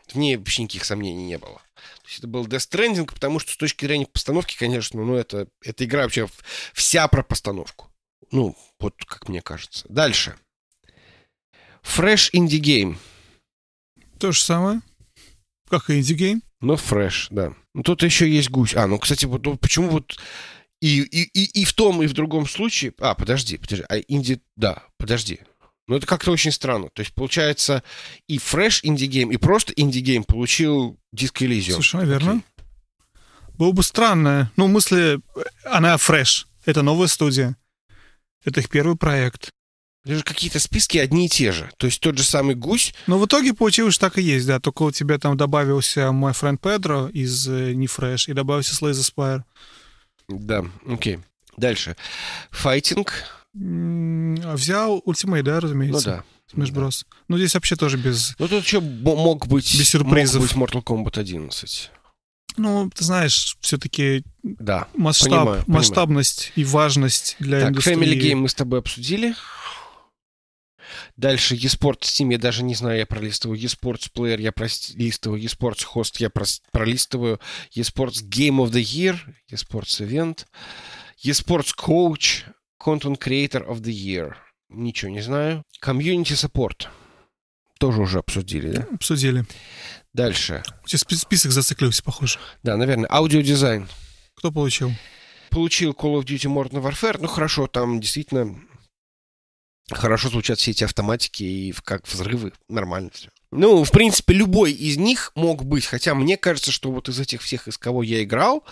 [0.07, 1.55] в ней вообще никаких сомнений не было.
[1.75, 5.85] То есть это был Stranding, потому что с точки зрения постановки, конечно, ну, это, эта
[5.85, 6.27] игра вообще
[6.73, 7.87] вся про постановку.
[8.31, 9.85] Ну, вот как мне кажется.
[9.89, 10.35] Дальше.
[11.83, 12.97] Fresh Indie Game.
[14.19, 14.81] То же самое,
[15.69, 16.41] как и Indie Game.
[16.61, 17.53] Но Fresh, да.
[17.73, 18.75] Ну, тут еще есть гусь.
[18.75, 20.17] А, ну, кстати, вот ну, почему вот
[20.79, 22.93] и, и, и, и в том, и в другом случае...
[22.99, 23.85] А, подожди, подожди.
[23.87, 24.41] А инди...
[24.55, 25.39] Да, подожди.
[25.87, 26.89] Ну, это как-то очень странно.
[26.93, 27.83] То есть, получается,
[28.27, 28.37] и
[28.83, 31.71] Indie Game, и просто Game получил диск Elysium.
[31.71, 32.41] Совершенно верно.
[33.57, 34.51] Было бы странно.
[34.55, 35.19] Ну, в смысле,
[35.65, 36.47] она фреш.
[36.65, 37.57] Это новая студия.
[38.43, 39.51] Это их первый проект.
[40.03, 41.69] Же какие-то списки одни и те же.
[41.77, 42.93] То есть тот же самый гусь.
[43.05, 44.59] Но в итоге получилось, что так и есть, да.
[44.59, 49.13] Только у тебя там добавился My Friend Pedro из э, Nefresh и добавился Slay the
[49.15, 49.43] Spire.
[50.27, 51.19] Да, окей.
[51.57, 51.95] Дальше.
[52.49, 53.13] Файтинг.
[53.53, 56.05] Взял Ultimate, да, Ну разумеется?
[56.05, 56.23] да.
[56.63, 57.05] Smash Bros.
[57.29, 58.35] Ну, здесь вообще тоже без...
[58.39, 60.41] Ну тут еще мог быть, Без сюрпризов.
[60.55, 61.91] мог быть Mortal Kombat 11.
[62.57, 64.87] Ну, ты знаешь, все-таки Да.
[64.95, 65.63] масштаб, Понимаю, понимаю.
[65.67, 67.95] масштабность и важность для Так, индустрии.
[67.97, 69.33] Family Game мы с тобой обсудили.
[71.15, 76.15] Дальше eSport Steam, я даже не знаю, я пролистываю eSports Player, я пролистываю eSports Host,
[76.19, 76.29] я
[76.71, 77.39] пролистываю
[77.75, 79.17] eSports Game of the Year,
[79.51, 80.45] eSports Event,
[81.23, 82.43] eSports Coach,
[82.81, 84.33] Content Creator of the Year.
[84.69, 85.63] Ничего не знаю.
[85.83, 86.87] Community Support.
[87.79, 88.87] Тоже уже обсудили, да?
[88.93, 89.45] Обсудили.
[90.13, 90.63] Дальше.
[90.83, 92.39] У тебя спи- список зациклился, похоже.
[92.63, 93.87] Да, наверное, аудиодизайн.
[94.35, 94.91] Кто получил?
[95.51, 98.55] получил Call of Duty Modern Warfare, ну хорошо, там действительно
[99.89, 103.29] хорошо звучат все эти автоматики и как взрывы, нормально все.
[103.51, 107.41] Ну, в принципе, любой из них мог быть, хотя мне кажется, что вот из этих
[107.41, 108.63] всех, из кого я играл,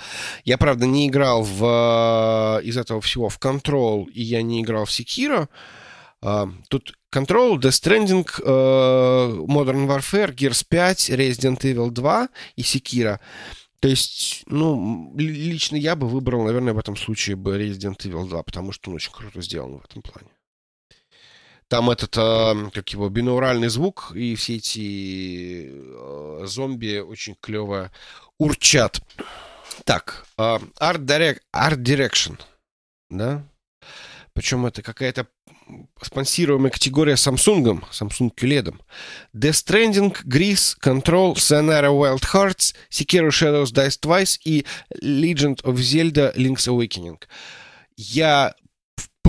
[0.46, 4.86] я, правда, не играл в, э, из этого всего в Control, и я не играл
[4.86, 5.48] в Sekiro,
[6.22, 12.28] А, Тут Control, Death Stranding, э, Modern Warfare, Gears 5, Resident Evil 2
[12.58, 13.20] и Sekiro.
[13.80, 18.28] То есть, ну, ли- лично я бы выбрал, наверное, в этом случае бы Resident Evil
[18.28, 20.28] 2, потому что он очень круто сделан в этом плане.
[21.70, 27.92] Там этот, э, как его, бинауральный звук, и все эти э, зомби очень клево
[28.40, 29.02] урчат.
[29.86, 32.40] Так, э, Art, Direct, Art Direction,
[33.12, 33.44] да?
[34.34, 35.28] Причем это какая-то
[36.02, 38.74] спонсируемая категория Samsung, Samsung QLED.
[39.36, 44.66] Death Stranding, Gris, Control, Sayonara Wild Hearts, Sekiro Shadows Die Twice и
[45.04, 47.20] Legend of Zelda Link's Awakening.
[47.96, 48.56] Я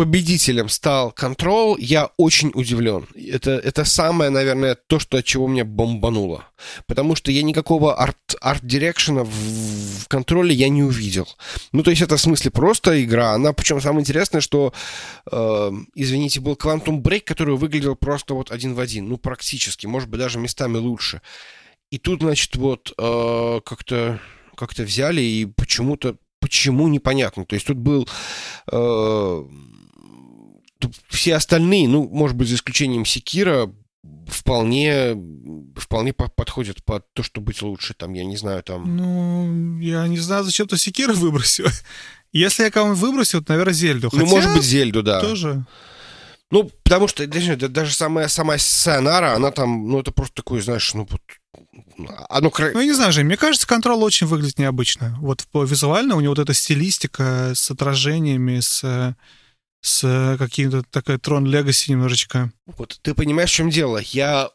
[0.01, 3.06] победителем стал Control, я очень удивлен.
[3.14, 6.47] Это, это самое, наверное, то, что от чего меня бомбануло.
[6.86, 11.28] Потому что я никакого арт, арт-дирекшена в, в контроле я не увидел.
[11.72, 13.32] Ну, то есть это в смысле просто игра.
[13.32, 14.72] Она, причем самое интересное, что,
[15.31, 19.06] э, извините, был Quantum Break, который выглядел просто вот один в один.
[19.06, 19.86] Ну, практически.
[19.86, 21.20] Может быть, даже местами лучше.
[21.90, 24.18] И тут, значит, вот э, как-то
[24.56, 27.44] как-то взяли и почему-то почему непонятно.
[27.44, 28.09] То есть тут был
[28.72, 29.44] э,
[31.09, 33.70] все остальные, ну, может быть, за исключением Секира,
[34.27, 35.16] вполне,
[35.77, 37.94] вполне по- подходят под то, что быть лучше.
[37.94, 38.97] Там, я не знаю, там...
[38.97, 41.66] Ну, я не знаю, зачем ты Секира выбросил.
[42.32, 44.09] Если я кого-нибудь выбросил, то, наверное, Зельду.
[44.12, 45.20] Ну, Хотя может быть, Зельду, да.
[45.20, 45.65] тоже.
[46.52, 50.61] Ну, потому что даже, да- даже самая, сама Сайонара, она там, ну, это просто такое,
[50.62, 51.20] знаешь, ну, вот...
[52.28, 55.16] Оно Ну, я не знаю, Жень, мне кажется, контрол очень выглядит необычно.
[55.20, 59.15] Вот визуально у него вот эта стилистика с отражениями, с,
[59.81, 62.52] с каким-то такая Трон Легаси немножечко.
[62.66, 63.98] Вот ты понимаешь, в чем дело?
[63.98, 64.51] Я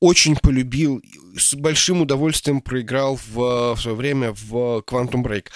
[0.00, 1.02] очень полюбил,
[1.36, 5.46] с большим удовольствием проиграл в, в свое время в Quantum Break.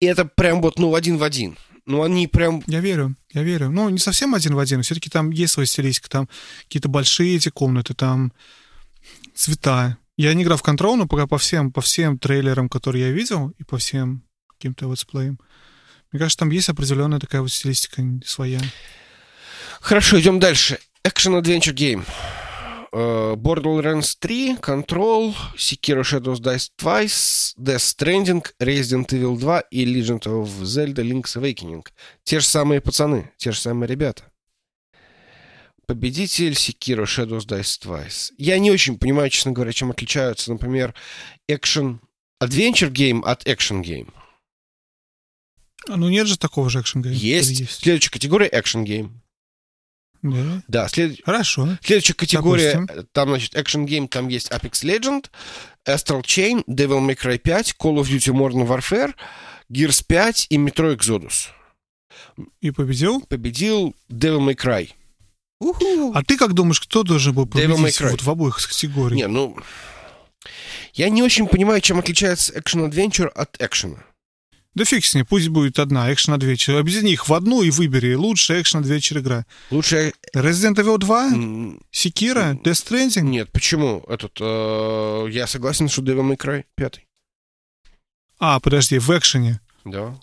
[0.00, 1.56] И это прям вот, ну, один в один.
[1.86, 2.62] Ну, они прям...
[2.66, 3.70] Я верю, я верю.
[3.70, 6.28] Ну, не совсем один в один, все-таки там есть своя стилистика, там
[6.64, 8.32] какие-то большие эти комнаты, там
[9.34, 9.96] цвета.
[10.16, 13.54] Я не играл в контрол, но пока по всем, по всем трейлерам, которые я видел,
[13.58, 15.38] и по всем каким-то летсплеям,
[16.12, 18.60] мне кажется, там есть определенная такая вот стилистика своя.
[19.80, 20.78] Хорошо, идем дальше.
[21.04, 22.04] Action Adventure Game.
[22.92, 30.22] Э, Borderlands 3, Control, Sekiro Shadows Die Twice, Death Stranding, Resident Evil 2 и Legend
[30.26, 31.86] of Zelda Link's Awakening.
[32.24, 34.24] Те же самые пацаны, те же самые ребята.
[35.86, 38.32] Победитель Sekiro Shadows Die Twice.
[38.36, 40.94] Я не очень понимаю, честно говоря, чем отличаются, например,
[41.48, 42.00] Action
[42.42, 44.12] Adventure Game от Action Game.
[45.88, 47.70] А, Ну, нет же такого же экшен Есть.
[47.70, 49.10] Следующая категория Game.
[50.22, 50.62] Да.
[50.68, 51.18] Да, след...
[51.24, 51.78] Хорошо.
[51.82, 53.08] Следующая категория, Допустим.
[53.12, 55.26] там, значит, Action Game, там есть Apex Legend,
[55.88, 59.14] Astral Chain, Devil May Cry 5, Call of Duty Modern Warfare,
[59.72, 61.48] Gears 5 и Metro Exodus.
[62.60, 63.22] И победил.
[63.22, 64.90] Победил Devil May Cry.
[65.60, 66.12] Уху.
[66.14, 69.16] А ты как думаешь, кто должен был победить вот в обоих категориях?
[69.16, 69.56] Не, ну...
[70.94, 72.52] Я не очень понимаю, чем отличается
[72.88, 74.04] Adventure от экшена.
[74.74, 76.76] Да фиг с ней, пусть будет одна экшен адвенчер.
[76.76, 79.44] Объедини их в одну и выбери лучшая экшен адвенчер игра.
[79.70, 80.12] Лучше...
[80.34, 83.22] Resident Evil 2, м, Секира, Death Stranding.
[83.22, 84.04] Нет, почему?
[84.08, 87.00] Этот, э, я согласен, что Devil May Cry 5.
[88.38, 89.60] А, подожди, в экшене.
[89.84, 90.16] Да.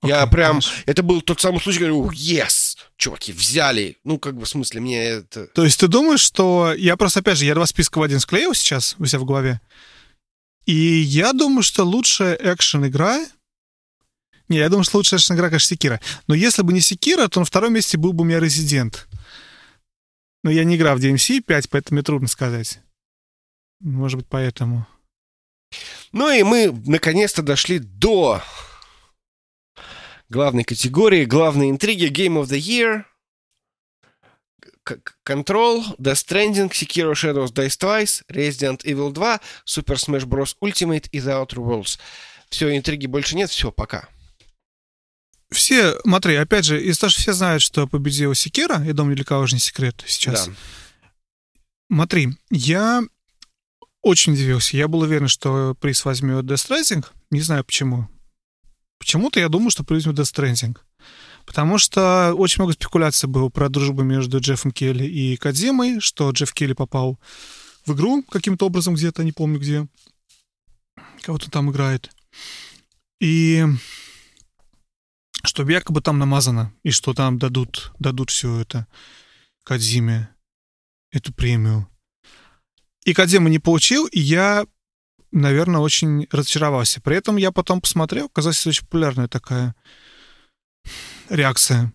[0.00, 0.60] Окей, я прям...
[0.60, 0.70] хорошо.
[0.86, 2.76] Это был тот самый случай, говорю, yes!
[2.96, 3.98] Чуваки, взяли.
[4.02, 5.46] Ну, как бы, в смысле, мне это...
[5.48, 6.72] То есть ты думаешь, что...
[6.72, 9.60] Я просто, опять же, я два списка в один склеил сейчас у себя в голове.
[10.64, 13.26] И я думаю, что лучшая экшен-игра
[14.48, 16.00] Не, я думаю, что лучшая игра, конечно, Секира.
[16.26, 19.06] Но если бы не Секира, то на втором месте был бы у меня Резидент.
[20.42, 22.80] Но я не играл в DMC 5, поэтому мне трудно сказать.
[23.80, 24.86] Может быть, поэтому.
[26.12, 28.42] Ну и мы наконец-то дошли до
[30.30, 33.04] главной категории, главной интриги Game of the Year.
[35.26, 40.56] Control, Death Stranding, Sekiro Shadows Dice Twice, Resident Evil 2, Super Smash Bros.
[40.62, 41.98] Ultimate и The Outer Worlds.
[42.48, 44.08] Все, интриги больше нет, все, пока.
[45.50, 49.24] Все, смотри, опять же, из того, что все знают, что победила Секира, я думаю, для
[49.24, 50.46] кого же не секрет сейчас.
[50.46, 50.54] Да.
[51.90, 53.02] Смотри, я
[54.02, 54.76] очень удивился.
[54.76, 57.06] Я был уверен, что приз возьмет Death Stranding.
[57.30, 58.08] Не знаю почему.
[58.98, 60.76] Почему-то я думаю, что приз возьмет Death Stranding.
[61.46, 66.52] Потому что очень много спекуляций было про дружбу между Джеффом Келли и Кадзимой, что Джефф
[66.52, 67.18] Келли попал
[67.86, 69.86] в игру каким-то образом где-то, не помню где.
[71.22, 72.10] Кого-то там играет.
[73.18, 73.64] И
[75.44, 78.86] что якобы там намазано, и что там дадут, дадут все это
[79.64, 80.34] Кадзиме,
[81.10, 81.88] эту премию.
[83.04, 84.66] И Кадзима не получил, и я,
[85.30, 87.00] наверное, очень разочаровался.
[87.00, 89.74] При этом я потом посмотрел, оказалось, очень популярная такая
[91.28, 91.92] реакция.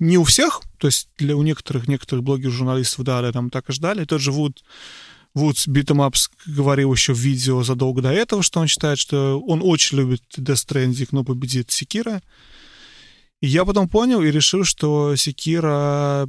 [0.00, 3.70] Не у всех, то есть для у некоторых, некоторых блогеров, журналистов, да, да, там так
[3.70, 4.04] и ждали.
[4.04, 4.62] Тот же Вуд,
[5.34, 8.98] Вуд с Beat 'em Ups говорил еще в видео задолго до этого, что он считает,
[8.98, 12.22] что он очень любит Death Stranding, но победит Sekiro.
[13.40, 16.28] И я потом понял и решил, что Sekiro,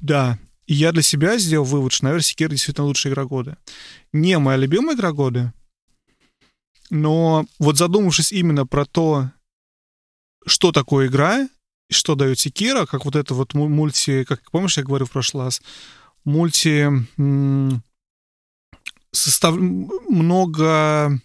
[0.00, 3.58] да, и я для себя сделал вывод, что, наверное, Sekiro действительно лучшая игра года.
[4.12, 5.52] Не моя любимая игра года,
[6.90, 9.30] но вот задумавшись именно про то,
[10.46, 11.48] что такое игра,
[11.90, 15.62] что дает Секира, как вот это вот мульти, как помнишь, я говорил в прошлый раз,
[16.24, 16.88] мульти
[19.12, 19.56] состав...
[19.56, 21.20] много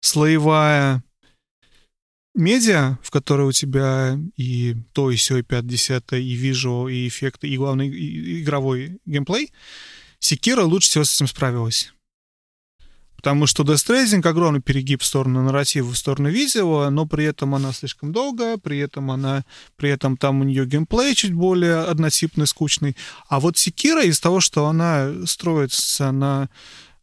[0.00, 1.02] слоевая
[2.34, 7.48] медиа, в которой у тебя и то, и все, и 50 и вижу, и эффекты,
[7.48, 9.52] и главный и игровой геймплей,
[10.18, 11.92] Секира лучше всего с этим справилась.
[13.16, 17.54] Потому что Death Stranding огромный перегиб в сторону нарратива, в сторону видео, но при этом
[17.54, 19.44] она слишком долгая, при этом она,
[19.76, 22.96] при этом там у нее геймплей чуть более однотипный, скучный.
[23.28, 26.48] А вот Секира из того, что она строится на,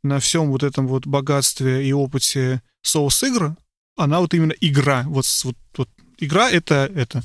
[0.03, 3.55] на всем вот этом вот богатстве и опыте соус-игр,
[3.95, 5.03] она вот именно игра.
[5.07, 7.23] Вот, вот, вот игра это, это.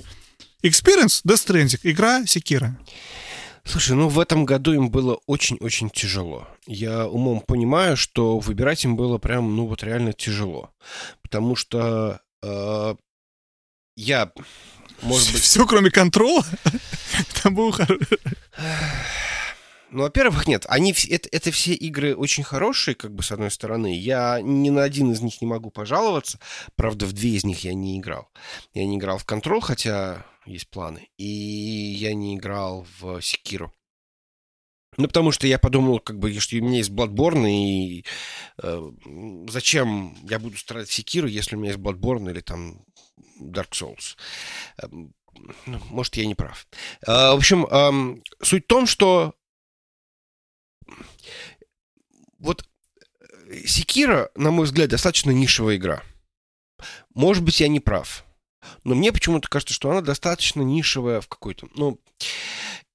[0.63, 2.79] Experience Death Stranding, игра Секира.
[3.65, 6.49] Слушай, ну в этом году им было очень-очень тяжело.
[6.67, 10.71] Я умом понимаю, что выбирать им было прям, ну вот реально тяжело.
[11.23, 12.95] Потому что э,
[13.97, 14.33] я,
[15.03, 15.43] может быть...
[15.43, 16.45] Все, кроме контрола?
[17.43, 17.75] Там был
[19.91, 23.97] ну, во-первых, нет, они это, это все игры очень хорошие, как бы с одной стороны.
[23.97, 26.39] Я ни на один из них не могу пожаловаться.
[26.77, 28.29] Правда, в две из них я не играл.
[28.75, 31.09] Я не играл в Control, хотя есть планы.
[31.17, 33.73] И я не играл в Секиру.
[34.97, 38.05] Ну, потому что я подумал, как бы, что у меня есть Bloodborne, и
[38.61, 38.91] э,
[39.49, 42.85] зачем я буду страдать Секиру, если у меня есть Bloodborne или там
[43.41, 44.17] Dark Souls.
[44.83, 44.89] Э,
[45.67, 46.67] ну, может, я не прав.
[47.07, 49.35] Э, в общем, э, суть в том, что
[52.39, 52.69] вот
[53.67, 56.03] Секира, на мой взгляд, достаточно нишевая игра.
[57.15, 58.25] Может быть, я не прав.
[58.85, 61.69] Но мне почему-то кажется, что она достаточно нишевая в какой-то...
[61.75, 61.99] Ну,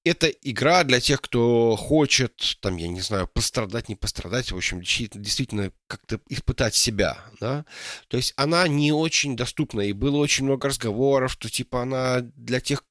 [0.05, 4.81] это игра для тех, кто хочет, там, я не знаю, пострадать, не пострадать, в общем,
[4.81, 7.65] действительно как-то испытать себя, да.
[8.09, 12.59] То есть она не очень доступна, и было очень много разговоров, что, типа, она для
[12.59, 12.83] тех,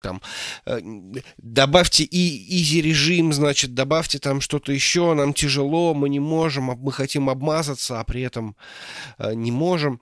[0.00, 0.22] там,
[0.66, 0.80] э,
[1.38, 6.92] добавьте и изи режим, значит, добавьте там что-то еще, нам тяжело, мы не можем, мы
[6.92, 8.56] хотим обмазаться, а при этом
[9.18, 10.00] э, не можем.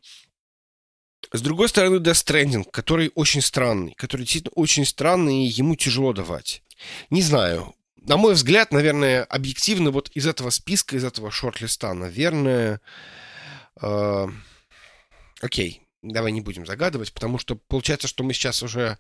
[1.32, 6.12] С другой стороны, Death Stranding, который очень странный, который действительно очень странный, и ему тяжело
[6.12, 6.62] давать.
[7.10, 7.74] Не знаю.
[7.97, 12.81] На мой взгляд, наверное, объективно вот из этого списка, из этого шорт-листа, наверное...
[13.82, 14.28] Э,
[15.40, 18.98] окей, давай не будем загадывать, потому что получается, что мы сейчас уже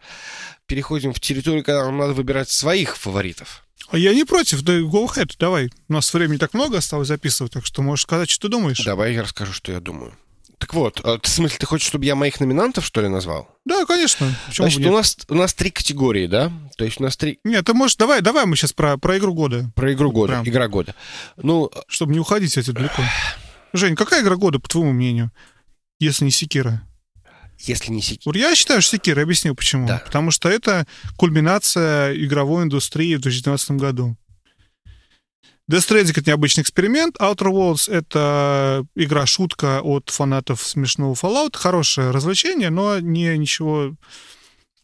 [0.66, 3.64] переходим в территорию, когда нам надо выбирать своих фаворитов.
[3.90, 5.70] А я не против, да go ahead, давай.
[5.88, 8.84] У нас времени так много осталось записывать, так что можешь сказать, что ты думаешь.
[8.84, 10.12] Давай я расскажу, что я думаю.
[10.58, 13.48] Так вот, а, в смысле, ты хочешь, чтобы я моих номинантов, что ли, назвал?
[13.66, 14.34] Да, конечно.
[14.46, 16.50] Почему Значит, у нас, у нас три категории, да?
[16.78, 17.38] То есть у нас три...
[17.44, 17.96] Нет, ты можешь...
[17.96, 19.70] Давай, давай мы сейчас про, про игру года.
[19.74, 20.48] Про игру года, Прям.
[20.48, 20.94] игра года.
[21.36, 21.70] Ну...
[21.88, 23.02] Чтобы не уходить эти далеко.
[23.74, 25.30] Жень, какая игра года, по твоему мнению,
[25.98, 26.86] если не Секира?
[27.58, 28.36] Если не Секира.
[28.36, 29.86] Я считаю, что Секира, объясню почему.
[29.86, 30.02] Да.
[30.04, 30.86] Потому что это
[31.16, 34.16] кульминация игровой индустрии в 2019 году.
[35.68, 37.16] Death Stranding— это необычный эксперимент.
[37.16, 41.56] Outer Worlds— это игра-шутка от фанатов смешного Fallout.
[41.56, 43.96] Хорошее развлечение, но не ничего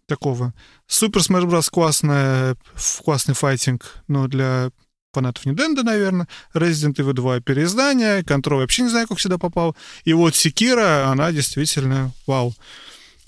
[0.06, 0.55] такого.
[0.90, 1.70] Super Smash Bros.
[1.70, 2.56] классная,
[3.05, 4.72] классный файтинг, но для
[5.12, 6.28] фанатов Nintendo, наверное.
[6.55, 8.22] Resident Evil 2 переиздание.
[8.22, 9.76] Control вообще не знаю, как сюда попал.
[10.05, 12.55] И вот Секира, она действительно вау.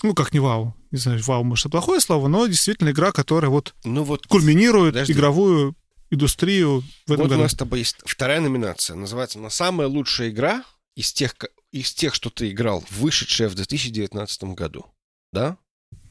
[0.03, 0.75] Ну, как не вау.
[0.91, 4.93] Не знаю, вау, может, это плохое слово, но действительно игра, которая вот, Ну вот кульминирует
[4.93, 5.13] подожди.
[5.13, 5.75] игровую
[6.09, 7.41] индустрию в этом Вот у году.
[7.41, 8.95] нас с тобой есть вторая номинация.
[8.95, 10.63] Называется она «Самая лучшая игра
[10.95, 11.35] из тех,
[11.71, 14.85] из тех, что ты играл, вышедшая в 2019 году».
[15.33, 15.57] Да?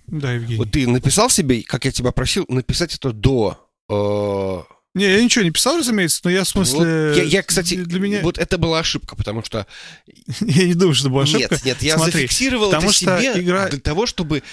[0.07, 0.57] Да, Евгений.
[0.59, 3.59] Вот ты написал себе, как я тебя просил, написать это до...
[3.89, 6.79] э, Не, я ничего не писал, разумеется, но я в смысле...
[6.79, 8.21] вот я, я, кстати, для меня...
[8.23, 9.67] вот это была ошибка, потому что...
[10.41, 11.55] я не думаю, что это была ошибка.
[11.55, 14.45] Нет, нет, я Смотри, зафиксировал потому это что себе игра- для того, чтобы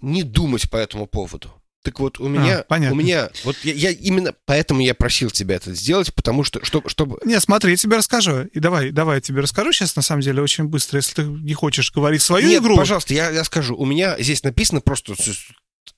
[0.00, 1.52] не думать по этому поводу.
[1.82, 2.94] Так вот, у меня, А, понятно.
[2.94, 6.88] у меня, вот я, я именно поэтому я просил тебя это сделать, потому что, чтобы,
[6.88, 8.42] чтобы Не, смотри, я тебе расскажу.
[8.52, 10.98] И давай, давай я тебе расскажу сейчас, на самом деле, очень быстро.
[10.98, 12.76] Если ты не хочешь говорить свою Нет, игру...
[12.76, 13.74] пожалуйста, я, я скажу.
[13.76, 15.14] У меня здесь написано просто...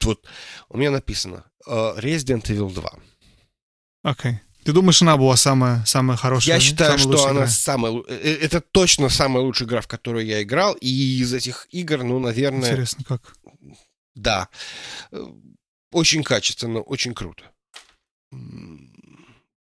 [0.02, 0.24] Вот,
[0.70, 2.90] у меня написано э, Resident Evil 2.
[4.04, 4.38] Окей.
[4.64, 6.54] Ты думаешь, она была самая, самая хорошая?
[6.54, 7.48] Я считаю, Самая что она игра?
[7.48, 7.92] самая...
[7.92, 10.74] э, э, Это точно самая лучшая игра, в которую я играл.
[10.80, 13.34] И из этих игр, ну, наверное, Интересно, как?
[14.14, 14.48] да.
[15.10, 15.22] Э,
[15.92, 17.42] Очень качественно, очень круто.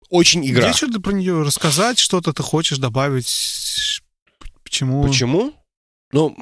[0.09, 0.67] Очень игра.
[0.67, 4.01] Есть что-то про нее рассказать, что-то ты хочешь добавить?
[4.63, 5.03] Почему?
[5.05, 5.53] Почему?
[6.11, 6.37] Ну,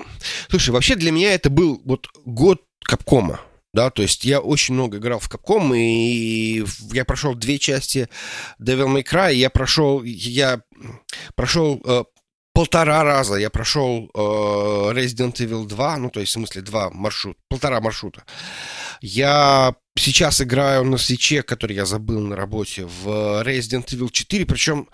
[0.50, 3.40] слушай, вообще для меня это был вот год Капкома.
[3.74, 8.08] Да, то есть я очень много играл в Capcom, и я прошел две части
[8.62, 10.62] Devil May Cry, я прошел, я
[11.36, 12.04] прошел э,
[12.54, 17.40] полтора раза, я прошел э, Resident Evil 2, ну, то есть, в смысле, два маршрута,
[17.50, 18.24] полтора маршрута.
[19.02, 24.88] Я сейчас играю на свече, который я забыл на работе, в Resident Evil 4, причем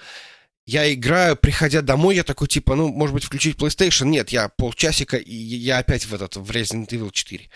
[0.65, 4.05] я играю, приходя домой, я такой, типа, ну, может быть, включить PlayStation?
[4.05, 7.49] Нет, я полчасика, и я опять в этот, в Resident Evil 4.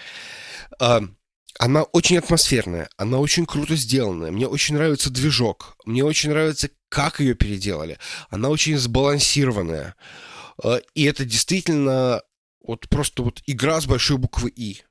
[1.59, 7.19] Она очень атмосферная, она очень круто сделанная, мне очень нравится движок, мне очень нравится, как
[7.19, 7.99] ее переделали.
[8.29, 9.95] Она очень сбалансированная.
[10.63, 12.21] А, И это действительно
[12.63, 14.81] вот просто вот игра с большой буквы «И».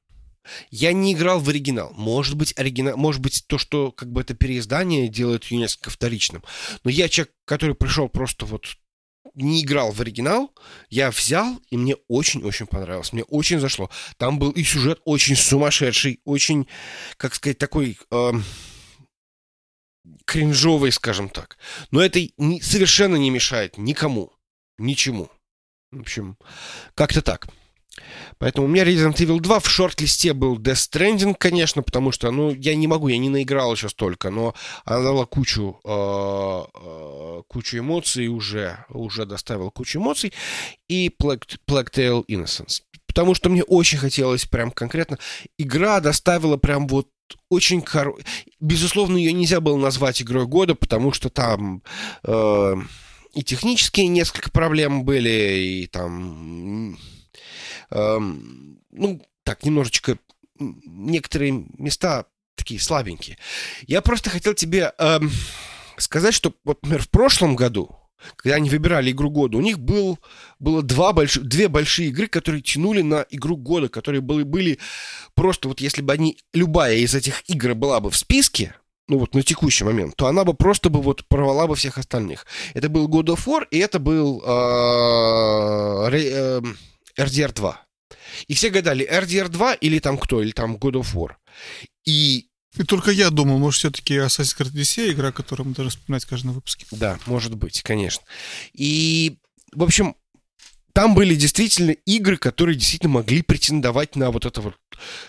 [0.70, 1.92] Я не играл в оригинал.
[1.94, 6.42] Может быть, оригинал, может быть, то, что как бы это переиздание делает ее несколько вторичным.
[6.82, 8.66] Но я человек, который пришел просто вот
[9.34, 10.52] не играл в оригинал,
[10.90, 13.12] я взял, и мне очень-очень понравилось.
[13.12, 13.90] Мне очень зашло.
[14.16, 16.68] Там был и сюжет очень сумасшедший, очень,
[17.16, 18.44] как сказать, такой эм,
[20.24, 21.58] кринжовый, скажем так.
[21.90, 22.20] Но это
[22.60, 24.32] совершенно не мешает никому,
[24.78, 25.30] ничему.
[25.90, 26.36] В общем,
[26.94, 27.48] как-то так.
[28.38, 32.52] Поэтому у меня Resident Evil 2 в шорт-листе был Death Stranding, конечно, потому что, ну,
[32.52, 34.54] я не могу, я не наиграл еще столько, но
[34.84, 40.32] она дала кучу, э, э, кучу эмоций уже, уже доставила кучу эмоций,
[40.88, 42.82] и Plague, Tale Innocence.
[43.06, 45.18] Потому что мне очень хотелось прям конкретно.
[45.58, 47.08] Игра доставила прям вот
[47.50, 48.14] очень хоро...
[48.58, 51.82] Безусловно, ее нельзя было назвать игрой года, потому что там
[52.24, 52.74] э,
[53.34, 56.96] и технические несколько проблем были, и там...
[57.92, 60.18] эм, ну, так, немножечко...
[60.58, 63.38] Некоторые места такие слабенькие.
[63.86, 65.30] Я просто хотел тебе эм,
[65.96, 67.96] сказать, что, вот, например, в прошлом году,
[68.36, 70.18] когда они выбирали игру года, у них был,
[70.58, 71.38] было два больш...
[71.38, 74.78] две большие игры, которые тянули на игру года, которые были, были
[75.34, 78.76] просто вот если бы они, любая из этих игр была бы в списке,
[79.08, 82.46] ну вот на текущий момент, то она бы просто бы вот порвала бы всех остальных.
[82.74, 86.62] Это был God of War, и это был э, э,
[87.18, 87.86] RDR 2.
[88.48, 91.32] И все гадали, RDR 2 или там кто, или там God of War.
[92.04, 92.48] И
[92.78, 96.28] И только я думал, может, все-таки Assassin's Creed Odyssey игра, которую мы должны вспоминать в
[96.28, 96.86] каждом выпуске.
[96.90, 98.24] Да, может быть, конечно.
[98.72, 99.36] И,
[99.72, 100.14] в общем,
[100.94, 104.74] там были действительно игры, которые действительно могли претендовать на вот это вот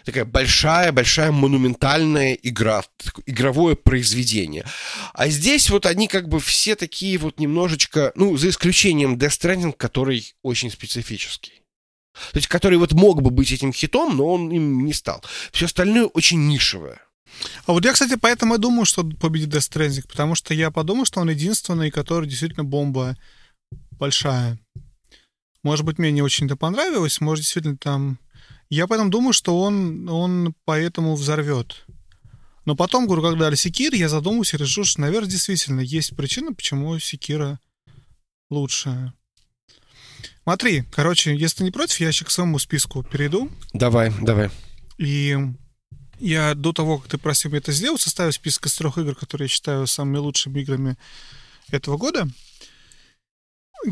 [0.06, 2.84] такая большая-большая монументальная игра,
[3.26, 4.66] игровое произведение.
[5.14, 9.74] А здесь вот они как бы все такие вот немножечко, ну, за исключением Death Stranding,
[9.74, 11.63] который очень специфический.
[12.32, 15.24] То есть, который вот мог бы быть этим хитом, но он им не стал.
[15.52, 17.02] Все остальное очень нишевое.
[17.66, 21.06] А вот я, кстати, поэтому и думаю, что победит Death Stranding, потому что я подумал,
[21.06, 23.18] что он единственный, который действительно бомба
[23.92, 24.60] большая.
[25.64, 28.20] Может быть, мне не очень-то понравилось, может, действительно там...
[28.70, 31.86] Я поэтому думаю, что он, он поэтому взорвет.
[32.66, 36.54] Но потом, говорю, когда дали Секир, я задумался и решил, что, наверное, действительно есть причина,
[36.54, 37.60] почему Секира
[38.50, 39.14] лучше.
[40.44, 43.50] Смотри, короче, если ты не против, я сейчас к своему списку перейду.
[43.74, 44.50] Давай, давай.
[44.98, 45.38] И
[46.20, 49.46] я до того, как ты просил меня это сделать, составил список из трех игр, которые
[49.46, 50.98] я считаю самыми лучшими играми
[51.72, 52.28] этого года,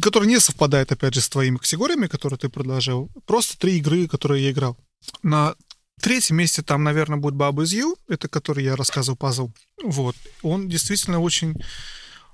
[0.01, 3.09] который не совпадает, опять же, с твоими категориями, которые ты предложил.
[3.25, 4.77] Просто три игры, которые я играл.
[5.23, 5.55] На
[6.01, 9.51] третьем месте там, наверное, будет Baba is You, это который я рассказывал пазл.
[9.83, 10.15] Вот.
[10.41, 11.55] Он действительно очень,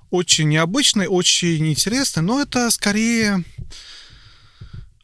[0.09, 3.43] очень необычный, очень интересный, но это скорее...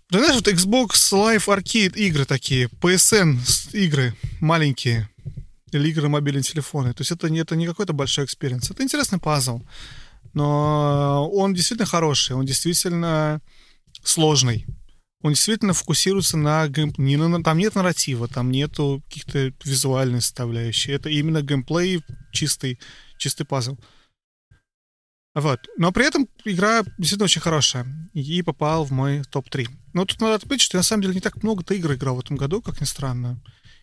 [0.09, 3.39] Ты знаешь, вот Xbox Live Arcade игры такие, PSN
[3.73, 5.09] игры маленькие,
[5.71, 6.93] или игры мобильные телефоны.
[6.93, 8.69] То есть это, не это не какой-то большой experience.
[8.69, 9.61] Это интересный пазл.
[10.33, 13.41] Но он действительно хороший, он действительно
[14.03, 14.65] сложный.
[15.21, 17.17] Он действительно фокусируется на геймплее.
[17.17, 20.91] Не, там нет нарратива, там нету каких-то визуальных составляющих.
[20.91, 22.79] Это именно геймплей чистый,
[23.17, 23.77] чистый пазл.
[25.35, 25.67] Вот.
[25.77, 28.09] Но при этом игра действительно очень хорошая.
[28.13, 29.67] И попал в мой топ-3.
[29.93, 32.19] Но тут надо отметить, что я на самом деле не так много-то игр играл в
[32.19, 33.41] этом году, как ни странно.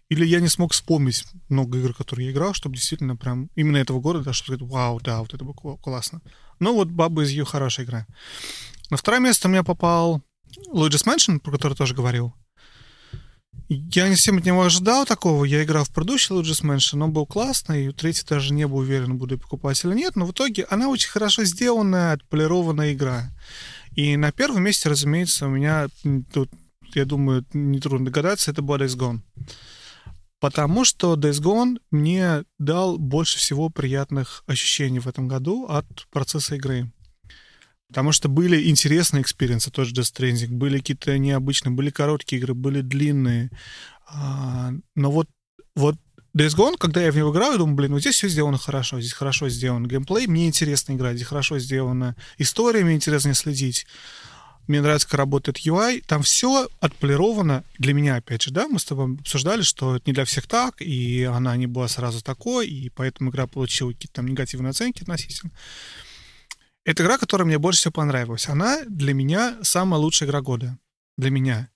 [0.08, 4.00] Или я не смог вспомнить много игр, которые я играл, чтобы действительно прям именно этого
[4.00, 6.20] года, да, чтобы сказать, вау, да, вот это было классно.
[6.58, 8.06] Но вот Баба из ее хорошая игра.
[8.90, 10.20] На второе место у меня попал
[10.72, 12.34] Luigi's Mansion, про который тоже говорил.
[13.72, 15.44] Я не совсем от него ожидал такого.
[15.44, 17.86] Я играл в предыдущий Luigi's Mansion, он был классный.
[17.86, 20.16] И третий даже не был уверен, буду я покупать или нет.
[20.16, 23.30] Но в итоге она очень хорошо сделанная, отполированная игра.
[23.94, 25.86] И на первом месте, разумеется, у меня
[26.32, 26.50] тут,
[26.94, 29.20] я думаю, нетрудно догадаться, это была Days Gone.
[30.40, 36.56] Потому что Days Gone мне дал больше всего приятных ощущений в этом году от процесса
[36.56, 36.90] игры.
[37.90, 42.80] Потому что были интересные experience'ы, тоже Death Stranding, были какие-то необычные, были короткие игры, были
[42.80, 43.50] длинные.
[44.06, 45.28] А, но вот,
[45.74, 45.96] вот
[46.36, 49.12] Days Gone, когда я в него играю, думаю, блин, вот здесь все сделано хорошо, здесь
[49.12, 53.86] хорошо сделан геймплей, мне интересно играть, здесь хорошо сделана история, мне интересно следить
[54.70, 58.84] мне нравится, как работает UI, там все отполировано для меня, опять же, да, мы с
[58.84, 62.88] тобой обсуждали, что это не для всех так, и она не была сразу такой, и
[62.88, 65.50] поэтому игра получила какие-то там негативные оценки относительно.
[66.90, 68.48] Это игра, которая мне больше всего понравилась.
[68.48, 70.76] Она для меня самая лучшая игра года.
[71.16, 71.70] Для меня.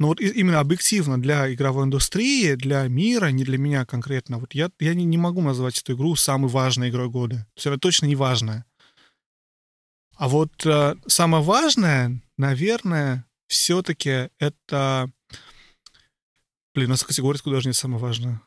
[0.00, 4.70] Но вот именно объективно для игровой индустрии, для мира, не для меня конкретно, вот я,
[4.80, 7.36] я не, не могу назвать эту игру самой важной игрой года.
[7.36, 8.64] То есть она точно не важная.
[10.16, 15.08] А вот э, самое важное, наверное, все-таки это...
[16.74, 18.42] Блин, у нас категория даже не самое важное.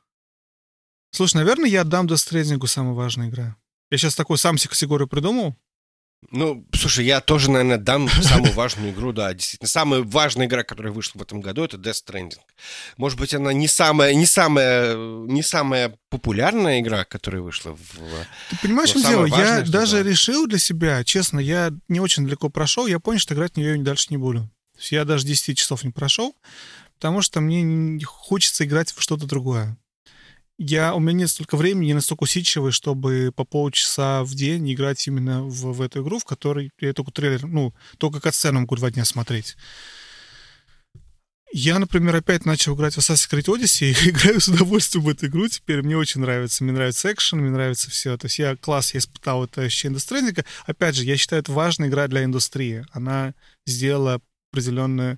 [1.12, 3.56] Слушай, наверное, я отдам Death самая важная игра.
[3.90, 5.56] Я сейчас такой сам себе категорию придумал.
[6.30, 9.68] Ну, слушай, я тоже, наверное, дам самую важную игру, да, действительно.
[9.68, 12.40] Самая важная игра, которая вышла в этом году, это Death Stranding.
[12.98, 17.98] Может быть, она не самая, не самая, не самая популярная игра, которая вышла в...
[18.50, 19.26] Ты понимаешь, что дело?
[19.26, 20.10] Я что, даже да.
[20.10, 23.78] решил для себя, честно, я не очень далеко прошел, я понял, что играть в нее
[23.82, 24.50] дальше не буду.
[24.90, 26.36] Я даже 10 часов не прошел,
[26.96, 29.78] потому что мне хочется играть в что-то другое
[30.64, 35.08] я, у меня нет столько времени, не настолько усидчивый, чтобы по полчаса в день играть
[35.08, 38.92] именно в, в эту игру, в которой я только трейлер, ну, только катсцену могу два
[38.92, 39.58] дня смотреть.
[41.52, 45.26] Я, например, опять начал играть в Assassin's Creed Odyssey и играю с удовольствием в эту
[45.26, 45.48] игру.
[45.48, 46.64] Теперь мне очень нравится.
[46.64, 48.16] Мне нравится экшен, мне нравится все.
[48.18, 50.46] То есть я класс, я испытал это ощущение индустрийника.
[50.68, 52.86] Опять же, я считаю, это важная игра для индустрии.
[52.92, 53.34] Она
[53.66, 54.22] сделала
[54.52, 55.18] определенный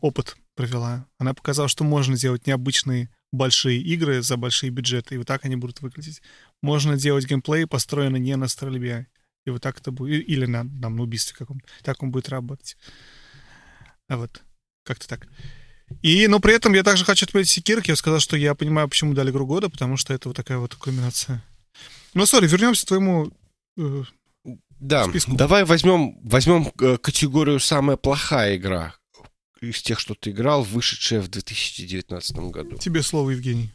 [0.00, 1.06] опыт, провела.
[1.18, 5.56] Она показала, что можно делать необычные большие игры за большие бюджеты, и вот так они
[5.56, 6.22] будут выглядеть.
[6.62, 9.08] Можно делать геймплей, построенный не на стрельбе,
[9.44, 11.66] и вот так это будет, или на, на убийстве каком-то.
[11.82, 12.76] Так он будет работать.
[14.08, 14.42] А вот,
[14.84, 15.28] как-то так.
[16.02, 17.86] И, но при этом я также хочу отметить Секирк.
[17.86, 20.74] Я сказал, что я понимаю, почему дали игру года, потому что это вот такая вот
[20.74, 21.42] комбинация.
[22.14, 23.32] Ну, сори, вернемся к твоему
[23.76, 24.04] э,
[24.80, 25.34] да, списку.
[25.34, 28.94] давай возьмем, возьмем э, категорию «Самая плохая игра»
[29.70, 32.76] из тех, что ты играл, вышедшая в 2019 году.
[32.76, 33.70] Тебе слово, Евгений.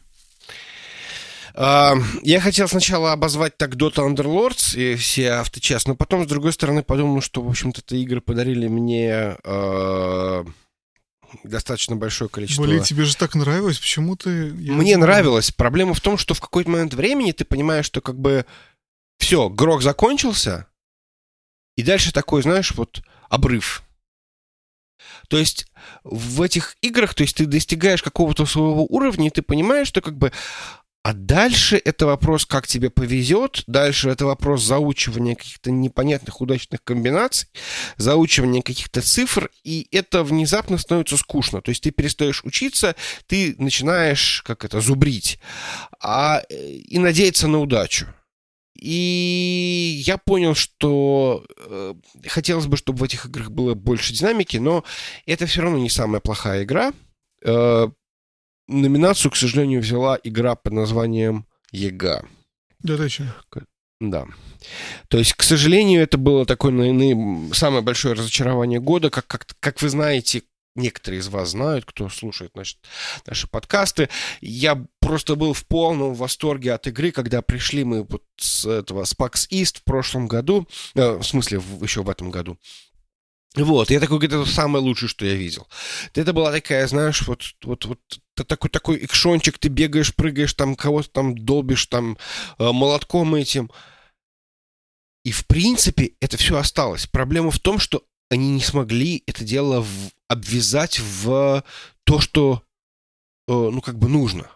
[1.54, 6.52] Uh, я хотел сначала обозвать так Dota Underlords и все авточас, но потом, с другой
[6.52, 10.48] стороны, подумал, что, в общем-то, эти игры подарили мне uh,
[11.44, 12.62] достаточно большое количество...
[12.62, 14.54] Блин, тебе же так нравилось, почему ты...
[14.58, 15.50] Я мне нравилось.
[15.50, 18.46] Проблема в том, что в какой-то момент времени ты понимаешь, что как бы
[19.18, 20.66] все, грох закончился,
[21.76, 23.82] и дальше такой, знаешь, вот обрыв.
[25.30, 25.66] То есть
[26.02, 30.18] в этих играх, то есть ты достигаешь какого-то своего уровня, и ты понимаешь, что как
[30.18, 30.32] бы
[31.02, 33.62] а дальше это вопрос, как тебе повезет.
[33.66, 37.48] Дальше это вопрос заучивания каких-то непонятных удачных комбинаций,
[37.96, 41.62] заучивания каких-то цифр, и это внезапно становится скучно.
[41.62, 42.96] То есть ты перестаешь учиться,
[43.26, 45.38] ты начинаешь, как это, зубрить,
[46.00, 48.08] а, э, и надеяться на удачу.
[48.80, 51.94] И я понял, что э,
[52.28, 54.84] хотелось бы, чтобы в этих играх было больше динамики, но
[55.26, 56.94] это все равно не самая плохая игра.
[57.44, 57.88] Э,
[58.68, 62.26] номинацию, к сожалению, взяла игра под названием Ега.
[62.78, 63.24] Да, ты что?
[64.00, 64.26] Да.
[65.08, 69.10] То есть, к сожалению, это было такое наверное, самое большое разочарование года.
[69.10, 70.42] Как, как, как вы знаете,
[70.74, 72.78] некоторые из вас знают, кто слушает значит,
[73.26, 74.08] наши подкасты.
[74.40, 79.12] Я просто был в полном восторге от игры, когда пришли мы вот с этого с
[79.12, 82.56] PAX East в прошлом году, э, в смысле, в, еще в этом году.
[83.56, 85.66] Вот, я такой, говорит, это самое лучшее, что я видел.
[86.14, 87.98] Это была такая, знаешь, вот, вот, вот
[88.46, 92.16] такой, такой экшончик, ты бегаешь, прыгаешь, там кого-то там долбишь, там
[92.60, 93.68] э, молотком этим.
[95.24, 97.08] И, в принципе, это все осталось.
[97.08, 101.64] Проблема в том, что они не смогли это дело в, обвязать в
[102.04, 102.62] то, что,
[103.48, 104.50] ну, как бы нужно.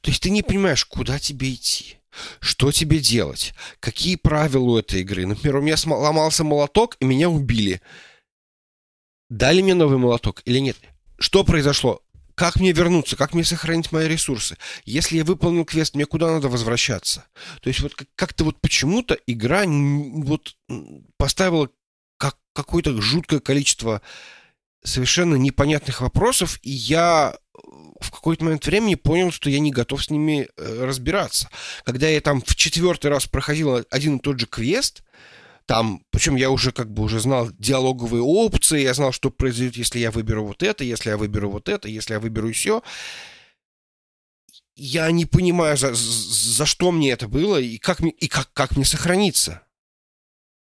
[0.00, 1.98] То есть ты не понимаешь, куда тебе идти.
[2.40, 3.54] Что тебе делать?
[3.80, 5.26] Какие правила у этой игры?
[5.26, 7.80] Например, у меня сломался молоток, и меня убили.
[9.28, 10.76] Дали мне новый молоток или нет?
[11.18, 12.02] Что произошло?
[12.34, 13.16] Как мне вернуться?
[13.16, 14.56] Как мне сохранить мои ресурсы?
[14.84, 17.24] Если я выполнил квест, мне куда надо возвращаться?
[17.60, 20.56] То есть вот как-то вот почему-то игра вот
[21.16, 21.68] поставила
[22.16, 24.02] как какое-то жуткое количество
[24.88, 27.36] совершенно непонятных вопросов, и я
[28.00, 31.50] в какой-то момент времени понял, что я не готов с ними э, разбираться.
[31.84, 35.02] Когда я там в четвертый раз проходил один и тот же квест,
[35.66, 39.98] там, причем я уже как бы уже знал диалоговые опции, я знал, что произойдет, если
[39.98, 42.82] я выберу вот это, если я выберу вот это, если я выберу все.
[44.76, 48.76] Я не понимаю, за, за что мне это было и как, мне, и как, как
[48.76, 49.62] мне сохраниться.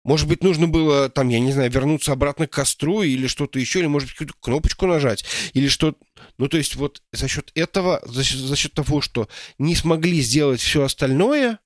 [0.06, 3.80] Может быть, нужно было, там, я не знаю, вернуться обратно к костру или что-то еще,
[3.80, 5.96] или, может быть, какую-то кнопочку нажать, или что
[6.38, 9.28] Ну, то есть вот за счет этого, за счет, за счет того, что
[9.58, 11.58] не смогли сделать все остальное,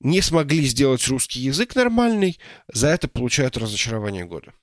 [0.00, 2.38] не смогли сделать русский язык нормальный,
[2.72, 4.54] за это получают разочарование года.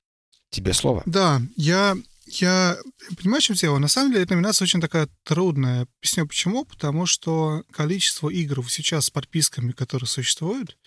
[0.50, 1.04] Тебе слово.
[1.06, 2.78] Да, я, я
[3.16, 3.78] понимаю, чем дело.
[3.78, 5.86] На самом деле, эта номинация очень такая трудная.
[6.00, 6.64] Объясню почему.
[6.64, 10.78] Потому что количество игр сейчас с подписками, которые существуют,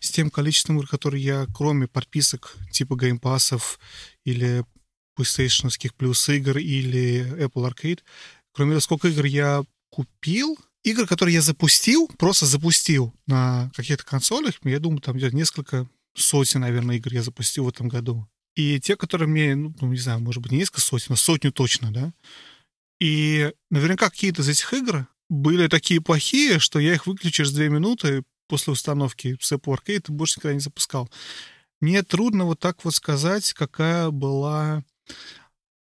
[0.00, 3.78] с тем количеством игр, которые я, кроме подписок типа геймпасов
[4.24, 4.64] или
[5.18, 8.00] PlayStation плюс игр или Apple Arcade,
[8.52, 14.54] кроме того, сколько игр я купил— игр, которые я запустил, просто запустил на каких-то консолях,
[14.64, 18.26] я думаю, там где-то несколько сотен, наверное, игр я запустил в этом году.
[18.54, 21.52] И те, которые мне, ну, ну, не знаю, может быть, не несколько сотен, а сотню
[21.52, 22.12] точно, да.
[23.00, 27.68] И наверняка какие-то из этих игр были такие плохие, что я их выключу через две
[27.68, 31.08] минуты после установки Apple Arcade и больше никогда не запускал.
[31.80, 34.84] Мне трудно вот так вот сказать, какая была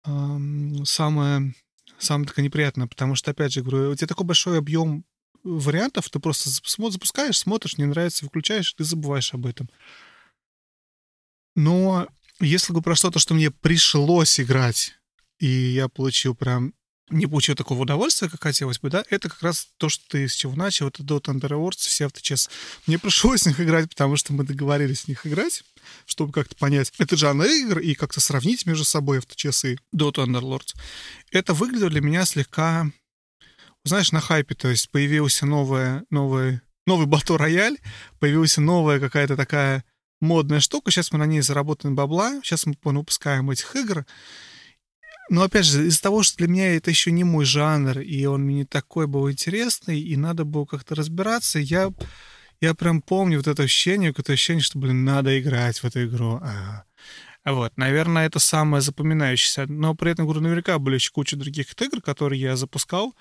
[0.04, 1.54] эм, самая
[1.98, 5.04] самое такое неприятное, потому что, опять же, говорю, у тебя такой большой объем
[5.42, 9.70] вариантов, ты просто запускаешь, смотришь, не нравится, выключаешь, ты забываешь об этом.
[11.54, 12.08] Но
[12.40, 14.92] если говорю про что-то, что мне пришлось играть,
[15.38, 16.74] и я получил прям
[17.08, 20.34] не получил такого удовольствия, как хотелось бы, да, это как раз то, что ты с
[20.34, 22.50] чего начал, это Dota Under Awards, все авточес.
[22.86, 25.62] Мне пришлось с них играть, потому что мы договорились с них играть,
[26.04, 30.74] чтобы как-то понять, это жанр игр, и как-то сравнить между собой авточес и Dota Underlords.
[31.30, 32.90] Это выглядело для меня слегка,
[33.84, 37.78] знаешь, на хайпе, то есть появился новая, новая, новый Батл Рояль,
[38.18, 39.84] появилась новая какая-то такая
[40.20, 44.06] модная штука, сейчас мы на ней заработаем бабла, сейчас мы выпускаем этих игр,
[45.28, 48.42] но опять же, из-за того, что для меня это еще не мой жанр, и он
[48.42, 51.92] мне не такой был интересный, и надо было как-то разбираться, я,
[52.60, 56.40] я прям помню вот это ощущение, какое-то ощущение, что, блин, надо играть в эту игру.
[56.42, 56.84] А,
[57.44, 59.66] вот, наверное, это самое запоминающееся.
[59.66, 63.14] Но при этом, говорю, наверняка были еще куча других игр, которые я запускал,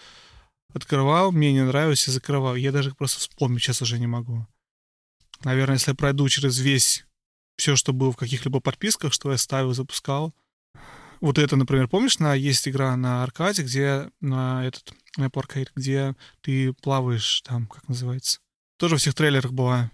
[0.73, 2.55] открывал, мне не нравилось и закрывал.
[2.55, 4.45] Я даже просто вспомнить сейчас уже не могу.
[5.45, 7.05] Наверное, если я пройду через весь
[7.55, 10.33] все, что было в каких-либо подписках, что я ставил, запускал,
[11.21, 15.69] вот это, например, помнишь, на есть игра на аркаде, где на этот на Apple Arcade,
[15.75, 18.39] где ты плаваешь там, как называется.
[18.77, 19.91] Тоже во всех трейлерах была.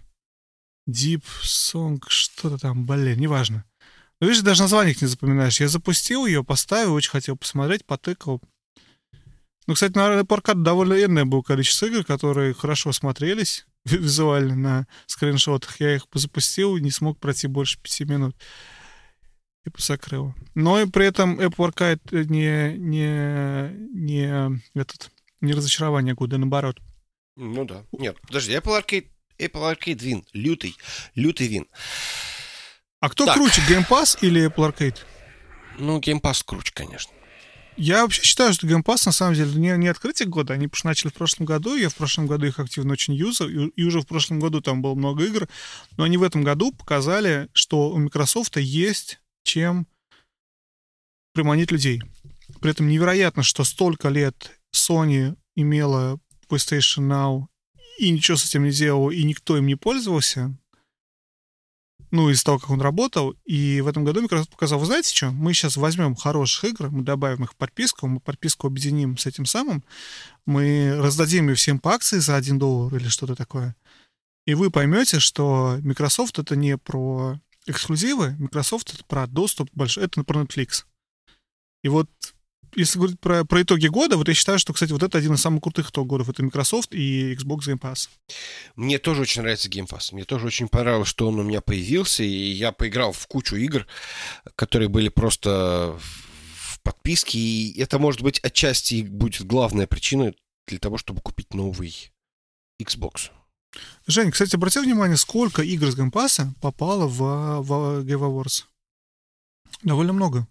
[0.88, 3.66] Deep Song, что-то там, блин, неважно.
[4.20, 5.60] Но видишь, даже название не запоминаешь.
[5.60, 8.40] Я запустил ее, поставил, очень хотел посмотреть, потыкал.
[9.66, 14.86] Ну, кстати, на Apple Arcade довольно энное было количество игр, которые хорошо смотрелись визуально на
[15.06, 15.80] скриншотах.
[15.80, 18.36] Я их запустил и не смог пройти больше пяти минут
[19.64, 20.34] и закрыл.
[20.54, 25.10] Но и при этом Apple Arcade не, не, не, этот,
[25.40, 26.80] не разочарование года, наоборот.
[27.36, 27.84] Ну да.
[27.92, 30.76] Нет, подожди, Apple Arcade, Apple Arcade вин, лютый,
[31.14, 31.66] лютый вин.
[33.00, 33.34] А кто так.
[33.34, 34.98] круче, Game Pass или Apple Arcade?
[35.78, 37.12] Ну, Game Pass круче, конечно.
[37.76, 40.54] Я вообще считаю, что Game Pass на самом деле не, не открытие года.
[40.54, 43.84] Они начали в прошлом году, я в прошлом году их активно очень юзал, и, и
[43.84, 45.48] уже в прошлом году там было много игр,
[45.96, 49.86] но они в этом году показали, что у Microsoft есть чем
[51.32, 52.02] приманить людей.
[52.60, 57.46] При этом невероятно, что столько лет Sony имела PlayStation Now
[57.98, 60.56] и ничего с этим не делала, и никто им не пользовался.
[62.12, 63.34] Ну, из того, как он работал.
[63.46, 67.02] И в этом году Microsoft показал, вы знаете что, мы сейчас возьмем хороших игр, мы
[67.02, 69.82] добавим их в подписку, мы подписку объединим с этим самым,
[70.44, 73.74] мы раздадим ее всем по акции за 1 доллар или что-то такое.
[74.46, 80.22] И вы поймете, что Microsoft это не про эксклюзивы, Microsoft это про доступ большой, это
[80.22, 80.84] про Netflix.
[81.82, 82.10] И вот
[82.74, 85.40] если говорить про, про итоги года, вот я считаю, что, кстати, вот это один из
[85.40, 86.28] самых крутых итогов годов.
[86.28, 88.08] Это Microsoft и Xbox Game Pass.
[88.76, 90.12] Мне тоже очень нравится Game Pass.
[90.12, 93.86] Мне тоже очень понравилось, что он у меня появился, и я поиграл в кучу игр,
[94.56, 100.34] которые были просто в подписке, и это, может быть, отчасти будет главная причина
[100.66, 102.12] для того, чтобы купить новый
[102.80, 103.30] Xbox.
[104.06, 108.64] Жень, кстати, обрати внимание, сколько игр с Game Pass попало в, в Game Awards.
[109.82, 110.46] Довольно много.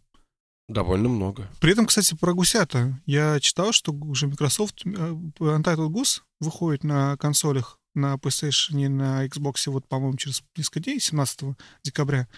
[0.71, 1.49] Довольно много.
[1.59, 2.97] При этом, кстати, про гусята.
[3.05, 9.27] Я читал, что уже Microsoft э, Untitled Goose выходит на консолях на PlayStation и на
[9.27, 12.29] Xbox вот, по-моему, через несколько дней, 17 декабря.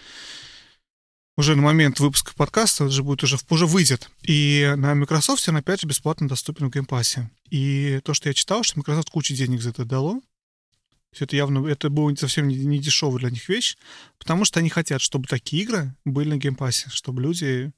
[1.36, 4.10] Уже на момент выпуска подкаста уже будет уже, уже выйдет.
[4.22, 7.24] И на Microsoft он опять же бесплатно доступен в Pass.
[7.50, 10.20] И то, что я читал, что Microsoft кучу денег за это дало.
[11.12, 13.76] Все это явно, это было совсем не, не дешевая для них вещь,
[14.18, 17.72] потому что они хотят, чтобы такие игры были на Game Pass, чтобы люди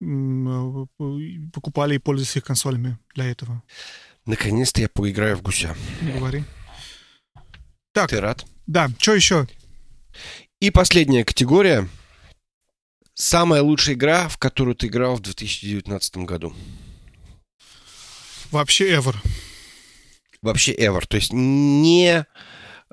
[0.00, 3.62] покупали и пользовались их консолями для этого.
[4.26, 5.76] Наконец-то я поиграю в гуся.
[6.02, 6.44] Не говори.
[7.92, 8.10] Так.
[8.10, 8.44] Ты рад?
[8.66, 8.88] Да.
[8.98, 9.48] Что еще?
[10.60, 11.88] И последняя категория.
[13.14, 16.54] Самая лучшая игра, в которую ты играл в 2019 году.
[18.52, 19.16] Вообще ever.
[20.42, 21.04] Вообще ever.
[21.06, 22.24] То есть не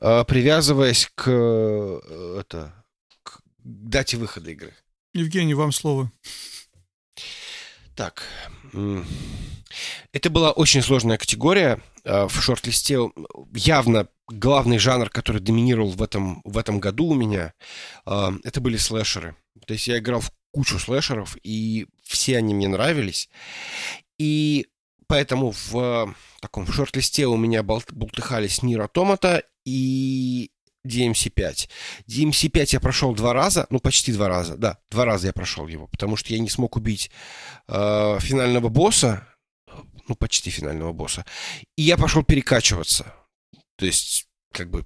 [0.01, 2.73] э, привязываясь к, э, это,
[3.23, 4.73] к дате выхода игры.
[5.13, 6.11] Евгений, вам слово.
[7.95, 8.23] Так.
[10.11, 11.79] Это была очень сложная категория.
[12.03, 12.99] А, в шорт-листе
[13.53, 17.53] явно главный жанр, который доминировал в этом, в этом году у меня,
[18.05, 19.35] а, это были слэшеры.
[19.65, 23.29] То есть я играл в кучу слэшеров, и все они мне нравились.
[24.17, 24.67] И
[25.07, 30.51] поэтому в таком шорт-листе у меня болтыхались Нир Автомата и
[30.85, 31.69] DMC5.
[32.07, 35.87] DMC5 я прошел два раза, ну почти два раза, да, два раза я прошел его,
[35.87, 37.11] потому что я не смог убить
[37.67, 39.27] э, финального босса,
[40.07, 41.25] ну почти финального босса,
[41.75, 43.13] и я пошел перекачиваться,
[43.77, 44.85] то есть как бы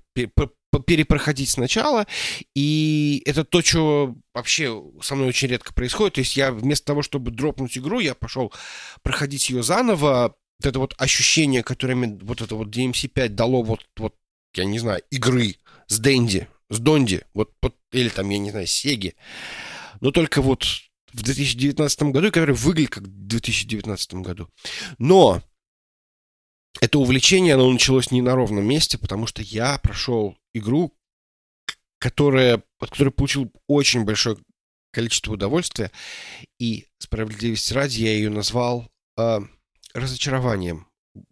[0.86, 2.08] перепроходить сначала,
[2.56, 7.02] и это то, что вообще со мной очень редко происходит, то есть я вместо того,
[7.02, 8.54] чтобы дропнуть игру, я пошел
[9.02, 13.86] проходить ее заново, вот это вот ощущение, которое мне вот это вот DMC5 дало вот,
[13.98, 14.16] вот
[14.56, 15.56] я не знаю, игры,
[15.90, 17.52] с Дэнди, с Донди, вот,
[17.92, 19.16] или там, я не знаю, Сеги.
[20.00, 20.64] Но только вот
[21.12, 24.48] в 2019 году, который выглядит как в 2019 году.
[25.00, 25.42] Но
[26.80, 30.94] это увлечение, оно началось не на ровном месте, потому что я прошел игру,
[31.98, 34.38] которая, от которой получил очень большое
[34.92, 35.92] количество удовольствия,
[36.60, 39.40] и справедливости ради я ее назвал э,
[39.94, 40.88] разочарованием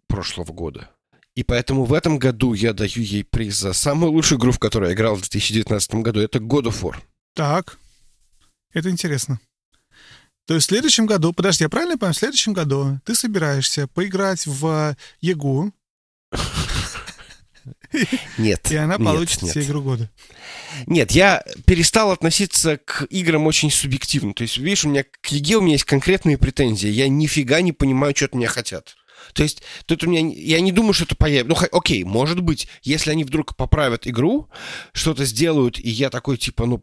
[0.08, 0.90] прошлого года.
[1.38, 4.88] И поэтому в этом году я даю ей приз за самую лучшую игру, в которой
[4.88, 6.18] я играл в 2019 году.
[6.18, 6.96] Это God of War.
[7.32, 7.78] Так,
[8.72, 9.38] это интересно.
[10.48, 14.48] То есть в следующем году, подожди, я правильно понимаю, в следующем году ты собираешься поиграть
[14.48, 15.72] в ЕГУ.
[18.38, 18.72] Нет.
[18.72, 19.56] И она получит нет.
[19.58, 20.10] игру года.
[20.86, 24.34] Нет, я перестал относиться к играм очень субъективно.
[24.34, 26.88] То есть, видишь, у меня к ЕГЭ у меня есть конкретные претензии.
[26.88, 28.96] Я нифига не понимаю, что от меня хотят.
[29.32, 30.20] То есть тут у меня...
[30.34, 31.48] Я не думаю, что это появится.
[31.48, 34.48] Ну, окей, может быть, если они вдруг поправят игру,
[34.92, 36.82] что-то сделают, и я такой, типа, ну,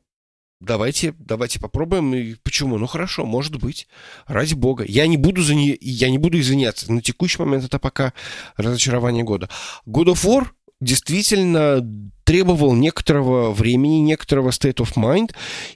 [0.59, 2.13] давайте, давайте попробуем.
[2.13, 2.77] И почему?
[2.77, 3.87] Ну, хорошо, может быть.
[4.27, 4.83] Ради бога.
[4.87, 5.77] Я не буду, за не...
[5.79, 6.91] я не буду извиняться.
[6.91, 8.13] На текущий момент это пока
[8.57, 9.49] разочарование года.
[9.85, 10.47] God of War
[10.81, 11.81] действительно
[12.25, 15.31] требовал некоторого времени, некоторого state of mind,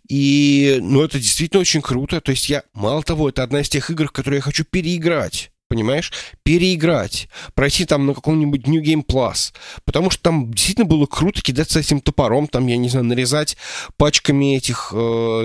[0.09, 2.21] и, ну, это действительно очень круто.
[2.21, 6.11] То есть я, мало того, это одна из тех игр, которые я хочу переиграть понимаешь,
[6.43, 9.53] переиграть, пройти там на каком-нибудь New Game Plus,
[9.85, 13.55] потому что там действительно было круто кидаться этим топором, там, я не знаю, нарезать
[13.95, 14.95] пачками этих э,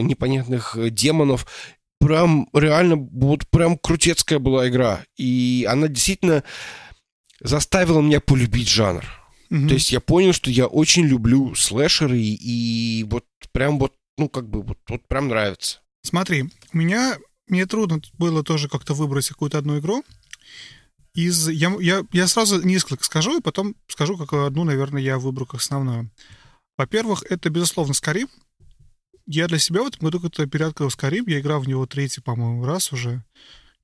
[0.03, 1.47] непонятных демонов,
[2.01, 6.43] прям реально, вот прям крутецкая была игра, и она действительно
[7.41, 9.05] заставила меня полюбить жанр.
[9.51, 9.69] Mm-hmm.
[9.69, 14.49] То есть я понял, что я очень люблю слэшеры, и вот прям вот, ну, как
[14.49, 15.81] бы, вот, вот прям нравится.
[16.03, 20.05] Смотри, у меня мне трудно было тоже как-то выбрать какую-то одну игру.
[21.15, 25.47] Из, я, я, я сразу несколько скажу, и потом скажу, какую одну, наверное, я выберу
[25.47, 26.11] как основную.
[26.77, 28.29] Во-первых, это, безусловно, Skyrim.
[29.27, 31.25] Я для себя в этом году как-то переоткрыл Skyrim.
[31.27, 33.23] Я играл в него третий, по-моему, раз уже.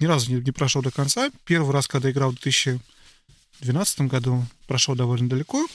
[0.00, 1.30] Ни разу не, не прошел до конца.
[1.44, 5.66] Первый раз, когда играл в 2012 году, прошел довольно далеко.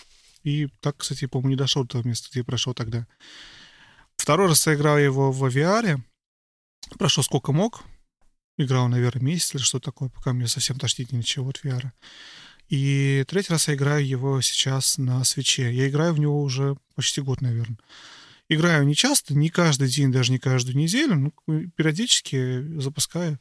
[0.43, 3.07] И так, кстати, по-моему, не дошел до того места, где я прошел тогда.
[4.17, 6.01] Второй раз я играл его в VR.
[6.97, 7.83] Прошел сколько мог.
[8.57, 11.91] Играл, наверное, месяц или что такое, пока мне совсем тошнит ничего от VR.
[12.69, 15.73] И третий раз я играю его сейчас на свече.
[15.73, 17.77] Я играю в него уже почти год, наверное.
[18.47, 21.31] Играю не часто, не каждый день, даже не каждую неделю, но
[21.75, 23.39] периодически запускаю.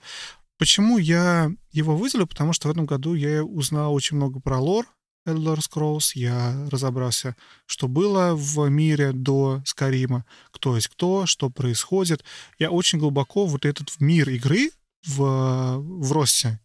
[0.58, 2.26] Почему я его выделил?
[2.26, 4.86] Потому что в этом году я узнал очень много про лор
[5.26, 7.36] Elder Scrolls, я разобрался,
[7.66, 12.24] что было в мире до Скарима, кто есть кто, что происходит.
[12.58, 14.70] Я очень глубоко вот этот мир игры
[15.06, 16.60] в, в росте,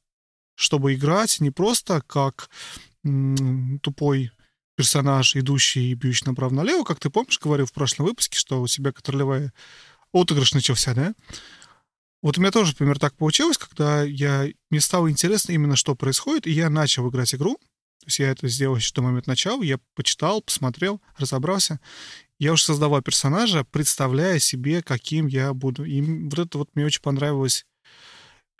[0.56, 2.50] чтобы играть не просто как
[3.04, 4.32] м, тупой
[4.76, 8.92] персонаж, идущий и бьющий направо-налево, как ты помнишь, говорил в прошлом выпуске, что у тебя
[8.92, 9.54] контролевая
[10.14, 11.14] отыгрыш начался, да?
[12.22, 16.48] Вот у меня тоже, например, так получилось, когда я, мне стало интересно именно, что происходит,
[16.48, 17.58] и я начал играть игру.
[18.10, 21.80] Есть я это сделал еще до момента начала, я почитал, посмотрел, разобрался.
[22.40, 25.84] Я уже создавал персонажа, представляя себе, каким я буду.
[25.86, 27.68] И вот это вот мне очень понравилось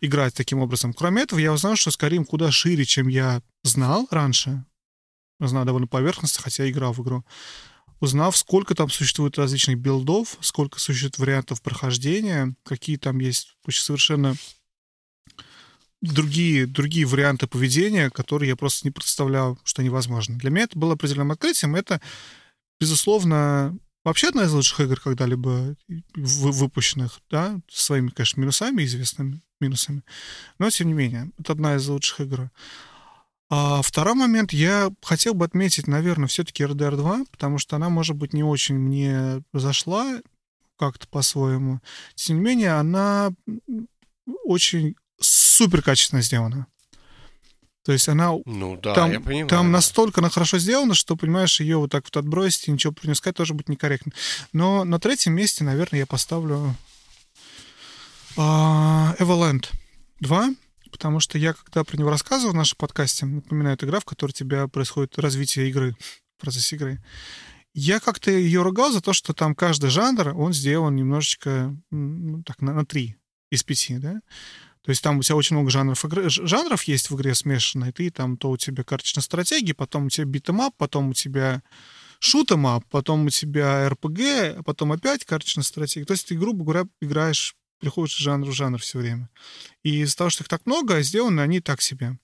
[0.02, 0.94] играть таким образом.
[0.94, 4.64] Кроме этого, я узнал, что Skyrim куда шире, чем я знал раньше.
[5.40, 7.26] Знал довольно поверхностно, хотя играл в игру.
[8.00, 14.36] Узнав, сколько там существует различных билдов, сколько существует вариантов прохождения, какие там есть совершенно
[16.02, 20.38] другие, другие варианты поведения, которые я просто не представлял, что невозможно.
[20.38, 21.76] Для меня это было определенным открытием.
[21.76, 22.02] Это,
[22.80, 25.76] безусловно, вообще одна из лучших игр когда-либо
[26.16, 30.04] выпущенных, да, с своими, конечно, минусами, известными минусами.
[30.58, 32.50] Но, тем не менее, это одна из лучших игр.
[33.50, 38.16] А второй момент, я хотел бы отметить, наверное, все-таки RDR 2, потому что она, может
[38.16, 40.22] быть, не очень мне зашла
[40.78, 41.82] как-то по-своему.
[42.16, 43.32] Тем не менее, она
[44.46, 44.96] очень
[45.60, 46.68] супер качественно сделана.
[47.84, 48.32] То есть она...
[48.46, 49.48] Ну да, там, я понимаю.
[49.48, 53.36] Там настолько она хорошо сделана, что, понимаешь, ее вот так вот отбросить и ничего сказать
[53.36, 54.14] тоже будет некорректно.
[54.54, 56.76] Но на третьем месте, наверное, я поставлю
[58.38, 59.66] uh, Everland
[60.22, 60.50] 2,
[60.92, 64.32] потому что я, когда про него рассказывал в нашем подкасте, напоминаю, это игра, в которой
[64.32, 65.98] у тебя происходит развитие игры,
[66.40, 67.04] процесс игры.
[67.74, 72.62] Я как-то ее ругал за то, что там каждый жанр, он сделан немножечко ну, так,
[72.62, 73.18] на, на три
[73.52, 74.22] из пяти, да.
[74.84, 77.92] То есть там у тебя очень много жанров, игры, жанров есть в игре смешанной.
[77.92, 81.14] Ты там то у тебя карточная стратегия, потом у тебя beat 'em up, потом у
[81.14, 81.62] тебя
[82.20, 86.06] shoot 'em up, потом у тебя РПГ, потом опять карточная стратегия.
[86.06, 89.30] То есть ты, грубо говоря, играешь, приходишь из жанра в жанр все время.
[89.84, 92.18] И из-за того, что их так много, сделаны они так себе.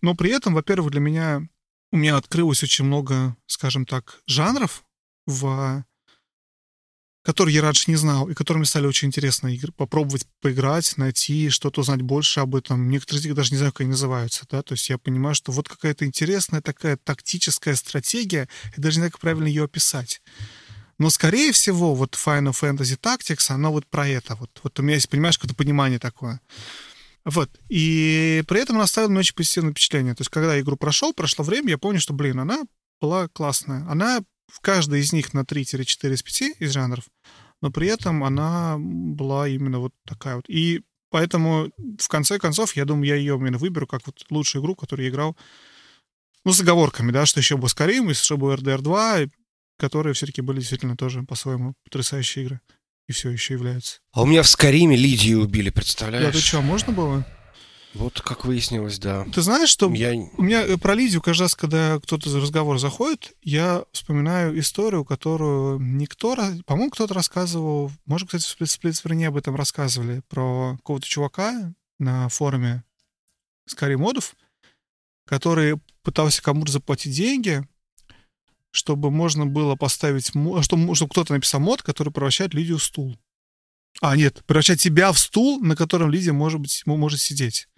[0.00, 1.42] Но при этом, во-первых, для меня
[1.90, 4.84] у меня открылось очень много, скажем так, жанров
[5.26, 5.84] в
[7.24, 11.48] которые я раньше не знал, и которые мне стали очень интересно игры, попробовать поиграть, найти,
[11.48, 12.90] что-то узнать больше об этом.
[12.90, 15.50] Некоторые из них даже не знаю, как они называются, да, то есть я понимаю, что
[15.50, 20.20] вот какая-то интересная такая тактическая стратегия, я даже не знаю, как правильно ее описать.
[20.98, 24.36] Но, скорее всего, вот Final Fantasy Tactics, оно вот про это.
[24.36, 26.40] Вот, вот у меня есть, понимаешь, какое-то понимание такое.
[27.24, 27.50] Вот.
[27.68, 30.14] И при этом она оставила мне очень позитивное впечатление.
[30.14, 32.62] То есть, когда я игру прошел, прошло время, я понял, что, блин, она
[33.00, 33.84] была классная.
[33.88, 37.04] Она в каждой из них на 3-4 из 5 из жанров,
[37.60, 40.44] но при этом она была именно вот такая вот.
[40.48, 44.74] И поэтому, в конце концов, я думаю, я ее именно выберу как вот лучшую игру,
[44.74, 45.36] которую я играл,
[46.44, 49.20] ну, с оговорками, да, что еще был Skyrim, и что был RDR 2,
[49.78, 52.60] которые все-таки были действительно тоже по-своему потрясающие игры.
[53.06, 54.00] И все еще являются.
[54.12, 56.26] А у меня в Скариме Лидию убили, представляешь?
[56.26, 57.26] Да, ты что, можно было?
[57.94, 59.24] Вот как выяснилось, да.
[59.32, 60.12] Ты знаешь, что Я...
[60.14, 65.04] у меня э, про Лидию каждый раз, когда кто-то за разговор заходит, я вспоминаю историю,
[65.04, 66.34] которую никто,
[66.66, 72.82] по-моему, кто-то рассказывал, может, кстати, в сплитсверне об этом рассказывали, про какого-то чувака на форуме
[73.66, 74.36] Скорее модов,
[75.26, 77.66] который пытался кому-то заплатить деньги,
[78.70, 83.16] чтобы можно было поставить, чтобы, чтобы кто-то написал мод, который превращает Лидию в стул.
[84.00, 87.68] А, нет, превращать тебя в стул, на котором Лидия может быть, может сидеть.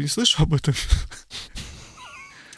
[0.00, 0.74] Не слышал об этом?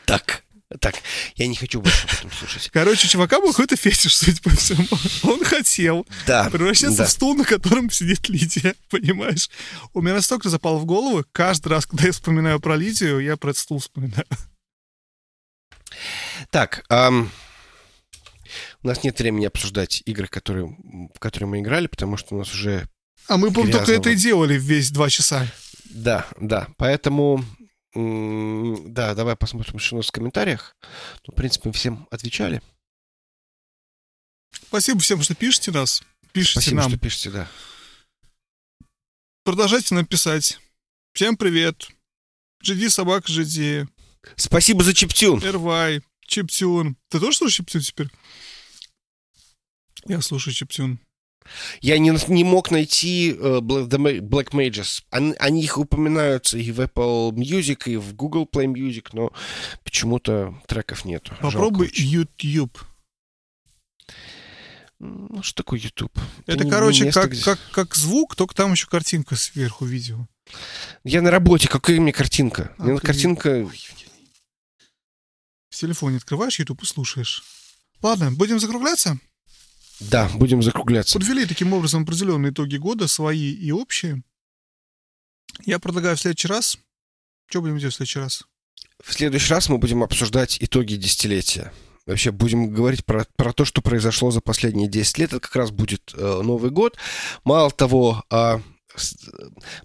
[0.04, 0.44] Так,
[0.80, 0.96] так,
[1.36, 2.70] я не хочу больше об этом слушать.
[2.72, 4.86] Короче, чувака был какой-то фетиш, судя по всему.
[5.22, 7.06] Он хотел да, превращаться да.
[7.06, 9.50] в стул, на котором сидит Лидия, понимаешь?
[9.92, 13.50] У меня настолько запало в голову, каждый раз, когда я вспоминаю про Лидию, я про
[13.50, 14.26] этот стул вспоминаю.
[16.50, 17.30] Так, эм,
[18.82, 20.76] у нас нет времени обсуждать игры, которые,
[21.14, 22.88] в которые мы играли, потому что у нас уже...
[23.28, 25.46] А мы, по-моему, только это и делали весь два часа.
[25.84, 27.44] Да, да, поэтому...
[27.94, 30.74] Да, давай посмотрим, что у нас в комментариях.
[31.26, 32.62] Ну, в принципе, мы всем отвечали.
[34.68, 36.02] Спасибо всем, что пишете нас.
[36.32, 36.90] Пишите Спасибо, нам.
[36.90, 37.48] что пишете, да.
[39.44, 40.58] Продолжайте нам писать.
[41.12, 41.88] Всем привет.
[42.64, 43.86] GD собака GD.
[44.36, 45.44] Спасибо за чиптюн.
[45.44, 46.00] Эрвай.
[46.26, 46.96] Чиптюн.
[47.08, 48.08] Ты тоже слушаешь Чиптюн теперь?
[50.06, 50.98] Я слушаю чиптюн.
[51.80, 55.02] Я не, не мог найти э, Black Mages.
[55.10, 59.32] Они, они их упоминаются и в Apple Music, и в Google Play Music, но
[59.84, 61.34] почему-то треков нету.
[61.40, 61.90] Попробуй.
[61.94, 62.78] YouTube.
[64.98, 66.16] Ну, что такое YouTube?
[66.46, 70.28] Это, не- короче, место, как, где- как, как звук, только там еще картинка сверху видео.
[71.02, 72.72] Я на работе, какая мне картинка?
[72.78, 73.68] А, Мне ты- картинка...
[75.70, 77.42] В телефоне открываешь YouTube и слушаешь.
[78.02, 79.18] Ладно, будем закругляться.
[80.10, 81.18] Да, будем закругляться.
[81.18, 84.22] Подвели таким образом определенные итоги года, свои и общие.
[85.64, 86.78] Я предлагаю в следующий раз.
[87.48, 88.44] Что будем делать в следующий раз?
[89.02, 91.72] В следующий раз мы будем обсуждать итоги десятилетия.
[92.06, 95.32] Вообще будем говорить про, про то, что произошло за последние 10 лет.
[95.32, 96.96] Это как раз будет э, Новый год.
[97.44, 98.24] Мало того,
[98.96, 99.16] с-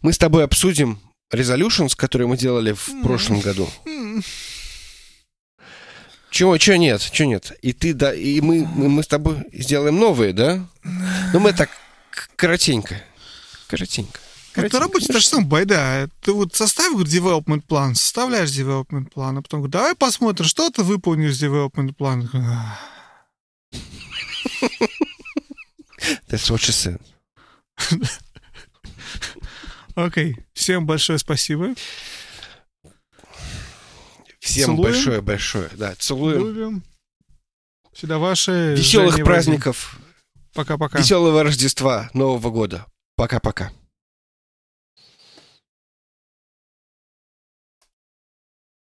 [0.02, 1.00] мы с тобой обсудим
[1.32, 3.70] resolutions, которые мы делали в прошлом году.
[6.30, 7.54] Чего, чего нет, чего нет?
[7.62, 10.66] И ты, да, и мы, мы, мы с тобой сделаем новые, да?
[11.34, 11.70] Но мы так
[12.36, 13.02] коротенько.
[13.68, 14.20] Коротенько.
[14.56, 16.10] Работе Ну та же самая байда.
[16.22, 20.70] Ты вот составь говорит, development план, составляешь development план, а потом говорит, давай посмотрим, что
[20.70, 22.30] ты выполнишь development план.
[26.28, 27.02] That's what she said.
[29.96, 31.76] Окей, всем большое спасибо.
[34.48, 35.70] Всем большое-большое.
[35.74, 36.48] Да, целуем.
[36.48, 36.84] Любим.
[37.94, 38.76] Всегда ваши.
[38.78, 39.98] Веселых Женя праздников,
[40.54, 41.00] Пока-пока.
[41.00, 42.86] веселого Рождества, Нового года.
[43.16, 43.72] Пока-пока.